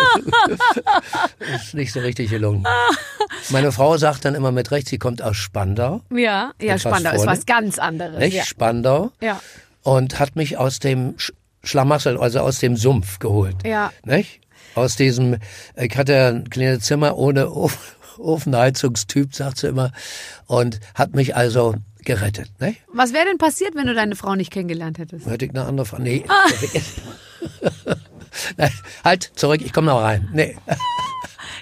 ist 1.63 1.74
nicht 1.74 1.91
so 1.93 2.00
richtig 2.00 2.30
gelungen. 2.30 2.65
Meine 3.50 3.71
Frau 3.71 3.98
sagt 3.98 4.26
dann 4.26 4.36
immer 4.36 4.52
mit 4.52 4.71
Recht, 4.71 4.88
sie 4.89 4.98
kommt 4.98 5.21
aus 5.21 5.36
Spandau. 5.38 6.02
Ja, 6.12 6.52
ja, 6.62 6.78
Spandau 6.78 7.12
ist 7.12 7.17
vorne. 7.24 7.32
was 7.32 7.45
ganz 7.45 7.80
anderes. 7.80 8.17
Nicht? 8.19 8.36
Ja. 8.36 8.43
Spandau. 8.43 9.12
Ja. 9.21 9.39
Und 9.84 10.19
hat 10.19 10.36
mich 10.36 10.58
aus 10.58 10.80
dem 10.80 11.15
Sch 11.17 11.32
Schlamassel, 11.63 12.17
also 12.19 12.41
aus 12.41 12.60
dem 12.60 12.76
Sumpf 12.78 13.17
geholt. 13.17 13.56
Ja. 13.65 13.91
Nicht? 14.04 14.39
Aus 14.76 14.96
diesem, 14.98 15.38
ich 15.76 15.96
hatte 15.98 16.28
ein 16.28 16.50
kleines 16.50 16.84
Zimmer 16.84 17.18
ohne 17.18 17.50
Of- 17.52 17.96
Ofenheizungstyp, 18.20 19.34
sagt 19.36 19.58
sie 19.58 19.68
immer, 19.68 19.92
und 20.48 20.80
hat 20.94 21.16
mich 21.16 21.36
also 21.36 21.76
gerettet. 22.04 22.50
Nicht? 22.60 22.82
Was 22.94 23.14
wäre 23.14 23.26
denn 23.26 23.38
passiert, 23.38 23.76
wenn 23.76 23.88
du 23.88 23.94
deine 23.94 24.16
Frau 24.16 24.36
nicht 24.36 24.52
kennengelernt 24.52 25.00
hättest? 25.00 25.26
Hätte 25.26 25.46
ich 25.46 25.52
eine 25.52 25.66
andere 25.66 25.86
Frage. 25.86 26.04
Nee. 26.04 26.24
Ah. 26.28 26.46
Nein, 28.58 28.72
halt, 29.04 29.32
zurück, 29.36 29.62
ich 29.64 29.72
komme 29.74 29.88
noch 29.88 30.02
rein. 30.02 30.30
Nee. 30.34 30.56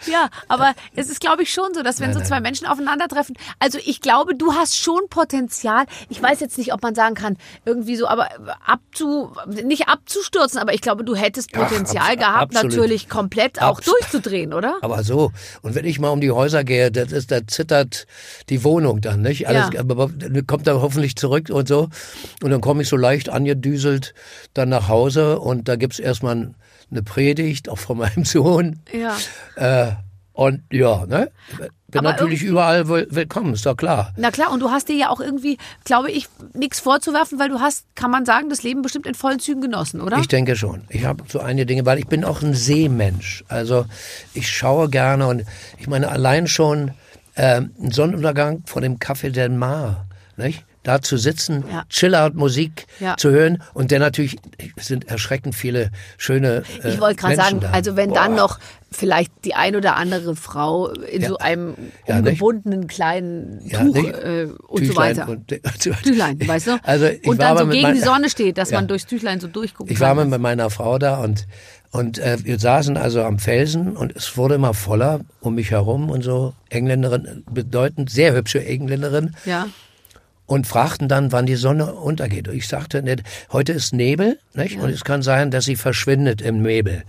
Ja, 0.08 0.30
aber 0.48 0.74
es 0.96 1.10
ist, 1.10 1.20
glaube 1.20 1.44
ich, 1.44 1.54
schon 1.54 1.74
so, 1.74 1.82
dass 1.84 2.00
wenn 2.00 2.14
so 2.14 2.20
zwei 2.22 2.40
Menschen 2.42 2.68
aufeinandertreffen, 2.68 3.36
also 3.60 3.80
ich 3.84 4.02
glaube, 4.02 4.36
du 4.36 4.54
hast 4.54 4.78
schon 4.78 5.02
Potenzial. 5.10 5.86
Ich 6.10 6.22
weiß 6.22 6.40
jetzt 6.40 6.58
nicht, 6.58 6.74
ob 6.74 6.82
man 6.82 6.96
sagen 6.96 7.16
kann, 7.16 7.38
irgendwie 7.66 7.96
so, 7.96 8.08
aber 8.08 8.30
abzu, 8.66 9.32
nicht 9.48 9.88
abzustürzen, 9.88 10.60
aber 10.60 10.74
ich 10.74 10.82
glaube, 10.82 11.04
du 11.04 11.16
hättest 11.16 11.50
Ach, 11.54 11.68
Potenzial 11.68 12.04
abs- 12.12 12.18
gehabt, 12.18 12.56
absolut. 12.56 12.72
natürlich 12.76 13.10
komplett 13.10 13.62
auch 13.62 13.78
Abs- 13.78 13.86
durchzudrehen, 13.86 14.54
oder? 14.54 14.78
Aber 14.82 15.04
so. 15.04 15.32
Und 15.62 15.76
wenn 15.76 15.86
ich 15.86 16.00
mal 16.00 16.10
um 16.10 16.22
die 16.22 16.32
Häuser 16.32 16.64
gehe, 16.64 16.92
das 16.92 17.12
ist, 17.12 17.32
da 17.32 17.46
zittert 17.48 18.06
die 18.50 18.64
Wohnung 18.64 19.02
dann, 19.02 19.22
nicht? 19.22 19.48
Alles, 19.48 19.70
Ja. 19.74 19.80
aber 19.80 20.10
dann 20.16 20.46
kommt 20.48 20.68
er 20.68 20.82
hoffentlich 20.82 21.16
zurück 21.16 21.50
und 21.50 21.68
so. 21.68 21.90
Und 22.42 22.50
dann 22.52 22.62
komme 22.62 22.82
ich 22.84 22.90
so 22.90 22.98
leicht 22.98 23.30
angedüselt 23.30 24.14
dann 24.54 24.70
nach 24.70 24.88
Hause 24.88 25.40
und 25.40 25.68
da 25.68 25.76
gibt's 25.76 26.00
erstmal 26.00 26.54
eine 26.94 27.04
Predigt, 27.04 27.70
auch 27.70 27.78
von 27.80 27.98
meinem 27.98 28.24
Sohn. 28.26 28.80
Ja. 28.92 29.18
Äh, 29.56 29.92
und 30.34 30.64
ja, 30.72 31.06
ne? 31.06 31.30
Bin 31.88 32.00
Aber 32.00 32.10
natürlich 32.14 32.42
überall 32.42 32.88
will- 32.88 33.06
willkommen, 33.12 33.54
ist 33.54 33.68
doch 33.68 33.78
klar. 33.78 34.14
Na 34.18 34.32
klar, 34.32 34.52
und 34.52 34.62
du 34.62 34.72
hast 34.72 34.90
dir 34.90 34.96
ja 34.96 35.10
auch 35.10 35.20
irgendwie, 35.20 35.60
glaube 35.84 36.10
ich, 36.10 36.28
nichts 36.56 36.80
vorzuwerfen, 36.80 37.38
weil 37.38 37.50
du 37.50 37.60
hast, 37.60 37.86
kann 37.94 38.10
man 38.10 38.26
sagen, 38.26 38.50
das 38.50 38.64
Leben 38.64 38.82
bestimmt 38.82 39.06
in 39.06 39.14
vollen 39.14 39.40
Zügen 39.40 39.62
genossen, 39.62 40.02
oder? 40.02 40.18
Ich 40.18 40.28
denke 40.28 40.56
schon. 40.56 40.86
Ich 40.90 41.06
habe 41.06 41.24
so 41.28 41.40
einige 41.40 41.68
Dinge, 41.68 41.86
weil 41.86 42.00
ich 42.00 42.08
bin 42.08 42.24
auch 42.26 42.42
ein 42.42 42.56
Seemensch. 42.56 43.44
Also 43.48 43.86
ich 44.34 44.50
schaue 44.50 44.90
gerne 44.90 45.28
und 45.28 45.44
ich 45.78 45.86
meine 45.88 46.10
allein 46.10 46.48
schon 46.48 46.92
ähm, 47.36 47.72
ein 47.80 47.92
Sonnenuntergang 47.92 48.64
vor 48.66 48.82
dem 48.82 48.98
Café 48.98 49.30
del 49.30 49.50
Mar, 49.50 50.08
nicht? 50.36 50.66
Da 50.84 51.02
zu 51.02 51.18
sitzen, 51.18 51.64
Ja. 51.72 51.84
Chillout-Musik 51.90 52.86
Ja. 53.00 53.16
zu 53.18 53.32
hören 53.32 53.64
und 53.74 53.92
dann 53.92 54.00
natürlich 54.02 54.38
sind 54.78 55.08
erschreckend 55.08 55.56
viele 55.56 55.92
schöne 56.18 56.64
äh, 56.84 56.90
Ich 56.94 57.00
wollte 57.00 57.16
gerade 57.22 57.36
sagen, 57.38 57.60
da. 57.62 57.72
also 57.72 57.96
wenn 57.96 58.14
dann 58.14 58.32
Boah. 58.36 58.42
noch 58.42 58.60
vielleicht 58.92 59.32
die 59.46 59.56
ein 59.56 59.76
oder 59.76 59.96
andere 59.96 60.36
Frau 60.36 60.90
in 60.90 61.22
Ja. 61.22 61.30
so 61.30 61.38
einem 61.38 61.76
Ja, 62.06 62.22
nicht? 62.22 62.34
umgebundenen 62.42 62.88
kleinen 62.88 63.62
Ja, 63.66 63.80
Tuch 63.84 63.96
nicht? 63.96 64.14
äh, 64.14 64.48
und 64.68 64.86
so 64.86 64.94
Tüchlein 64.94 65.18
weiter. 65.18 65.30
Und, 65.30 65.48
Tüchlein, 66.04 66.40
weißt 66.48 66.68
du? 66.68 66.80
Also 66.84 67.08
und 67.26 67.42
dann 67.42 67.58
so 67.58 67.68
gegen 67.68 67.94
die 67.94 68.00
Sonne 68.02 68.30
steht, 68.30 68.58
dass 68.58 68.72
man 68.72 68.88
durchs 68.88 69.06
Tüchlein 69.08 69.40
so 69.40 69.48
durchgucken 69.48 69.92
Ich 69.92 70.00
war 70.00 70.14
mal 70.14 70.26
mit 70.26 70.42
meiner 70.42 70.70
Frau 70.70 71.00
da 71.00 71.18
und 71.18 71.48
und 71.92 72.18
äh, 72.18 72.38
wir 72.44 72.58
saßen 72.60 72.98
also 72.98 73.22
am 73.24 73.38
Felsen 73.40 73.96
und 73.96 74.16
es 74.16 74.36
wurde 74.36 74.56
immer 74.56 74.74
voller 74.74 75.22
um 75.42 75.54
mich 75.56 75.70
herum 75.72 76.10
und 76.10 76.24
so 76.24 76.54
Engländerin, 76.70 77.44
bedeutend 77.52 78.10
sehr 78.10 78.34
hübsche 78.34 78.66
Engländerin 78.66 79.36
ja. 79.46 79.68
Und 80.46 80.68
fragten 80.68 81.08
dann, 81.08 81.32
wann 81.32 81.46
die 81.46 81.56
Sonne 81.56 81.94
untergeht. 81.94 82.48
Und 82.48 82.56
ich 82.56 82.68
sagte, 82.68 83.02
ne, 83.02 83.18
heute 83.52 83.72
ist 83.74 83.94
Nebel, 83.94 84.40
nicht? 84.54 84.80
Und 84.80 84.90
es 84.90 85.04
kann 85.04 85.22
sein, 85.22 85.52
dass 85.52 85.66
sie 85.66 85.76
verschwindet 85.76 86.42
im 86.42 86.62
Nebel. 86.62 87.04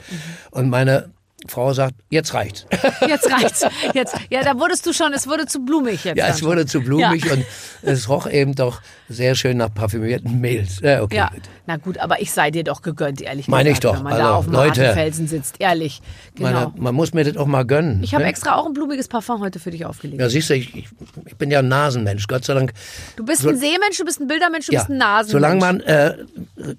Und 0.50 0.70
meine 0.70 1.10
Frau 1.46 1.72
sagt, 1.74 1.94
jetzt 2.10 2.32
reicht's. 2.34 2.66
Jetzt 3.06 3.30
reicht's. 3.30 3.66
Jetzt, 3.92 4.14
ja, 4.30 4.42
da 4.42 4.58
wurdest 4.58 4.86
du 4.86 4.92
schon, 4.94 5.12
es 5.12 5.26
wurde 5.26 5.46
zu 5.46 5.62
blumig 5.64 6.02
jetzt. 6.04 6.16
ja, 6.16 6.28
es 6.28 6.42
wurde 6.42 6.64
zu 6.64 6.80
blumig 6.80 7.24
Ja. 7.24 7.32
und 7.34 7.44
es 7.82 8.08
roch 8.08 8.26
eben 8.30 8.54
doch 8.54 8.80
sehr 9.10 9.34
schön 9.34 9.58
nach 9.58 9.72
parfümierten 9.72 10.40
Mehl. 10.40 10.66
Ja, 10.82 11.02
okay. 11.02 11.16
Ja, 11.16 11.30
na 11.66 11.76
gut, 11.76 11.98
aber 11.98 12.22
ich 12.22 12.32
sei 12.32 12.50
dir 12.50 12.64
doch 12.64 12.80
gegönnt, 12.80 13.20
ehrlich 13.20 13.46
Meine 13.48 13.68
ich 13.70 13.80
gesagt, 13.80 13.84
doch. 13.84 13.96
wenn 13.98 14.04
man 14.04 14.12
Also, 14.14 14.24
da 14.24 14.34
auf 14.34 14.44
dem 14.46 14.52
Leute. 14.54 14.92
Felsen 14.94 15.28
sitzt, 15.28 15.56
ehrlich. 15.60 16.00
Genau. 16.34 16.50
Meine, 16.50 16.72
man 16.76 16.94
muss 16.94 17.12
mir 17.12 17.24
das 17.24 17.36
auch 17.36 17.46
mal 17.46 17.64
gönnen. 17.66 18.02
ich 18.02 18.14
habe 18.14 18.24
ne? 18.24 18.30
extra 18.30 18.54
auch 18.56 18.64
ein 18.66 18.72
blumiges 18.72 19.08
Parfum 19.08 19.40
heute 19.40 19.58
für 19.58 19.70
dich 19.70 19.84
aufgelegt. 19.84 20.20
Ja, 20.22 20.28
siehst 20.30 20.48
du, 20.48 20.54
ich, 20.54 20.74
ich, 20.74 20.88
ich 21.26 21.36
bin 21.36 21.50
ja 21.50 21.58
ein 21.58 21.68
Nasenmensch, 21.68 22.26
Gott 22.26 22.44
sei 22.46 22.54
Dank. 22.54 22.72
Du 23.16 23.24
bist 23.24 23.42
So- 23.42 23.50
ein 23.50 23.58
Seemensch, 23.58 23.98
du 23.98 24.04
bist 24.06 24.20
ein 24.20 24.26
Bildermensch, 24.28 24.66
du 24.66 24.72
Ja, 24.72 24.80
bist 24.80 24.90
ein 24.90 24.96
Nasenmensch. 24.98 25.32
solange 25.32 25.60
man 25.60 25.80
äh, 25.80 26.16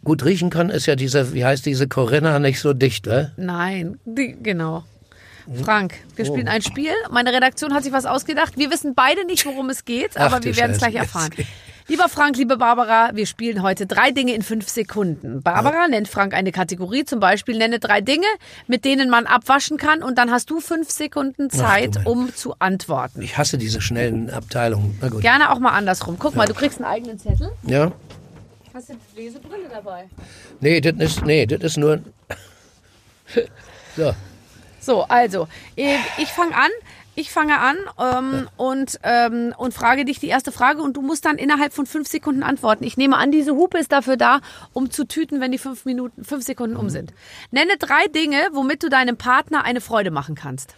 gut 0.03 0.25
riechen 0.25 0.49
kann, 0.49 0.69
ist 0.71 0.87
ja 0.87 0.95
diese, 0.95 1.33
wie 1.33 1.45
heißt 1.45 1.65
diese 1.65 1.87
Corinna 1.87 2.39
nicht 2.39 2.59
so 2.59 2.73
dicht, 2.73 3.05
ne? 3.05 3.31
Nein, 3.37 3.99
die, 4.05 4.35
genau. 4.41 4.54
Frank, 5.63 5.93
wir 6.15 6.25
spielen 6.25 6.47
ein 6.47 6.61
Spiel. 6.61 6.91
Meine 7.11 7.31
Redaktion 7.31 7.73
hat 7.73 7.83
sich 7.83 7.93
was 7.93 8.05
ausgedacht. 8.05 8.57
Wir 8.57 8.71
wissen 8.71 8.95
beide 8.95 9.25
nicht, 9.25 9.45
worum 9.45 9.69
es 9.69 9.85
geht, 9.85 10.17
aber 10.17 10.37
Ach 10.37 10.43
wir 10.43 10.55
werden 10.57 10.71
es 10.71 10.79
gleich 10.79 10.95
erfahren. 10.95 11.29
Lieber 11.87 12.09
Frank, 12.09 12.35
liebe 12.35 12.57
Barbara, 12.57 13.11
wir 13.13 13.27
spielen 13.27 13.61
heute 13.61 13.85
drei 13.85 14.09
Dinge 14.09 14.33
in 14.33 14.41
fünf 14.41 14.67
Sekunden. 14.67 15.43
Barbara 15.43 15.87
nennt 15.87 16.07
Frank 16.07 16.33
eine 16.33 16.51
Kategorie, 16.51 17.05
zum 17.05 17.19
Beispiel 17.19 17.59
nenne 17.59 17.77
drei 17.77 18.01
Dinge, 18.01 18.25
mit 18.65 18.85
denen 18.85 19.07
man 19.07 19.27
abwaschen 19.27 19.77
kann 19.77 20.01
und 20.01 20.17
dann 20.17 20.31
hast 20.31 20.49
du 20.49 20.59
fünf 20.59 20.89
Sekunden 20.89 21.51
Zeit, 21.51 21.93
Moment. 22.03 22.07
um 22.07 22.35
zu 22.35 22.55
antworten. 22.57 23.21
Ich 23.21 23.37
hasse 23.37 23.59
diese 23.59 23.81
schnellen 23.81 24.31
Abteilungen. 24.31 24.97
Na 24.99 25.09
gut. 25.09 25.21
Gerne 25.21 25.51
auch 25.51 25.59
mal 25.59 25.73
andersrum. 25.73 26.17
Guck 26.17 26.35
mal, 26.35 26.47
du 26.47 26.55
kriegst 26.55 26.79
einen 26.79 26.91
eigenen 26.91 27.19
Zettel. 27.19 27.51
Ja? 27.61 27.91
Hast 28.73 28.89
du 28.89 28.93
eine 28.93 29.01
Lesebrille 29.15 29.69
dabei? 29.71 30.05
Nee, 30.61 30.81
das 30.81 30.95
ist, 30.97 31.23
nee, 31.23 31.45
das 31.45 31.61
ist 31.61 31.77
nur. 31.77 31.99
so. 33.95 34.15
So, 34.85 35.01
also, 35.03 35.47
ich, 35.75 35.97
ich 36.17 36.29
fange 36.29 36.55
an. 36.55 36.69
Ich 37.17 37.31
fange 37.31 37.57
an 37.59 37.77
ähm, 37.97 38.49
und, 38.57 38.99
ähm, 39.03 39.53
und 39.57 39.73
frage 39.73 40.03
dich 40.03 40.19
die 40.19 40.27
erste 40.27 40.51
Frage 40.51 40.81
und 40.81 40.97
du 40.97 41.01
musst 41.01 41.23
dann 41.23 41.37
innerhalb 41.37 41.71
von 41.71 41.85
fünf 41.85 42.09
Sekunden 42.09 42.43
antworten. 42.43 42.83
Ich 42.83 42.97
nehme 42.97 43.15
an, 43.15 43.31
diese 43.31 43.53
Hupe 43.53 43.77
ist 43.77 43.93
dafür 43.93 44.17
da, 44.17 44.41
um 44.73 44.91
zu 44.91 45.05
tüten, 45.05 45.39
wenn 45.39 45.53
die 45.53 45.57
fünf 45.57 45.85
Minuten, 45.85 46.25
fünf 46.25 46.43
Sekunden 46.43 46.75
um 46.75 46.89
sind. 46.89 47.13
Nenne 47.51 47.77
drei 47.79 48.07
Dinge, 48.07 48.49
womit 48.51 48.83
du 48.83 48.89
deinem 48.89 49.15
Partner 49.15 49.63
eine 49.63 49.79
Freude 49.79 50.11
machen 50.11 50.35
kannst. 50.35 50.75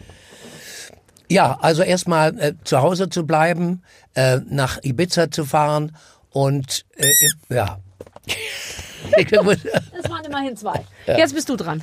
Ja, 1.28 1.58
also 1.60 1.82
erstmal 1.82 2.40
äh, 2.40 2.54
zu 2.64 2.84
Hause 2.84 3.10
zu 3.10 3.26
bleiben, 3.26 3.82
äh, 4.14 4.40
nach 4.48 4.78
Ibiza 4.84 5.32
zu 5.32 5.44
fahren 5.44 5.96
und 6.30 6.86
äh, 6.98 7.12
ja. 7.50 7.80
Das 9.16 10.10
waren 10.12 10.26
immerhin 10.26 10.56
zwei. 10.56 10.84
Jetzt 11.08 11.34
bist 11.34 11.50
du 11.50 11.56
dran. 11.56 11.82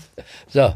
so. 0.48 0.74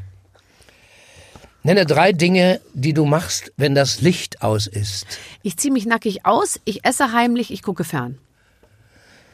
Nenne 1.69 1.85
drei 1.85 2.13
Dinge, 2.13 2.63
die 2.73 2.95
du 2.95 3.05
machst, 3.05 3.53
wenn 3.59 3.75
das 3.75 4.01
Licht 4.01 4.41
aus 4.41 4.67
ist. 4.67 5.07
Ich 5.43 5.59
ziehe 5.59 5.71
mich 5.71 5.85
nackig 5.85 6.25
aus, 6.25 6.59
ich 6.65 6.87
esse 6.87 7.13
heimlich, 7.13 7.53
ich 7.53 7.61
gucke 7.61 7.85
fern. 7.85 8.17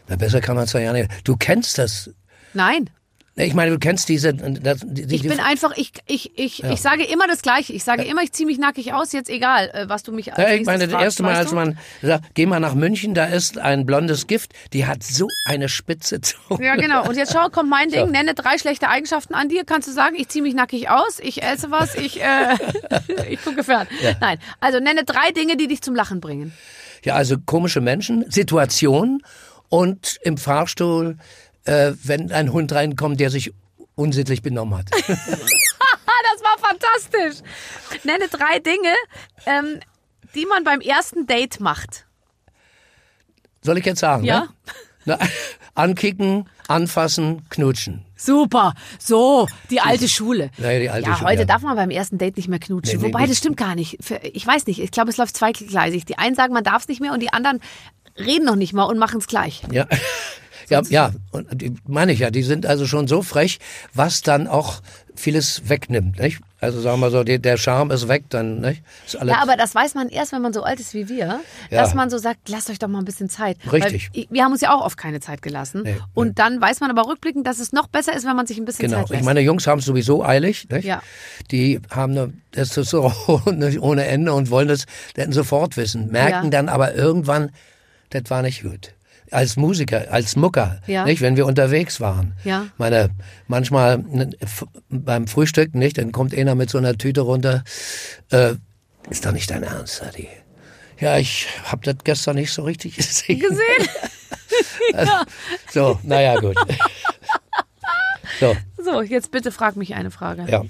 Na, 0.08 0.16
besser 0.16 0.40
kann 0.40 0.56
man 0.56 0.64
es 0.64 0.72
ja 0.72 0.92
nicht. 0.92 1.08
Du 1.22 1.36
kennst 1.36 1.78
das. 1.78 2.10
Nein, 2.52 2.90
Ich 3.36 3.54
meine, 3.54 3.72
du 3.72 3.78
kennst 3.80 4.08
diese. 4.08 4.32
Das, 4.32 4.78
die, 4.84 5.06
die, 5.06 5.14
ich 5.16 5.22
bin 5.22 5.40
einfach, 5.40 5.76
ich, 5.76 5.92
ich, 6.06 6.38
ich, 6.38 6.62
ich 6.62 6.80
sage 6.80 7.02
immer 7.04 7.26
das 7.26 7.42
Gleiche. 7.42 7.72
Ich 7.72 7.82
sage 7.82 8.04
immer, 8.04 8.22
ich 8.22 8.32
ziehe 8.32 8.46
mich 8.46 8.58
nackig 8.58 8.92
aus, 8.92 9.12
jetzt 9.12 9.28
egal, 9.28 9.70
äh, 9.70 9.88
was 9.88 10.04
du 10.04 10.12
mich 10.12 10.32
als 10.32 10.38
Ja, 10.38 10.54
ich 10.54 10.64
meine, 10.64 10.84
das 10.84 10.92
fragst, 10.92 11.04
erste 11.04 11.22
Mal, 11.24 11.34
als 11.34 11.50
man 11.52 11.76
sagt, 12.00 12.26
geh 12.34 12.46
mal 12.46 12.60
nach 12.60 12.74
München, 12.74 13.12
da 13.14 13.24
ist 13.24 13.58
ein 13.58 13.86
blondes 13.86 14.28
Gift, 14.28 14.52
die 14.72 14.86
hat 14.86 15.02
so 15.02 15.26
eine 15.46 15.68
spitze 15.68 16.20
Zunge. 16.20 16.64
Ja, 16.64 16.76
genau. 16.76 17.08
Und 17.08 17.16
jetzt 17.16 17.32
schau, 17.32 17.48
kommt 17.48 17.70
mein 17.70 17.88
Ding. 17.88 18.06
So. 18.06 18.12
Nenne 18.12 18.34
drei 18.34 18.56
schlechte 18.56 18.88
Eigenschaften 18.88 19.34
an 19.34 19.48
dir. 19.48 19.64
Kannst 19.64 19.88
du 19.88 19.92
sagen, 19.92 20.14
ich 20.16 20.28
ziehe 20.28 20.42
mich 20.42 20.54
nackig 20.54 20.88
aus, 20.88 21.18
ich 21.20 21.42
esse 21.42 21.72
was, 21.72 21.96
ich, 21.96 22.22
äh, 22.22 22.56
ich 23.28 23.42
gucke 23.42 23.64
fern. 23.64 23.88
Nein. 24.20 24.38
Also 24.60 24.78
nenne 24.78 25.02
drei 25.02 25.32
Dinge, 25.32 25.56
die 25.56 25.66
dich 25.66 25.82
zum 25.82 25.96
Lachen 25.96 26.20
bringen. 26.20 26.52
Ja, 27.02 27.14
also 27.14 27.36
komische 27.44 27.80
Menschen, 27.80 28.24
Situationen 28.30 29.22
und 29.68 30.18
im 30.22 30.36
Fahrstuhl, 30.36 31.16
äh, 31.64 31.92
wenn 32.02 32.32
ein 32.32 32.52
Hund 32.52 32.72
reinkommt, 32.72 33.20
der 33.20 33.30
sich 33.30 33.52
unsittlich 33.94 34.42
benommen 34.42 34.78
hat. 34.78 34.90
Das 36.32 36.42
war 36.42 36.58
fantastisch. 36.58 37.48
Nenne 38.04 38.28
drei 38.28 38.58
Dinge, 38.58 38.94
ähm, 39.46 39.80
die 40.34 40.46
man 40.46 40.64
beim 40.64 40.80
ersten 40.80 41.26
Date 41.26 41.60
macht. 41.60 42.06
Soll 43.62 43.78
ich 43.78 43.84
jetzt 43.84 44.00
sagen? 44.00 44.24
Ja. 44.24 44.40
Ne? 44.40 44.48
Na, 45.04 45.18
ankicken, 45.74 46.48
anfassen, 46.66 47.48
knutschen. 47.50 48.04
Super. 48.16 48.74
So, 48.98 49.46
die 49.70 49.80
alte 49.80 50.08
Schule. 50.08 50.50
Ja, 50.56 50.78
die 50.78 50.88
alte 50.88 51.10
ja, 51.10 51.16
Schule, 51.16 51.30
heute 51.30 51.42
ja. 51.42 51.46
darf 51.46 51.62
man 51.62 51.76
beim 51.76 51.90
ersten 51.90 52.18
Date 52.18 52.36
nicht 52.36 52.48
mehr 52.48 52.58
knutschen. 52.58 52.98
Nee, 52.98 53.06
nee, 53.06 53.12
Wobei, 53.12 53.20
nicht. 53.20 53.32
das 53.32 53.38
stimmt 53.38 53.58
gar 53.58 53.74
nicht. 53.74 53.98
Ich 54.22 54.46
weiß 54.46 54.66
nicht. 54.66 54.80
Ich 54.80 54.90
glaube, 54.90 55.10
es 55.10 55.18
läuft 55.18 55.36
zweigleisig. 55.36 56.04
Die 56.06 56.18
einen 56.18 56.34
sagen, 56.34 56.54
man 56.54 56.64
darf 56.64 56.82
es 56.82 56.88
nicht 56.88 57.00
mehr 57.00 57.12
und 57.12 57.20
die 57.20 57.32
anderen 57.32 57.60
reden 58.18 58.44
noch 58.44 58.56
nicht 58.56 58.72
mal 58.72 58.84
und 58.84 58.98
machen 58.98 59.18
es 59.18 59.26
gleich. 59.26 59.62
Ja. 59.70 59.86
Ja, 60.68 60.82
ja, 60.88 61.12
und 61.32 61.88
meine 61.88 62.12
ich 62.12 62.20
ja, 62.20 62.30
die 62.30 62.42
sind 62.42 62.66
also 62.66 62.86
schon 62.86 63.06
so 63.08 63.22
frech, 63.22 63.58
was 63.92 64.22
dann 64.22 64.46
auch 64.48 64.80
vieles 65.14 65.68
wegnimmt, 65.68 66.18
nicht? 66.18 66.40
Also 66.60 66.80
sagen 66.80 66.98
wir 67.00 67.10
so, 67.10 67.22
der 67.24 67.56
Charme 67.58 67.90
ist 67.90 68.08
weg, 68.08 68.24
dann, 68.30 68.60
nicht? 68.60 68.82
Ist 69.06 69.16
alles, 69.16 69.34
Ja, 69.34 69.42
aber 69.42 69.56
das 69.56 69.74
weiß 69.74 69.94
man 69.94 70.08
erst, 70.08 70.32
wenn 70.32 70.40
man 70.40 70.52
so 70.54 70.62
alt 70.62 70.80
ist 70.80 70.94
wie 70.94 71.08
wir, 71.10 71.16
Ja. 71.26 71.40
dass 71.70 71.94
man 71.94 72.08
so 72.08 72.16
sagt, 72.16 72.48
lasst 72.48 72.70
euch 72.70 72.78
doch 72.78 72.88
mal 72.88 73.00
ein 73.00 73.04
bisschen 73.04 73.28
Zeit. 73.28 73.58
Richtig. 73.70 74.10
Weil 74.14 74.26
wir 74.30 74.42
haben 74.44 74.52
uns 74.52 74.62
ja 74.62 74.74
auch 74.74 74.82
oft 74.84 74.96
keine 74.96 75.20
Zeit 75.20 75.42
gelassen. 75.42 75.82
Nee, 75.84 75.96
und 76.14 76.38
dann 76.38 76.60
weiß 76.60 76.80
man 76.80 76.90
aber 76.90 77.06
rückblickend, 77.06 77.46
dass 77.46 77.58
es 77.58 77.72
noch 77.72 77.86
besser 77.86 78.16
ist, 78.16 78.26
wenn 78.26 78.34
man 78.34 78.46
sich 78.46 78.56
ein 78.58 78.64
bisschen 78.64 78.88
Genau. 78.88 79.00
Zeit 79.02 79.10
lässt. 79.10 79.20
Ich 79.20 79.26
meine, 79.26 79.40
Jungs 79.40 79.66
haben 79.66 79.80
es 79.80 79.84
sowieso 79.84 80.24
eilig. 80.24 80.66
Nicht? 80.70 80.84
Ja. 80.84 81.02
Die 81.50 81.80
haben 81.90 82.12
eine 82.12 82.32
Testosteron 82.52 83.62
ohne 83.80 84.06
Ende 84.06 84.32
und 84.32 84.50
wollen 84.50 84.68
das 84.68 84.86
dann 85.14 85.32
sofort 85.32 85.76
wissen. 85.76 86.10
Merken 86.10 86.44
Ja. 86.46 86.50
dann 86.50 86.68
aber 86.70 86.94
irgendwann, 86.94 87.50
das 88.10 88.22
war 88.28 88.42
nicht 88.42 88.62
gut. 88.62 88.94
Als 89.34 89.56
Musiker, 89.56 90.06
als 90.12 90.36
Mucker, 90.36 90.80
Ja. 90.86 91.04
nicht, 91.04 91.20
wenn 91.20 91.36
wir 91.36 91.44
unterwegs 91.46 92.00
waren. 92.00 92.34
Ja. 92.44 92.68
Meine, 92.78 93.10
manchmal 93.48 94.04
beim 94.88 95.26
Frühstück, 95.26 95.74
nicht, 95.74 95.98
dann 95.98 96.12
kommt 96.12 96.34
einer 96.34 96.54
mit 96.54 96.70
so 96.70 96.78
einer 96.78 96.96
Tüte 96.96 97.22
runter. 97.22 97.64
Äh, 98.30 98.54
ist 99.10 99.26
doch 99.26 99.32
nicht 99.32 99.50
dein 99.50 99.64
Ernst, 99.64 100.02
Adi. 100.02 100.28
Ja, 101.00 101.18
ich 101.18 101.48
hab 101.64 101.82
das 101.82 101.96
gestern 102.04 102.36
nicht 102.36 102.52
so 102.52 102.62
richtig 102.62 102.94
gesehen. 102.96 103.40
gesehen. 103.40 103.88
So, 105.72 105.98
naja, 106.04 106.36
gut. 106.38 106.54
so. 108.40 108.56
So, 108.82 109.02
jetzt 109.02 109.32
bitte 109.32 109.50
frag 109.50 109.74
mich 109.74 109.94
eine 109.94 110.12
Frage. 110.12 110.44
Ja. 110.48 110.62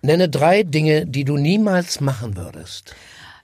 Nenne 0.00 0.28
drei 0.30 0.62
Dinge, 0.62 1.04
die 1.04 1.24
du 1.24 1.36
niemals 1.36 2.00
machen 2.00 2.36
würdest. 2.36 2.94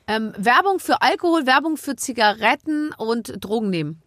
Ähm, 0.07 0.33
Werbung 0.37 0.79
für 0.81 1.01
Alkohol, 1.03 1.47
Werbung 1.47 1.77
für 1.77 1.97
Zigaretten 1.97 2.93
und 2.97 3.33
Drogen 3.43 3.71
nehmen. 3.71 4.03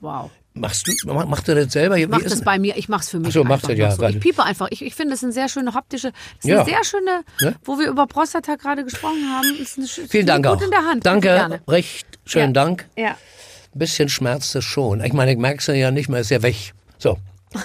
Wow. 0.00 0.30
Machst 0.54 0.88
du, 0.88 0.92
mach- 1.06 1.26
machst 1.26 1.46
du 1.46 1.54
das 1.54 1.72
selber? 1.72 1.96
Wie 1.96 2.06
Mach 2.06 2.22
das 2.22 2.42
bei 2.42 2.58
mir, 2.58 2.76
ich 2.76 2.88
mach's 2.88 3.08
für 3.10 3.18
mich. 3.18 3.28
Ach 3.28 3.32
so, 3.32 3.44
machst 3.44 3.68
du, 3.68 3.72
ja, 3.74 3.90
so. 3.92 4.02
Ich 4.08 4.18
piepe 4.18 4.42
einfach. 4.42 4.66
Ich, 4.70 4.82
ich 4.82 4.94
finde, 4.94 5.10
das 5.12 5.20
ist 5.20 5.24
eine 5.24 5.32
sehr 5.32 5.48
schöne 5.48 5.74
haptische, 5.74 6.10
das 6.12 6.44
ist 6.44 6.44
Ja. 6.50 6.56
eine 6.62 6.64
sehr 6.70 6.84
schöne, 6.84 7.22
Ne? 7.40 7.54
wo 7.64 7.78
wir 7.78 7.86
über 7.88 8.06
Prostata 8.06 8.56
gerade 8.56 8.82
gesprochen 8.84 9.28
haben. 9.30 9.54
Ist 9.60 9.78
eine, 9.78 9.86
Vielen 9.86 10.26
Dank 10.26 10.44
gut 10.46 10.56
auch. 10.56 10.62
in 10.62 10.70
der 10.70 10.84
Hand. 10.84 11.06
Danke, 11.06 11.60
recht 11.68 12.06
schönen 12.24 12.54
Ja. 12.54 12.64
Dank. 12.64 12.88
Ja. 12.96 13.10
Ein 13.10 13.78
bisschen 13.78 14.08
schmerzt 14.08 14.56
es 14.56 14.64
schon. 14.64 15.04
Ich 15.04 15.12
meine, 15.12 15.30
ich 15.32 15.38
merk's 15.38 15.66
ja 15.68 15.90
nicht 15.92 16.08
mehr, 16.08 16.20
ist 16.20 16.30
ja 16.30 16.42
weg. 16.42 16.72
So. 16.98 17.18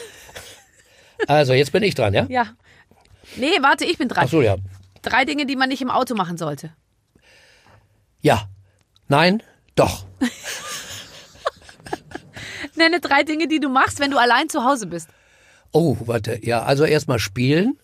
Also, 1.28 1.54
jetzt 1.54 1.72
bin 1.72 1.82
ich 1.82 1.96
dran, 1.96 2.14
ja? 2.14 2.26
Ja. 2.30 2.48
Nee, 3.38 3.52
warte, 3.62 3.86
ich 3.86 3.98
bin 3.98 4.10
dran. 4.10 4.26
Ach 4.28 4.30
so, 4.30 4.42
ja. 4.42 4.58
Drei 5.02 5.26
Dinge, 5.26 5.46
die 5.46 5.56
man 5.56 5.70
nicht 5.70 5.82
im 5.82 5.90
Auto 5.90 6.14
machen 6.14 6.38
sollte. 6.38 6.72
Ja. 8.26 8.50
Nein, 9.08 9.44
doch. 9.76 10.04
Nenne 12.76 13.00
drei 13.00 13.22
Dinge, 13.22 13.48
die 13.48 13.60
du 13.60 13.70
machst, 13.70 14.00
wenn 14.00 14.10
du 14.10 14.18
allein 14.18 14.50
zu 14.50 14.64
Hause 14.64 14.88
bist. 14.88 15.10
Oh, 15.72 15.96
warte. 16.06 16.44
Ja, 16.44 16.64
also 16.64 16.86
erstmal 16.86 17.20
spielen, 17.20 17.78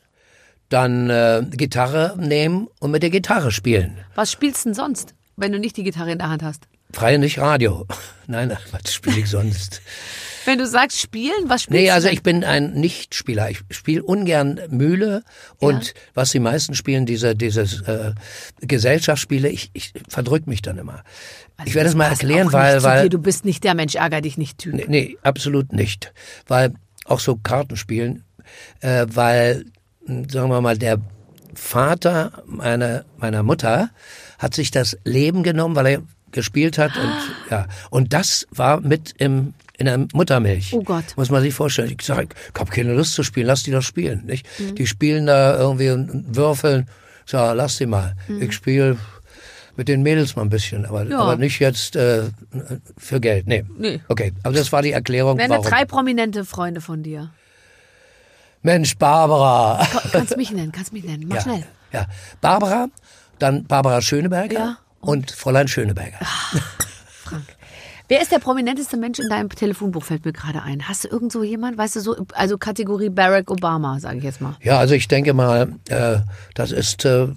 dann 0.70 1.12
äh, 1.12 1.46
Gitarre 1.52 2.16
nehmen 2.18 2.70
und 2.80 2.90
mit 2.90 3.04
der 3.04 3.12
Gitarre 3.12 3.52
spielen. 3.52 4.00
Was 4.16 4.32
spielst 4.32 4.66
du 4.66 4.70
denn 4.70 4.74
sonst, 4.74 5.14
wenn 5.36 5.52
du 5.52 5.60
nicht 5.60 5.78
die 5.78 5.84
Gitarre 5.84 6.12
in 6.12 6.18
der 6.18 6.30
Hand 6.30 6.42
hast? 6.42 6.68
Freie 6.92 7.20
nicht 7.20 7.38
Radio. 7.38 7.86
Nein, 8.26 8.58
was 8.72 8.96
spiele 8.96 9.20
ich 9.20 9.30
sonst? 9.30 9.84
Wenn 10.46 10.58
du 10.60 10.66
sagst 10.68 11.00
spielen, 11.00 11.32
was 11.48 11.64
spielst 11.64 11.80
Nee, 11.80 11.88
du? 11.88 11.94
also 11.94 12.08
denn? 12.08 12.16
ich 12.16 12.24
bin 12.24 12.44
ein 12.44 12.74
Nichtspieler. 12.74 13.50
Ich 13.50 13.62
spiele 13.72 14.04
ungern 14.04 14.60
Mühle 14.70 15.24
und 15.58 15.88
Ja. 15.88 15.94
was 16.14 16.32
die 16.32 16.40
meisten 16.40 16.76
spielen, 16.76 17.06
diese 17.06 17.36
dieses 17.36 17.82
äh, 17.82 18.12
Gesellschaftsspiele, 18.62 19.50
ich, 19.50 19.70
ich 19.74 19.94
verdrück 20.08 20.48
mich 20.48 20.62
dann 20.62 20.78
immer. 20.78 21.04
ich 21.66 21.76
werde 21.76 21.90
es 21.90 21.96
mal 21.96 22.08
erklären, 22.10 22.52
weil 22.54 22.82
weil. 22.84 23.10
Du 23.10 23.20
bist 23.20 23.46
nicht 23.46 23.64
der 23.64 23.76
Mensch, 23.76 23.96
ärger 23.96 24.22
dich 24.22 24.38
nicht 24.38 24.58
Typ. 24.60 24.74
nee, 24.74 24.86
nee, 24.88 25.18
absolut 25.22 25.74
nicht, 25.74 26.14
weil 26.48 26.74
auch 27.06 27.20
so 27.20 27.36
Kartenspielen, 27.36 28.24
äh, 28.82 29.06
weil 29.10 29.66
mh, 30.06 30.30
sagen 30.32 30.50
wir 30.50 30.62
mal 30.62 30.78
der 30.78 30.98
Vater 31.54 32.44
meiner 32.46 33.04
meiner 33.18 33.44
Mutter 33.44 33.90
hat 34.40 34.54
sich 34.56 34.72
das 34.72 34.98
Leben 35.04 35.44
genommen, 35.44 35.76
weil 35.76 35.86
er 35.88 36.02
gespielt 36.32 36.78
hat 36.78 36.96
und 36.96 37.14
ja 37.50 37.68
und 37.90 38.14
das 38.14 38.48
war 38.52 38.80
mit 38.80 39.14
im 39.18 39.54
in 39.82 39.86
der 39.88 39.98
Muttermilch. 40.14 40.74
Oh 40.74 40.82
Gott. 40.84 41.04
Muss 41.18 41.30
man 41.30 41.42
sich 41.42 41.54
vorstellen. 41.54 41.94
Ich 42.00 42.06
sage, 42.06 42.30
ich 42.54 42.60
habe 42.60 42.72
keine 42.72 42.94
Lust 42.94 43.14
zu 43.14 43.24
spielen, 43.24 43.48
lass 43.48 43.64
die 43.64 43.72
doch 43.72 43.82
spielen. 43.82 44.26
Nicht? 44.26 44.48
Mhm. 44.60 44.76
Die 44.76 44.88
spielen 44.88 45.26
da 45.28 45.58
irgendwie 45.58 45.90
und 45.90 46.36
würfeln. 46.36 46.88
Ich 47.26 47.32
sag, 47.32 47.56
lass 47.56 47.78
die 47.78 47.86
mal. 47.86 48.16
Ich 48.40 48.54
spiele 48.54 48.98
mit 49.76 49.88
den 49.88 50.02
Mädels 50.04 50.36
mal 50.36 50.42
ein 50.44 50.50
bisschen, 50.50 50.86
aber, 50.86 51.04
Mhm. 51.06 51.12
Ja. 51.12 51.20
aber 51.20 51.36
nicht 51.38 51.60
jetzt 51.60 51.96
äh, 51.96 52.24
für 52.98 53.20
Geld. 53.20 53.48
Nee. 53.48 53.64
Nee. 53.78 54.02
Okay, 54.08 54.34
aber 54.44 54.54
das 54.56 54.72
war 54.72 54.82
die 54.82 54.92
Erklärung, 54.92 55.38
Nenne 55.38 55.50
warum. 55.56 55.66
drei 55.66 55.86
prominente 55.86 56.46
Freunde 56.46 56.82
von 56.82 57.04
dir. 57.04 57.32
Mensch, 58.64 58.98
Barbara. 58.98 59.86
Kannst 60.12 60.38
mich 60.38 60.52
nennen, 60.52 60.72
kannst 60.72 60.94
mich 60.94 61.04
nennen. 61.04 61.24
Mach 61.28 61.38
ja, 61.38 61.42
schnell. 61.42 61.64
Ja, 61.94 62.06
Barbara, 62.42 62.88
dann 63.40 63.66
Barbara 63.66 64.02
Schöneberger 64.02 64.54
Ja. 64.60 64.78
und 65.00 65.32
Fräulein 65.32 65.68
Schöneberger. 65.68 66.20
Frank. 67.24 67.44
Wer 68.12 68.22
ist 68.22 68.30
der 68.30 68.40
prominenteste 68.40 68.98
Mensch 68.98 69.20
in 69.20 69.30
deinem 69.30 69.48
Telefonbuch, 69.48 70.04
fällt 70.04 70.26
mir 70.26 70.34
gerade 70.34 70.62
ein. 70.64 70.90
Hast 70.90 71.06
du 71.06 71.08
irgend 71.08 71.32
so 71.32 71.44
jemand, 71.44 71.78
weißt 71.78 71.96
du, 71.96 72.02
so, 72.02 72.18
also 72.34 72.58
Kategorie 72.58 73.08
Barack 73.08 73.50
Obama, 73.50 74.02
sage 74.02 74.18
ich 74.18 74.26
jetzt 74.26 74.42
mal. 74.42 74.58
Ja, 74.62 74.80
also 74.80 74.96
ich 74.96 75.08
denke 75.08 75.34
mal, 75.34 75.76
äh, 75.88 76.18
das 76.54 76.74
ist 76.74 77.06
äh, 77.06 77.30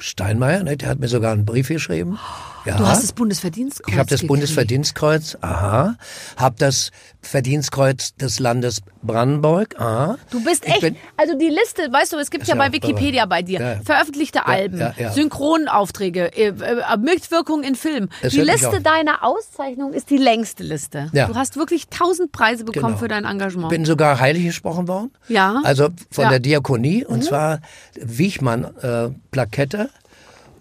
Steinmeier, 0.00 0.62
ne? 0.64 0.76
der 0.76 0.88
hat 0.88 0.98
mir 0.98 1.08
sogar 1.08 1.32
einen 1.32 1.44
Brief 1.44 1.68
geschrieben. 1.68 2.18
Ja. 2.64 2.78
Du 2.78 2.86
hast 2.86 3.02
das 3.02 3.12
Bundesverdienstkreuz 3.12 3.92
Ich 3.92 3.98
habe 3.98 4.08
das 4.08 4.20
gekriegt. 4.20 4.28
Bundesverdienstkreuz, 4.28 5.36
aha. 5.42 5.96
Habe 6.38 6.54
das 6.58 6.90
Verdienstkreuz 7.20 8.14
des 8.16 8.38
Landes 8.40 8.80
Brandenburg, 9.02 9.78
aha. 9.78 10.16
Du 10.30 10.42
bist 10.42 10.64
Ich 10.66 10.82
echt, 10.82 10.96
also 11.18 11.36
die 11.38 11.48
Liste, 11.48 11.92
weißt 11.92 12.14
du, 12.14 12.16
es 12.18 12.30
gibt 12.30 12.46
ja 12.46 12.54
ja 12.54 12.58
bei 12.62 12.72
Wikipedia 12.72 13.26
bei 13.26 13.42
dir, 13.42 13.60
Ja. 13.60 13.80
veröffentlichte 13.84 14.46
Alben. 14.46 14.80
Synchronaufträge, 15.12 16.34
äh, 16.36 16.48
äh, 16.48 16.96
Mitwirkung 16.98 17.62
in 17.62 17.74
Film. 17.74 18.08
Es 18.22 18.32
die 18.32 18.40
Liste 18.40 18.80
deiner 18.80 19.22
Auszeichnung 19.24 19.92
ist 19.92 20.10
die 20.10 20.16
längste 20.16 20.62
Liste. 20.62 21.10
Ja. 21.12 21.26
Du 21.26 21.34
hast 21.34 21.56
wirklich 21.56 21.88
tausend 21.88 22.32
Preise 22.32 22.64
bekommen 22.64 22.86
Genau. 22.94 22.98
für 22.98 23.08
dein 23.08 23.24
Engagement. 23.24 23.68
Bin 23.68 23.84
sogar 23.84 24.20
heilig 24.20 24.44
gesprochen 24.44 24.88
worden. 24.88 25.10
Ja. 25.28 25.60
Also 25.64 25.88
von. 26.10 26.24
Mhm. 26.24 26.30
der 26.30 26.40
Diakonie 26.40 27.04
und 27.04 27.22
zwar 27.24 27.60
Wichmann 28.00 28.64
äh, 28.80 29.10
Plakette 29.30 29.83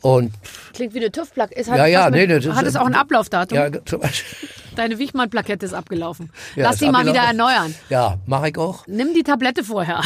und 0.03 0.33
Klingt 0.73 0.93
wie 0.93 0.99
eine 0.99 1.07
hat, 1.07 1.77
Ja, 1.77 1.85
ja, 1.85 2.09
mit, 2.09 2.27
nee, 2.29 2.39
nee, 2.39 2.49
hat 2.49 2.65
es 2.65 2.75
auch 2.75 2.85
ein 2.85 2.93
Ablaufdatum? 2.93 3.57
ja 3.57 3.69
zum 3.85 4.01
Beispiel. 4.01 4.49
Deine 4.75 4.99
Wichmann-Plakette 4.99 5.65
ist 5.65 5.73
abgelaufen. 5.73 6.29
Ja, 6.55 6.63
Lass 6.63 6.73
ist 6.75 6.81
die 6.81 6.89
mal 6.89 7.05
wieder 7.05 7.21
erneuern. 7.21 7.73
Ja, 7.89 8.17
mache 8.25 8.49
ich 8.49 8.57
auch. 8.57 8.85
Nimm 8.87 9.13
die 9.13 9.23
Tablette 9.23 9.63
vorher. 9.63 10.01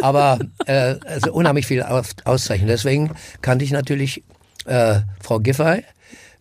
Aber 0.00 0.38
äh, 0.66 0.96
also 1.04 1.32
unheimlich 1.32 1.66
viel 1.66 1.82
aus, 1.82 2.10
auszeichnen. 2.24 2.68
Deswegen 2.68 3.14
kannte 3.42 3.64
ich 3.64 3.72
natürlich 3.72 4.24
äh, 4.64 5.00
Frau 5.20 5.38
Giffey. 5.38 5.84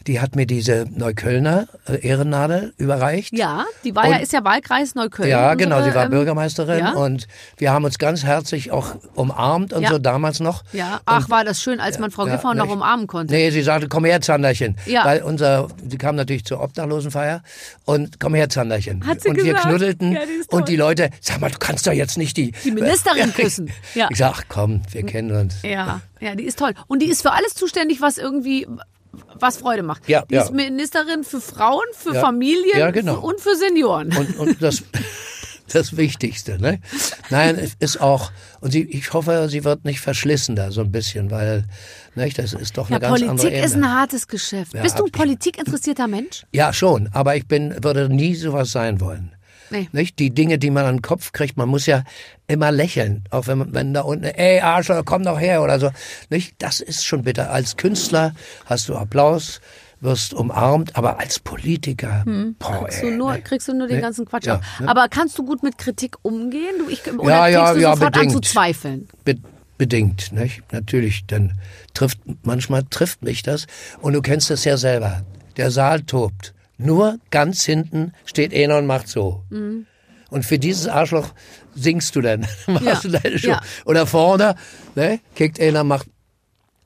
Die 0.08 0.20
hat 0.20 0.36
mir 0.36 0.46
diese 0.46 0.86
Neuköllner 0.94 1.68
äh, 1.88 2.06
Ehrennadel 2.08 2.74
überreicht. 2.78 3.32
ja, 3.34 3.66
die 3.84 3.96
war 3.96 4.08
ja, 4.08 4.16
Und- 4.18 4.24
ist 4.24 4.34
ja 4.34 4.44
Wahlkreis 4.44 4.96
Neukölln. 4.96 5.30
Ja, 5.30 5.54
genau, 5.56 5.78
unsere, 5.78 5.92
sie 5.92 5.96
war 5.96 6.06
ähm, 6.06 6.12
Bürgermeisterin 6.12 6.80
ja? 6.80 6.92
und 6.94 7.28
wir 7.58 7.72
haben 7.72 7.86
uns 7.86 7.98
ganz 7.98 8.24
herzlich 8.24 8.72
auch 8.72 8.96
umarmt 9.16 9.72
und 9.74 9.84
Ja. 9.84 9.90
so 9.90 10.00
damals 10.00 10.40
noch. 10.40 10.64
Ja, 10.74 11.00
ach, 11.06 11.30
war 11.30 11.44
das 11.46 11.62
schön, 11.62 11.80
als 11.80 12.00
man 12.00 12.12
Frau 12.12 12.28
Ja, 12.28 12.36
Giffey 12.36 12.56
noch 12.56 12.70
umarmen 12.70 13.08
konnte. 13.08 13.34
Nee, 13.34 13.50
sie 13.52 13.62
sagte, 13.62 13.88
komm 13.88 14.06
her, 14.06 14.20
Zanderchen. 14.22 14.78
Ja. 14.86 15.06
Weil 15.06 15.22
unser, 15.24 15.68
sie 15.88 15.98
kam 15.98 16.16
natürlich 16.16 16.44
zur 16.46 16.62
Obdachlosenfeier 16.62 17.42
und 17.86 18.20
komm 18.20 18.36
her, 18.36 18.50
Zanderchen. 18.50 19.06
Hat 19.08 19.22
sie 19.22 19.30
und 19.30 19.38
wir 19.38 19.44
gesagt? 19.46 19.68
knuddelten 19.68 20.12
Ja, 20.14 20.20
ist 20.22 20.50
toll. 20.50 20.60
und 20.60 20.68
die 20.70 20.76
Leute, 20.76 21.10
sag 21.22 21.40
mal, 21.40 21.50
du 21.52 21.60
kannst 21.60 21.88
doch 21.88 21.94
jetzt 21.94 22.18
nicht 22.18 22.36
die... 22.38 22.52
Die 22.64 22.72
Ministerin 22.72 23.34
küssen. 23.36 23.72
Ja. 23.96 24.08
Ich 24.12 24.18
sag, 24.18 24.32
ach 24.36 24.44
komm, 24.50 24.82
wir 24.92 25.06
kennen 25.06 25.32
uns. 25.32 25.62
Ja, 25.64 26.02
ja, 26.20 26.36
die 26.36 26.44
ist 26.44 26.60
toll. 26.60 26.74
Und 26.88 27.02
die 27.02 27.08
ist 27.10 27.22
für 27.22 27.32
alles 27.32 27.54
zuständig, 27.54 28.02
was 28.02 28.18
irgendwie 28.18 28.68
was 29.40 29.58
Freude 29.58 29.84
macht. 29.84 30.08
Ja, 30.08 30.24
die 30.30 30.36
ja. 30.36 30.44
ist 30.44 30.52
Ministerin 30.52 31.24
für 31.24 31.42
Frauen, 31.42 31.86
für 31.94 32.14
Ja. 32.14 32.22
Familien 32.22 32.80
Ja, 32.80 32.92
genau. 32.92 33.20
und 33.20 33.40
für 33.40 33.56
Senioren. 33.56 34.16
Und, 34.16 34.38
und 34.38 34.62
das, 34.62 34.84
das 35.74 35.98
Wichtigste, 35.98 36.60
ne? 36.60 36.80
Nein, 37.30 37.58
es 37.58 37.74
ist 37.80 38.02
auch, 38.02 38.32
und 38.62 38.72
sie, 38.72 38.84
ich 38.84 39.14
hoffe, 39.14 39.48
sie 39.50 39.64
wird 39.64 39.86
nicht 39.86 40.00
verschlissen 40.02 40.56
da 40.56 40.72
so 40.72 40.82
ein 40.82 40.92
bisschen, 40.92 41.32
weil, 41.32 41.66
nicht, 42.16 42.38
das 42.38 42.54
ist 42.54 42.78
doch 42.78 42.90
ja, 42.90 42.98
eine 42.98 43.02
ganz 43.08 43.22
andere 43.22 43.36
Politik 43.38 43.64
ist 43.64 43.76
ein 43.76 43.92
hartes 43.92 44.28
Geschäft. 44.28 44.74
Ja, 44.74 44.82
Bist 44.82 45.00
du 45.00 45.06
ein 45.06 45.12
politikinteressierter 45.12 46.08
Mensch? 46.08 46.46
Ja, 46.52 46.74
schon, 46.74 47.10
aber 47.14 47.36
ich 47.36 47.48
bin, 47.48 47.76
würde 47.84 48.10
nie 48.10 48.36
sowas 48.36 48.72
sein 48.72 49.00
wollen. 49.00 49.36
Nee. 49.74 49.90
Nicht? 49.92 50.20
Die 50.20 50.30
Dinge, 50.30 50.60
die 50.60 50.70
man 50.70 50.86
an 50.86 50.98
den 50.98 51.02
Kopf 51.02 51.32
kriegt, 51.32 51.58
man 51.58 51.68
muss 51.68 51.88
ja 51.88 52.04
immer 52.48 52.72
lächeln, 52.72 53.24
auch 53.32 53.48
wenn 53.48 53.58
man, 53.58 53.74
wenn 53.74 53.92
da 53.94 54.02
unten, 54.02 54.26
ey 54.26 54.60
Arschloch, 54.60 55.02
komm 55.04 55.24
doch 55.24 55.40
her 55.40 55.64
oder 55.64 55.80
so. 55.80 55.90
Nicht? 56.30 56.54
Das 56.60 56.80
ist 56.80 57.04
schon 57.06 57.24
bitter. 57.24 57.50
Als 57.52 57.76
Künstler 57.76 58.36
hast 58.68 58.88
du 58.88 58.96
Applaus, 58.96 59.62
wirst 60.00 60.34
umarmt, 60.36 60.96
aber 60.96 61.20
als 61.20 61.40
Politiker, 61.40 62.24
boah, 62.60 62.84
Kriegst 62.86 63.02
ey, 63.04 63.10
du 63.10 63.18
nur, 63.18 63.36
kriegst 63.38 63.68
du 63.68 63.74
nur 63.74 63.88
den 63.88 64.02
ganzen 64.02 64.26
Quatsch 64.26 64.46
Ja, 64.46 64.62
ne? 64.80 64.88
Aber 64.88 65.08
kannst 65.10 65.40
du 65.40 65.44
gut 65.46 65.64
mit 65.64 65.78
Kritik 65.80 66.18
umgehen? 66.22 66.76
Du, 66.78 66.90
ich, 66.90 67.02
oder 67.12 67.30
Ja, 67.30 67.44
kriegst 67.46 67.54
ja, 67.56 67.74
du 67.74 67.80
ja, 67.80 67.96
sofort 67.96 68.16
an 68.16 68.22
zu 68.30 68.36
bedingt. 68.36 68.46
zweifeln? 68.46 69.08
Be 69.26 69.38
bedingt, 69.80 70.32
nicht? 70.34 70.62
Natürlich, 70.72 71.26
dann 71.26 71.54
trifft, 71.96 72.20
manchmal 72.44 72.84
trifft 72.84 73.24
mich 73.24 73.42
das. 73.42 73.66
Und 74.02 74.14
du 74.14 74.22
kennst 74.22 74.52
es 74.52 74.66
ja 74.66 74.78
selber. 74.78 75.24
Der 75.58 75.72
Saal 75.72 76.02
tobt. 76.04 76.54
Nur 76.84 77.18
ganz 77.32 77.64
hinten 77.64 78.14
steht 78.26 78.54
einer 78.54 78.78
und 78.78 78.86
macht 78.86 79.08
so. 79.08 79.44
Mhm. 79.50 79.86
Und 80.30 80.44
für 80.46 80.58
dieses 80.60 80.88
Arschloch 80.88 81.30
singst 81.76 82.16
du 82.16 82.22
dann. 82.22 82.42
Machst 82.68 82.86
Ja, 82.86 83.00
du 83.02 83.10
deine 83.10 83.38
Show. 83.40 83.50
ja. 83.50 83.62
Oder 83.86 84.08
vorne, 84.08 84.56
ne? 84.96 85.20
Kickt 85.36 85.60
einer, 85.60 85.84
macht. 85.84 86.08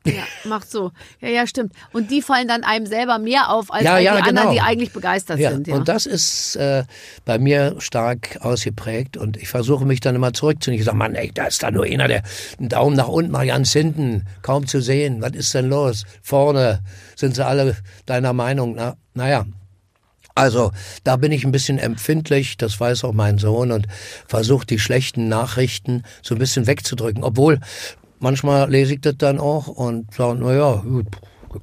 Ja, 0.05 0.23
macht 0.45 0.71
so. 0.71 0.91
Ja, 1.19 1.27
ja, 1.27 1.45
stimmt. 1.47 1.73
Und 1.91 2.11
die 2.11 2.21
fallen 2.21 2.47
dann 2.47 2.63
einem 2.63 2.85
selber 2.85 3.19
mehr 3.19 3.49
auf 3.49 3.73
als 3.73 3.83
Ja, 3.83 3.97
ja, 3.97 4.15
die 4.15 4.21
anderen, 4.23 4.35
genau. 4.37 4.51
die 4.53 4.61
eigentlich 4.61 4.93
begeistert 4.93 5.37
Ja, 5.39 5.51
sind. 5.51 5.67
Ja. 5.67 5.75
und 5.75 5.89
das 5.89 6.05
ist 6.05 6.55
äh, 6.55 6.83
bei 7.25 7.37
mir 7.39 7.75
stark 7.79 8.37
ausgeprägt 8.41 9.17
und 9.17 9.35
ich 9.35 9.49
versuche 9.49 9.85
mich 9.85 9.99
dann 9.99 10.15
immer 10.15 10.31
zurückzunehmen. 10.31 10.79
Ich 10.79 10.85
sage, 10.85 10.97
Mann, 10.97 11.15
ey, 11.15 11.31
da 11.33 11.47
ist 11.47 11.61
da 11.61 11.71
nur 11.71 11.83
einer, 11.83 12.07
der 12.07 12.23
einen 12.57 12.69
Daumen 12.69 12.95
nach 12.95 13.09
unten 13.09 13.31
macht, 13.31 13.47
ganz 13.47 13.73
hinten, 13.73 14.23
kaum 14.43 14.65
zu 14.65 14.81
sehen. 14.81 15.21
Was 15.21 15.31
ist 15.33 15.53
denn 15.53 15.67
los? 15.67 16.05
Vorne 16.21 16.79
sind 17.17 17.35
sie 17.35 17.45
alle 17.45 17.75
deiner 18.05 18.31
Meinung. 18.31 18.75
Na, 18.75 18.95
naja, 19.13 19.45
also 20.37 20.71
da 21.03 21.15
bin 21.17 21.31
ich 21.31 21.43
ein 21.45 21.51
bisschen 21.51 21.77
empfindlich, 21.79 22.57
das 22.57 22.79
weiß 22.79 23.03
auch 23.03 23.13
mein 23.13 23.37
Sohn 23.37 23.71
und 23.71 23.87
versuche 24.27 24.65
die 24.65 24.79
schlechten 24.79 25.27
Nachrichten 25.27 26.03
so 26.21 26.35
ein 26.35 26.39
bisschen 26.39 26.67
wegzudrücken. 26.67 27.23
Obwohl 27.23 27.59
manchmal 28.19 28.69
lese 28.69 28.93
ich 28.95 29.01
das 29.01 29.15
dann 29.17 29.39
auch 29.39 29.67
und 29.67 30.13
sage, 30.13 30.39
naja, 30.39 30.75
gut, 30.83 31.07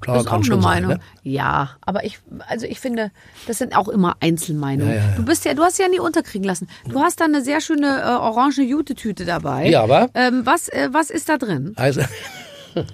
klar, 0.00 0.16
Das 0.16 0.26
ist 0.26 0.30
auch 0.30 0.34
eine 0.36 0.44
sein. 0.44 0.58
Meinung. 0.60 0.90
Ne? 0.92 1.00
Ja, 1.22 1.70
aber 1.82 2.04
ich, 2.04 2.18
also 2.48 2.66
ich 2.66 2.80
finde, 2.80 3.10
das 3.46 3.58
sind 3.58 3.76
auch 3.76 3.88
immer 3.88 4.16
Einzelmeinungen. 4.20 4.92
Ja, 4.94 5.00
ja, 5.00 5.08
ja. 5.10 5.16
Du 5.16 5.24
bist 5.24 5.44
ja, 5.44 5.54
du 5.54 5.62
hast 5.62 5.78
ja 5.78 5.88
nie 5.88 6.00
unterkriegen 6.00 6.44
lassen. 6.46 6.68
Du 6.88 7.00
hast 7.00 7.20
da 7.20 7.24
eine 7.24 7.42
sehr 7.42 7.60
schöne 7.60 8.00
äh, 8.02 8.04
orange 8.06 8.62
Jute-Tüte 8.62 9.24
dabei. 9.24 9.68
Ja, 9.68 9.82
aber- 9.82 10.08
Ähm, 10.14 10.42
was, 10.44 10.68
äh, 10.68 10.88
was 10.92 11.10
ist 11.10 11.28
da 11.28 11.38
drin? 11.38 11.72
Also, 11.76 12.02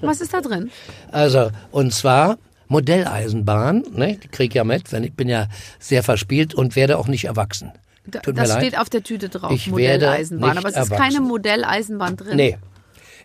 Was 0.02 0.20
ist 0.20 0.34
da 0.34 0.40
drin? 0.42 0.70
also 1.12 1.50
und 1.70 1.94
zwar 1.94 2.36
Modelleisenbahn, 2.70 3.84
ne? 3.94 4.16
Die 4.16 4.28
krieg 4.28 4.50
ich 4.50 4.54
ja 4.54 4.64
mit, 4.64 4.90
wenn 4.92 5.04
ich 5.04 5.12
bin 5.14 5.28
ja 5.28 5.48
sehr 5.78 6.02
verspielt 6.02 6.54
und 6.54 6.76
werde 6.76 6.98
auch 6.98 7.08
nicht 7.08 7.24
erwachsen. 7.24 7.72
Da- 8.06 8.20
Tut 8.20 8.34
mir 8.34 8.42
das 8.42 8.50
leid. 8.50 8.58
steht 8.62 8.78
auf 8.78 8.88
der 8.88 9.02
Tüte 9.02 9.28
drauf. 9.28 9.52
Ich 9.52 9.66
werde 9.74 10.06
Modelleisenbahn. 10.06 10.58
Aber 10.58 10.68
es 10.68 10.74
ist 10.76 10.90
erwachsen. 10.90 11.02
keine 11.02 11.20
Modelleisenbahn 11.20 12.16
drin. 12.16 12.36
Nee. 12.36 12.58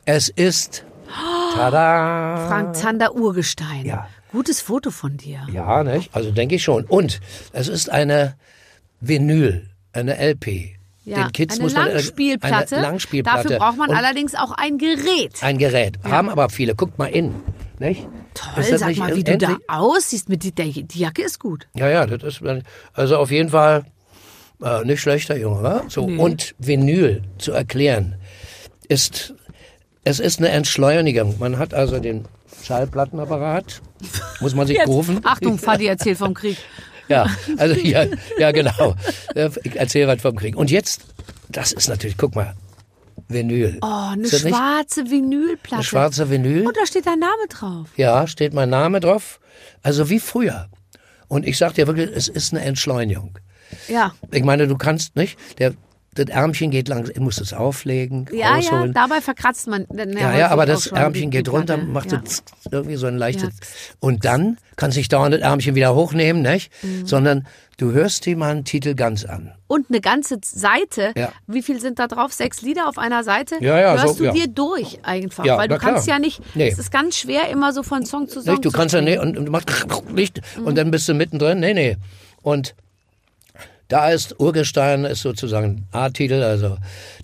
Es 0.06 0.30
ist 0.30 0.84
Tada! 1.56 2.48
Frank 2.48 2.76
Zander 2.76 3.16
Urgestein. 3.16 3.86
Ja. 3.86 4.08
Gutes 4.32 4.60
Foto 4.62 4.92
von 4.92 5.16
dir. 5.18 5.40
Ja, 5.52 5.84
nicht? 5.84 6.14
Also 6.14 6.32
denke 6.32 6.56
ich 6.56 6.64
schon. 6.64 6.84
Und 6.86 7.22
es 7.54 7.68
ist 7.68 7.90
eine 7.90 8.36
Vinyl, 9.00 9.70
eine 9.94 10.18
LP. 10.18 10.76
Ja, 11.06 11.24
Den 11.24 11.32
Kids 11.32 11.56
eine 11.56 11.64
muss 11.64 11.74
man 11.76 11.88
Langspielplatte. 11.90 12.76
Eine 12.78 12.86
Langspielplatte. 12.88 13.44
Dafür 13.44 13.58
braucht 13.60 13.78
man 13.78 13.90
Und 13.92 13.96
allerdings 13.96 14.34
auch 14.36 14.52
ein 14.52 14.78
Gerät. 14.80 15.42
ein 15.42 15.58
Gerät. 15.60 16.00
Haben 16.04 16.30
aber 16.30 16.50
viele. 16.50 16.76
Guckt 16.76 16.98
mal 16.98 17.06
in. 17.06 17.34
Nicht? 17.80 18.08
Toll, 18.36 18.64
sag 18.78 18.96
mal, 18.98 19.16
wie 19.16 19.24
du 19.24 19.38
da 19.38 19.58
aussiehst. 19.68 20.30
Mit 20.30 20.44
die, 20.44 20.52
der, 20.52 20.66
die 20.66 21.00
Jacke 21.00 21.24
ist 21.24 21.40
gut. 21.40 21.68
Ja, 21.74 21.90
ja, 21.90 22.06
das 22.06 22.22
ist 22.24 22.42
also 22.94 23.18
auf 23.18 23.32
jeden 23.32 23.50
Fall 23.50 23.86
äh, 24.62 24.84
nicht 24.86 25.02
schlechter 25.02 25.36
Junge, 25.38 25.64
wa? 25.64 25.84
So 25.88 26.08
Nee. 26.08 26.18
und 26.18 26.54
Vinyl 26.60 27.24
zu 27.38 27.52
erklären 27.54 28.16
ist 28.88 29.34
es 30.04 30.20
ist 30.20 30.38
eine 30.40 30.50
Entschleunigung. 30.50 31.40
Man 31.40 31.58
hat 31.58 31.74
also 31.74 31.98
den 32.00 32.26
Schallplattenapparat, 32.64 33.82
muss 34.40 34.54
man 34.54 34.68
sich 34.68 34.80
rufen. 34.86 35.20
Achtung, 35.24 35.58
Fadi 35.58 35.88
erzählt 35.88 36.18
vom 36.20 36.34
Krieg. 36.34 36.58
Ja, 37.08 37.28
also 37.58 37.76
ja, 37.80 38.06
ja 38.38 38.52
genau. 38.52 38.96
Äh, 39.34 39.50
Ich 39.64 39.76
erzähle 39.76 40.08
was 40.08 40.22
vom 40.22 40.36
Krieg. 40.36 40.56
Und 40.56 40.70
jetzt, 40.72 41.02
das 41.50 41.72
ist 41.72 41.88
natürlich, 41.88 42.18
guck 42.18 42.36
mal, 42.36 42.56
Vinyl. 43.28 43.80
Oh, 43.82 44.10
eine 44.12 44.24
das 44.24 44.44
nicht 44.44 44.56
schwarze 44.56 45.10
Vinylplatte. 45.10 45.76
Eine 45.76 45.84
schwarze 45.84 46.30
Vinyl. 46.30 46.68
Und 46.68 46.78
da 46.78 46.86
steht 46.86 47.06
dein 47.06 47.20
Name 47.20 47.48
drauf. 47.50 47.90
Ja, 47.96 48.28
steht 48.28 48.54
mein 48.54 48.70
Name 48.70 49.00
drauf. 49.00 49.40
Also 49.82 50.10
wie 50.10 50.20
früher. 50.20 50.70
Und 51.28 51.46
ich 51.46 51.58
sag 51.58 51.74
dir 51.74 51.88
wirklich, 51.88 52.10
es 52.14 52.28
ist 52.28 52.54
eine 52.54 52.64
Entschleunigung. 52.64 53.40
Ja. 53.88 54.14
Ich 54.32 54.44
meine, 54.44 54.68
du 54.68 54.78
kannst 54.78 55.16
nicht, 55.16 55.38
der, 55.58 55.74
das 56.16 56.28
Ärmchen 56.28 56.72
geht 56.72 56.88
lang, 56.88 57.04
du 57.04 57.22
musst 57.22 57.42
es 57.42 57.54
auflegen, 57.54 58.28
Ja, 58.32 58.38
ja, 58.38 58.56
rausholen. 58.56 58.94
dabei 58.94 59.22
verkratzt 59.22 59.68
man. 59.68 59.86
Ja, 59.94 60.36
ja, 60.36 60.48
aber 60.50 60.66
das 60.66 60.88
Ärmchen 60.88 61.30
geht 61.30 61.50
runter, 61.50 61.78
Platte. 61.78 61.92
macht 61.92 62.12
ja. 62.12 62.22
irgendwie 62.72 62.96
so 62.96 63.08
ein 63.08 63.18
leichtes. 63.18 63.44
Ja. 63.50 63.96
Und 64.00 64.26
dann 64.26 64.58
kannst 64.78 64.96
du 64.96 65.00
nicht 65.02 65.12
dauernd 65.12 65.34
das 65.34 65.42
Ärmchen 65.42 65.76
wieder 65.76 65.94
hochnehmen, 65.94 66.42
nicht? 66.42 66.72
Mhm. 66.84 67.06
Sondern 67.06 67.48
du 67.78 67.92
hörst 67.92 68.26
dir 68.26 68.38
mal 68.38 68.52
einen 68.52 68.64
Titel 68.64 68.96
ganz 68.96 69.26
an. 69.26 69.52
Und 69.68 69.90
eine 69.90 70.00
ganze 70.00 70.40
Seite. 70.44 71.12
Ja. 71.18 71.32
Wie 71.48 71.62
viel 71.62 71.82
sind 71.82 72.00
da 72.00 72.08
drauf? 72.08 72.32
Sechs 72.32 72.62
Lieder 72.62 72.88
auf 72.88 72.98
einer 72.98 73.24
Seite? 73.24 73.56
Ja, 73.60 73.80
ja, 73.80 74.02
Hörst 74.02 74.18
so, 74.18 74.24
du 74.24 74.24
ja. 74.26 74.32
dir 74.32 74.48
durch 74.48 75.00
einfach. 75.04 75.44
Ja, 75.44 75.58
weil 75.58 75.68
du 75.68 75.74
na 75.76 75.80
klar. 75.80 75.94
kannst 75.94 76.08
ja 76.08 76.20
nicht. 76.20 76.42
Nee. 76.56 76.70
Es 76.70 76.80
ist 76.80 76.92
ganz 76.92 77.18
schwer, 77.18 77.50
immer 77.50 77.74
so 77.74 77.84
von 77.84 78.06
Song 78.06 78.30
zu 78.30 78.42
Song 78.42 78.54
Nicht? 78.54 78.66
Du 78.66 78.70
zu 78.70 78.78
kannst 78.78 78.96
ja 78.96 79.02
nicht 79.02 79.20
und, 79.20 79.38
und 79.38 79.46
du 79.46 79.52
machst 79.52 79.70
Licht 80.16 80.42
und 80.64 80.78
dann 80.78 80.92
bist 80.92 81.10
du 81.10 81.14
mittendrin. 81.14 81.60
Nee, 81.60 81.74
nee. 81.74 81.98
Und 82.42 82.76
da 83.88 84.10
ist 84.10 84.40
Urgestein 84.40 85.06
ist 85.06 85.22
sozusagen 85.22 85.88
A-Titel, 85.92 86.42
also 86.44 86.78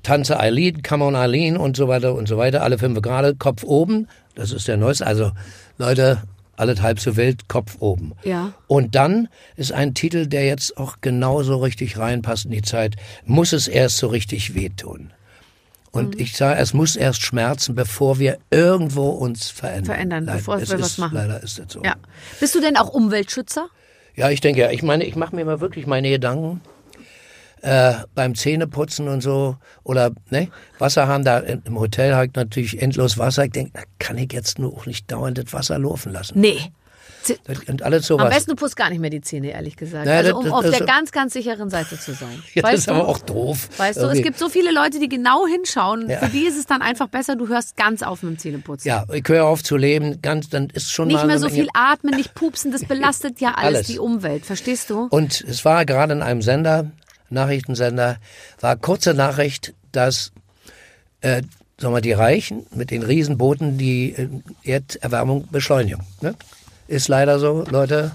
Tanze 0.04 0.40
Eileen, 0.40 0.84
Come 0.84 1.06
on 1.06 1.16
Eileen 1.16 1.58
und 1.58 1.76
so 1.76 1.88
weiter 1.88 2.14
und 2.14 2.28
so 2.28 2.38
weiter. 2.38 2.62
Alle 2.64 2.78
fünf 2.78 3.02
Grade, 3.02 3.36
Kopf 3.36 3.64
oben. 3.64 4.08
Das 4.36 4.52
ist 4.52 4.68
der 4.68 4.78
neueste. 4.78 5.06
Also 5.08 5.32
Leute, 5.78 6.22
alles 6.58 6.82
halb 6.82 7.00
so 7.00 7.18
wild, 7.18 7.48
Kopf 7.50 7.78
oben. 7.80 8.14
Ja. 8.24 8.54
Und 8.68 8.94
dann 8.96 9.28
ist 9.56 9.72
ein 9.72 9.94
Titel, 9.96 10.28
der 10.28 10.46
jetzt 10.46 10.78
auch 10.78 10.98
genauso 11.02 11.58
richtig 11.58 11.98
reinpasst 11.98 12.46
in 12.46 12.52
die 12.52 12.62
Zeit, 12.62 12.96
muss 13.26 13.54
es 13.54 13.68
erst 13.68 13.98
so 13.98 14.08
richtig 14.08 14.54
wehtun. 14.54 15.12
Und 15.92 16.16
Mhm. 16.16 16.22
ich 16.22 16.38
sage, 16.38 16.60
es 16.60 16.74
muss 16.74 16.96
erst 16.96 17.22
schmerzen, 17.22 17.76
bevor 17.76 18.18
wir 18.20 18.38
irgendwo 18.50 19.10
uns 19.10 19.50
verändern. 19.50 19.86
Verändern, 19.86 20.26
bevor 20.26 20.58
es 20.58 20.70
wir 20.70 20.78
ist, 20.78 20.84
was 20.84 20.98
machen. 21.00 21.16
Leider 21.16 21.42
ist 21.44 21.60
das 21.60 21.66
so. 21.74 21.82
Ja. 21.84 21.96
Bist 22.40 22.56
du 22.56 22.62
denn 22.62 22.78
auch 22.78 22.90
Umweltschützer? 22.90 23.68
Ja, 24.22 24.30
ich 24.30 24.40
denke, 24.40 24.62
ja. 24.62 24.70
ich 24.70 24.84
meine, 24.84 25.04
ich 25.04 25.16
mache 25.16 25.36
mir 25.36 25.44
mal 25.44 25.62
wirklich 25.62 25.88
meine 25.88 26.08
Gedanken 26.08 26.62
äh, 27.64 27.96
beim 28.14 28.36
Zähneputzen 28.36 29.08
und 29.08 29.22
so 29.22 29.58
oder 29.84 30.12
ne, 30.30 30.50
Wasserhahn 30.78 31.24
da 31.24 31.40
im 31.40 31.80
Hotel 31.80 32.14
ich 32.24 32.36
natürlich 32.36 32.80
endlos 32.80 33.18
Wasser. 33.18 33.46
Ich 33.46 33.52
denke, 33.52 33.72
da 33.74 33.82
kann 33.98 34.20
ich 34.20 34.32
jetzt 34.32 34.60
nur 34.60 34.76
auch 34.78 34.86
nicht 34.86 35.12
dauernd 35.12 35.40
das 35.40 35.52
Wasser 35.54 35.80
laufen 35.80 36.14
lassen. 36.14 36.40
Nee. 36.40 36.60
Das, 37.28 37.60
und 37.68 37.84
alles 37.84 38.04
Am 38.10 38.18
sowas. 38.18 38.30
besten 38.34 38.52
du 38.52 38.56
putzt 38.56 38.76
gar 38.76 38.90
nicht 38.90 39.00
mehr 39.00 39.10
die 39.10 39.22
Zähne, 39.22 39.52
ehrlich 39.52 39.76
gesagt. 39.76 40.06
Naja, 40.06 40.18
also 40.20 40.30
das- 40.32 40.38
um 40.40 40.44
das- 40.46 40.54
auf 40.54 40.64
das- 40.66 40.78
der 40.78 40.88
ganz, 40.88 41.12
ganz 41.12 41.34
sicheren 41.34 41.70
Seite 41.70 42.00
zu 42.00 42.14
sein. 42.14 42.42
Ja, 42.54 42.62
das 42.62 42.72
weißt 42.72 42.78
ist 42.80 42.88
du? 42.88 42.92
aber 42.94 43.08
auch 43.08 43.20
doof. 43.20 43.70
Weißt 43.78 43.98
du, 43.98 44.02
es 44.02 44.08
Irgendwie. 44.08 44.22
gibt 44.24 44.40
so 44.40 44.50
viele 44.50 44.72
Leute, 44.72 45.00
die 45.00 45.08
genau 45.10 45.46
hinschauen. 45.46 46.10
Ja. 46.10 46.20
Für 46.20 46.30
die 46.30 46.46
ist 46.46 46.58
es 46.58 46.66
dann 46.66 46.82
einfach 46.82 47.08
besser, 47.10 47.36
du 47.36 47.48
hörst 47.48 47.78
ganz 47.78 48.02
auf 48.04 48.24
mit 48.24 48.34
dem 48.34 48.40
Zähneputzen. 48.40 48.88
Ja, 48.88 49.06
ich 49.14 49.24
höre 49.28 49.46
auf 49.46 49.64
zu 49.64 49.78
leben, 49.78 50.22
ganz, 50.22 50.50
dann 50.50 50.70
ist 50.72 50.92
schon 50.92 51.08
Nicht 51.10 51.26
mehr 51.26 51.40
so 51.40 51.50
viel 51.50 51.68
atmen, 51.74 52.16
nicht 52.16 52.34
pupsen, 52.34 52.72
das 52.72 52.86
belastet 52.88 53.40
ja 53.40 53.54
alles, 53.56 53.76
Alles. 53.76 53.88
die 53.88 54.00
Umwelt, 54.00 54.46
verstehst 54.46 54.90
du? 54.90 55.08
Und 55.10 55.42
es 55.42 55.64
war 55.64 55.86
gerade 55.86 56.14
in 56.14 56.22
einem 56.22 56.42
Sender, 56.42 56.92
Nachrichtensender, 57.30 58.18
war 58.60 58.76
kurze 58.76 59.14
Nachricht, 59.14 59.74
dass 59.92 60.32
äh, 61.22 61.44
sagen 61.80 61.94
wir, 61.94 62.02
die 62.02 62.12
Reichen 62.14 62.66
mit 62.76 62.92
den 62.92 63.04
Riesenbooten 63.04 63.78
die 63.78 64.12
äh, 64.14 64.28
Erderwärmung 64.64 65.48
beschleunigen. 65.52 66.02
Ne? 66.22 66.36
Ist 66.92 67.08
leider 67.08 67.40
so, 67.40 67.64
Leute. 67.70 68.12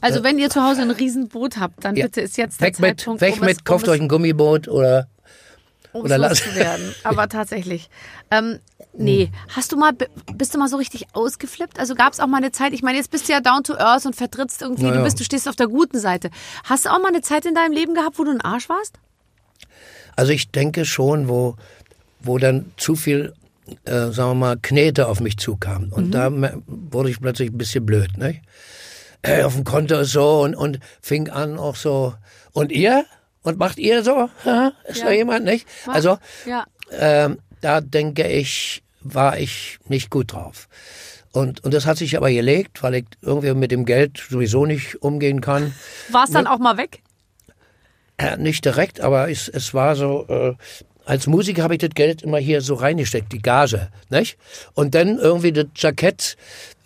Also 0.00 0.22
wenn 0.22 0.38
ihr 0.38 0.48
zu 0.48 0.62
Hause 0.62 0.82
ein 0.82 0.90
Riesenboot 0.92 1.56
habt, 1.58 1.84
dann 1.84 1.96
Ja. 1.96 2.06
bitte 2.06 2.20
ist 2.20 2.36
jetzt 2.38 2.60
der 2.60 2.68
Weg 2.68 2.78
mit, 2.78 3.00
Zeitpunkt, 3.00 3.20
weg 3.20 3.34
um 3.34 3.40
mit, 3.46 3.56
es, 3.58 3.64
kauft 3.64 3.88
um 3.88 3.92
euch 3.94 4.00
ein 4.00 4.08
Gummiboot 4.08 4.68
oder 4.68 5.08
um 5.92 6.02
oder 6.02 6.14
es 6.14 6.20
lass- 6.20 6.44
loszuwerden. 6.46 6.94
Aber 7.02 7.28
tatsächlich. 7.28 7.90
Ähm, 8.30 8.60
nee, 8.92 9.30
hast 9.48 9.72
du 9.72 9.76
mal, 9.76 9.90
bist 10.34 10.54
du 10.54 10.58
mal 10.58 10.68
so 10.68 10.76
richtig 10.76 11.06
ausgeflippt? 11.14 11.80
Also 11.80 11.96
gab 11.96 12.12
es 12.12 12.20
auch 12.20 12.28
mal 12.28 12.36
eine 12.36 12.52
Zeit, 12.52 12.72
ich 12.72 12.82
meine, 12.82 12.96
jetzt 12.96 13.10
bist 13.10 13.28
du 13.28 13.32
ja 13.32 13.40
down 13.40 13.64
to 13.64 13.74
earth 13.76 14.06
und 14.06 14.14
vertrittst 14.14 14.62
irgendwie, 14.62 14.84
Na 14.84 14.92
du 14.98 15.02
bist, 15.02 15.18
du 15.18 15.24
stehst 15.24 15.48
auf 15.48 15.56
der 15.56 15.66
guten 15.66 15.98
Seite. 15.98 16.30
Hast 16.62 16.84
du 16.86 16.90
auch 16.90 17.00
mal 17.00 17.08
eine 17.08 17.22
Zeit 17.22 17.44
in 17.44 17.54
deinem 17.56 17.72
Leben 17.72 17.94
gehabt, 17.94 18.20
wo 18.20 18.24
du 18.24 18.30
ein 18.30 18.40
Arsch 18.40 18.68
warst? 18.68 19.00
Also 20.14 20.30
ich 20.32 20.50
denke 20.52 20.84
schon, 20.84 21.28
wo, 21.28 21.56
wo 22.20 22.38
dann 22.38 22.70
zu 22.76 22.94
viel, 22.94 23.34
äh, 23.84 24.10
sagen 24.10 24.30
wir 24.30 24.34
mal, 24.34 24.56
Knete 24.60 25.06
auf 25.08 25.20
mich 25.20 25.36
zukam. 25.38 25.92
Und 25.92 26.08
Mhm. 26.08 26.10
da 26.12 26.30
wurde 26.66 27.10
ich 27.10 27.20
plötzlich 27.20 27.50
ein 27.50 27.58
bisschen 27.58 27.84
blöd, 27.86 28.16
ne? 28.16 28.40
Äh, 29.22 29.42
auf 29.42 29.54
dem 29.54 29.64
Konto 29.64 30.02
so 30.04 30.40
und, 30.42 30.54
und 30.54 30.78
fing 31.02 31.28
an 31.28 31.58
auch 31.58 31.76
so. 31.76 32.14
Und 32.52 32.72
ihr? 32.72 33.04
Und 33.42 33.58
macht 33.58 33.78
ihr 33.78 34.02
so? 34.02 34.28
Ha? 34.44 34.72
Ist 34.84 34.98
Ja. 35.00 35.06
da 35.06 35.12
jemand, 35.12 35.44
nicht? 35.44 35.66
Also, 35.86 36.18
Ja. 36.46 36.64
ähm, 36.92 37.38
da 37.60 37.80
denke 37.80 38.26
ich, 38.26 38.82
war 39.02 39.38
ich 39.38 39.78
nicht 39.88 40.10
gut 40.10 40.32
drauf. 40.32 40.68
Und, 41.32 41.62
und 41.64 41.72
das 41.74 41.86
hat 41.86 41.96
sich 41.98 42.16
aber 42.16 42.30
gelegt, 42.30 42.82
weil 42.82 42.94
ich 42.96 43.04
irgendwie 43.22 43.54
mit 43.54 43.70
dem 43.70 43.84
Geld 43.84 44.20
sowieso 44.30 44.66
nicht 44.66 45.00
umgehen 45.02 45.40
kann. 45.40 45.74
War 46.08 46.24
es 46.24 46.30
dann 46.30 46.46
auch 46.46 46.58
mal 46.58 46.76
weg? 46.76 47.02
Äh, 48.16 48.36
nicht 48.36 48.64
direkt, 48.64 49.00
aber 49.00 49.30
es, 49.30 49.48
es 49.48 49.72
war 49.72 49.96
so, 49.96 50.26
äh, 50.28 50.54
als 51.10 51.26
Musiker 51.26 51.64
habe 51.64 51.74
ich 51.74 51.80
das 51.80 51.90
Geld 51.90 52.22
immer 52.22 52.38
hier 52.38 52.60
so 52.60 52.74
reingesteckt, 52.74 53.32
die 53.32 53.42
Gage, 53.42 53.88
nicht? 54.10 54.38
Und 54.74 54.94
dann 54.94 55.18
irgendwie 55.18 55.50
das 55.50 55.66
Jackett 55.74 56.36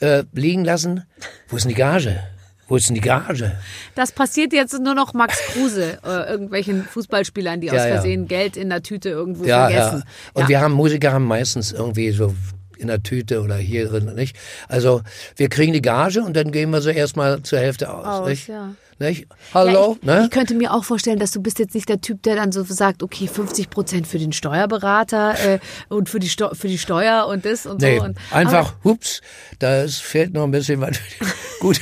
äh, 0.00 0.24
liegen 0.32 0.64
lassen. 0.64 1.04
Wo 1.48 1.56
ist 1.56 1.64
denn 1.64 1.68
die 1.68 1.74
Gage? 1.74 2.20
Wo 2.66 2.76
ist 2.76 2.88
denn 2.88 2.94
die 2.94 3.02
Gage? 3.02 3.52
Das 3.94 4.12
passiert 4.12 4.54
jetzt 4.54 4.72
nur 4.80 4.94
noch 4.94 5.12
Max 5.12 5.38
Kruse, 5.52 5.98
äh, 6.02 6.30
irgendwelchen 6.30 6.84
Fußballspielern, 6.84 7.60
die 7.60 7.70
aus 7.70 7.76
Ja, 7.76 7.86
ja. 7.86 7.92
Versehen 7.96 8.26
Geld 8.26 8.56
in 8.56 8.70
der 8.70 8.82
Tüte 8.82 9.10
irgendwo 9.10 9.44
Ja, 9.44 9.68
vergessen. 9.68 10.02
ja. 10.06 10.30
Und 10.32 10.42
Ja. 10.44 10.48
wir 10.48 10.60
haben 10.62 10.72
Musiker 10.72 11.12
haben 11.12 11.26
meistens 11.26 11.72
irgendwie 11.72 12.10
so 12.12 12.34
in 12.78 12.86
der 12.88 13.02
Tüte 13.02 13.42
oder 13.42 13.56
hier 13.56 13.88
drin, 13.90 14.10
nicht? 14.14 14.36
Also 14.68 15.02
wir 15.36 15.50
kriegen 15.50 15.74
die 15.74 15.82
Gage 15.82 16.22
und 16.22 16.34
dann 16.34 16.50
gehen 16.50 16.70
wir 16.70 16.80
so 16.80 16.88
erstmal 16.88 17.42
zur 17.42 17.58
Hälfte 17.58 17.92
aus, 17.92 18.06
Aus, 18.20 18.28
nicht? 18.28 18.48
ja. 18.48 18.74
Nicht? 19.00 19.26
Hallo, 19.52 19.70
ja, 19.70 19.96
ich, 19.96 20.02
ne? 20.02 20.24
ich 20.24 20.30
könnte 20.30 20.54
mir 20.54 20.72
auch 20.72 20.84
vorstellen, 20.84 21.18
dass 21.18 21.30
du 21.32 21.42
bist 21.42 21.58
jetzt 21.58 21.74
nicht 21.74 21.88
der 21.88 22.00
Typ, 22.00 22.22
der 22.22 22.36
dann 22.36 22.52
so 22.52 22.62
sagt, 22.64 23.02
okay, 23.02 23.26
50 23.26 23.70
Prozent 23.70 24.06
für 24.06 24.18
den 24.18 24.32
Steuerberater 24.32 25.34
äh, 25.38 25.58
und 25.88 26.08
für 26.08 26.18
die, 26.18 26.28
Steu 26.28 26.50
für 26.54 26.68
die 26.68 26.78
Steuer 26.78 27.26
und 27.26 27.44
das 27.44 27.66
und 27.66 27.80
Nee, 27.80 27.98
so. 27.98 28.04
Und, 28.04 28.18
einfach, 28.30 28.74
aber, 28.74 28.84
hups, 28.84 29.20
da 29.58 29.86
fehlt 29.88 30.32
noch 30.32 30.44
ein 30.44 30.50
bisschen 30.50 30.80
was. 30.80 30.98
gut, 31.60 31.80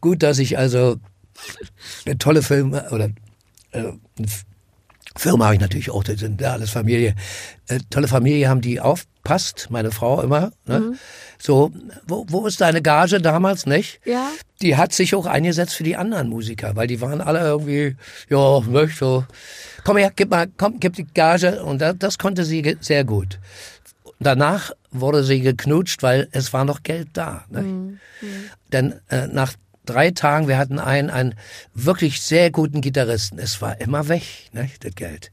gut, 0.00 0.22
dass 0.22 0.38
ich 0.38 0.58
also 0.58 0.96
eine 2.06 2.18
tolle 2.18 2.42
Filme 2.42 2.88
oder 2.90 3.10
äh, 3.72 3.92
Firma 5.16 5.46
habe 5.46 5.54
ich 5.54 5.60
natürlich 5.60 5.90
auch, 5.90 6.02
das 6.02 6.20
sind 6.20 6.40
ja 6.40 6.52
alles 6.52 6.70
Familie. 6.70 7.14
Äh, 7.68 7.78
tolle 7.90 8.08
Familie 8.08 8.48
haben, 8.48 8.60
die 8.60 8.80
aufpasst, 8.80 9.68
meine 9.70 9.92
Frau 9.92 10.20
immer. 10.22 10.52
Ne? 10.66 10.80
Mhm. 10.80 10.98
So, 11.46 11.70
wo, 12.06 12.24
wo 12.30 12.46
ist 12.46 12.62
deine 12.62 12.80
Gage 12.80 13.20
damals, 13.20 13.66
nicht? 13.66 14.00
Ja. 14.06 14.30
Die 14.62 14.78
hat 14.78 14.94
sich 14.94 15.14
auch 15.14 15.26
eingesetzt 15.26 15.74
für 15.74 15.82
die 15.82 15.94
anderen 15.94 16.30
Musiker, 16.30 16.74
weil 16.74 16.86
die 16.86 17.02
waren 17.02 17.20
alle 17.20 17.40
irgendwie, 17.40 17.96
ja, 18.30 18.60
möchte 18.60 18.96
so. 18.96 19.24
Komm 19.84 19.98
her, 19.98 20.10
gib 20.16 20.30
mal, 20.30 20.46
komm, 20.56 20.80
gib 20.80 20.94
die 20.94 21.04
Gage. 21.04 21.62
Und 21.62 21.82
das, 21.82 21.96
das 21.98 22.16
konnte 22.16 22.46
sie 22.46 22.78
sehr 22.80 23.04
gut. 23.04 23.40
Danach 24.20 24.70
wurde 24.90 25.22
sie 25.22 25.40
geknutscht, 25.40 26.02
weil 26.02 26.28
es 26.32 26.54
war 26.54 26.64
noch 26.64 26.82
Geld 26.82 27.08
da. 27.12 27.44
Ne? 27.50 27.98
Denn 28.72 28.94
äh, 29.10 29.26
nach 29.26 29.52
drei 29.84 30.12
Tagen, 30.12 30.48
wir 30.48 30.56
hatten 30.56 30.78
einen, 30.78 31.10
einen 31.10 31.34
wirklich 31.74 32.22
sehr 32.22 32.50
guten 32.50 32.80
Gitarristen. 32.80 33.38
Es 33.38 33.60
war 33.60 33.78
immer 33.82 34.08
weg, 34.08 34.22
ne, 34.52 34.70
das 34.80 34.94
Geld. 34.94 35.30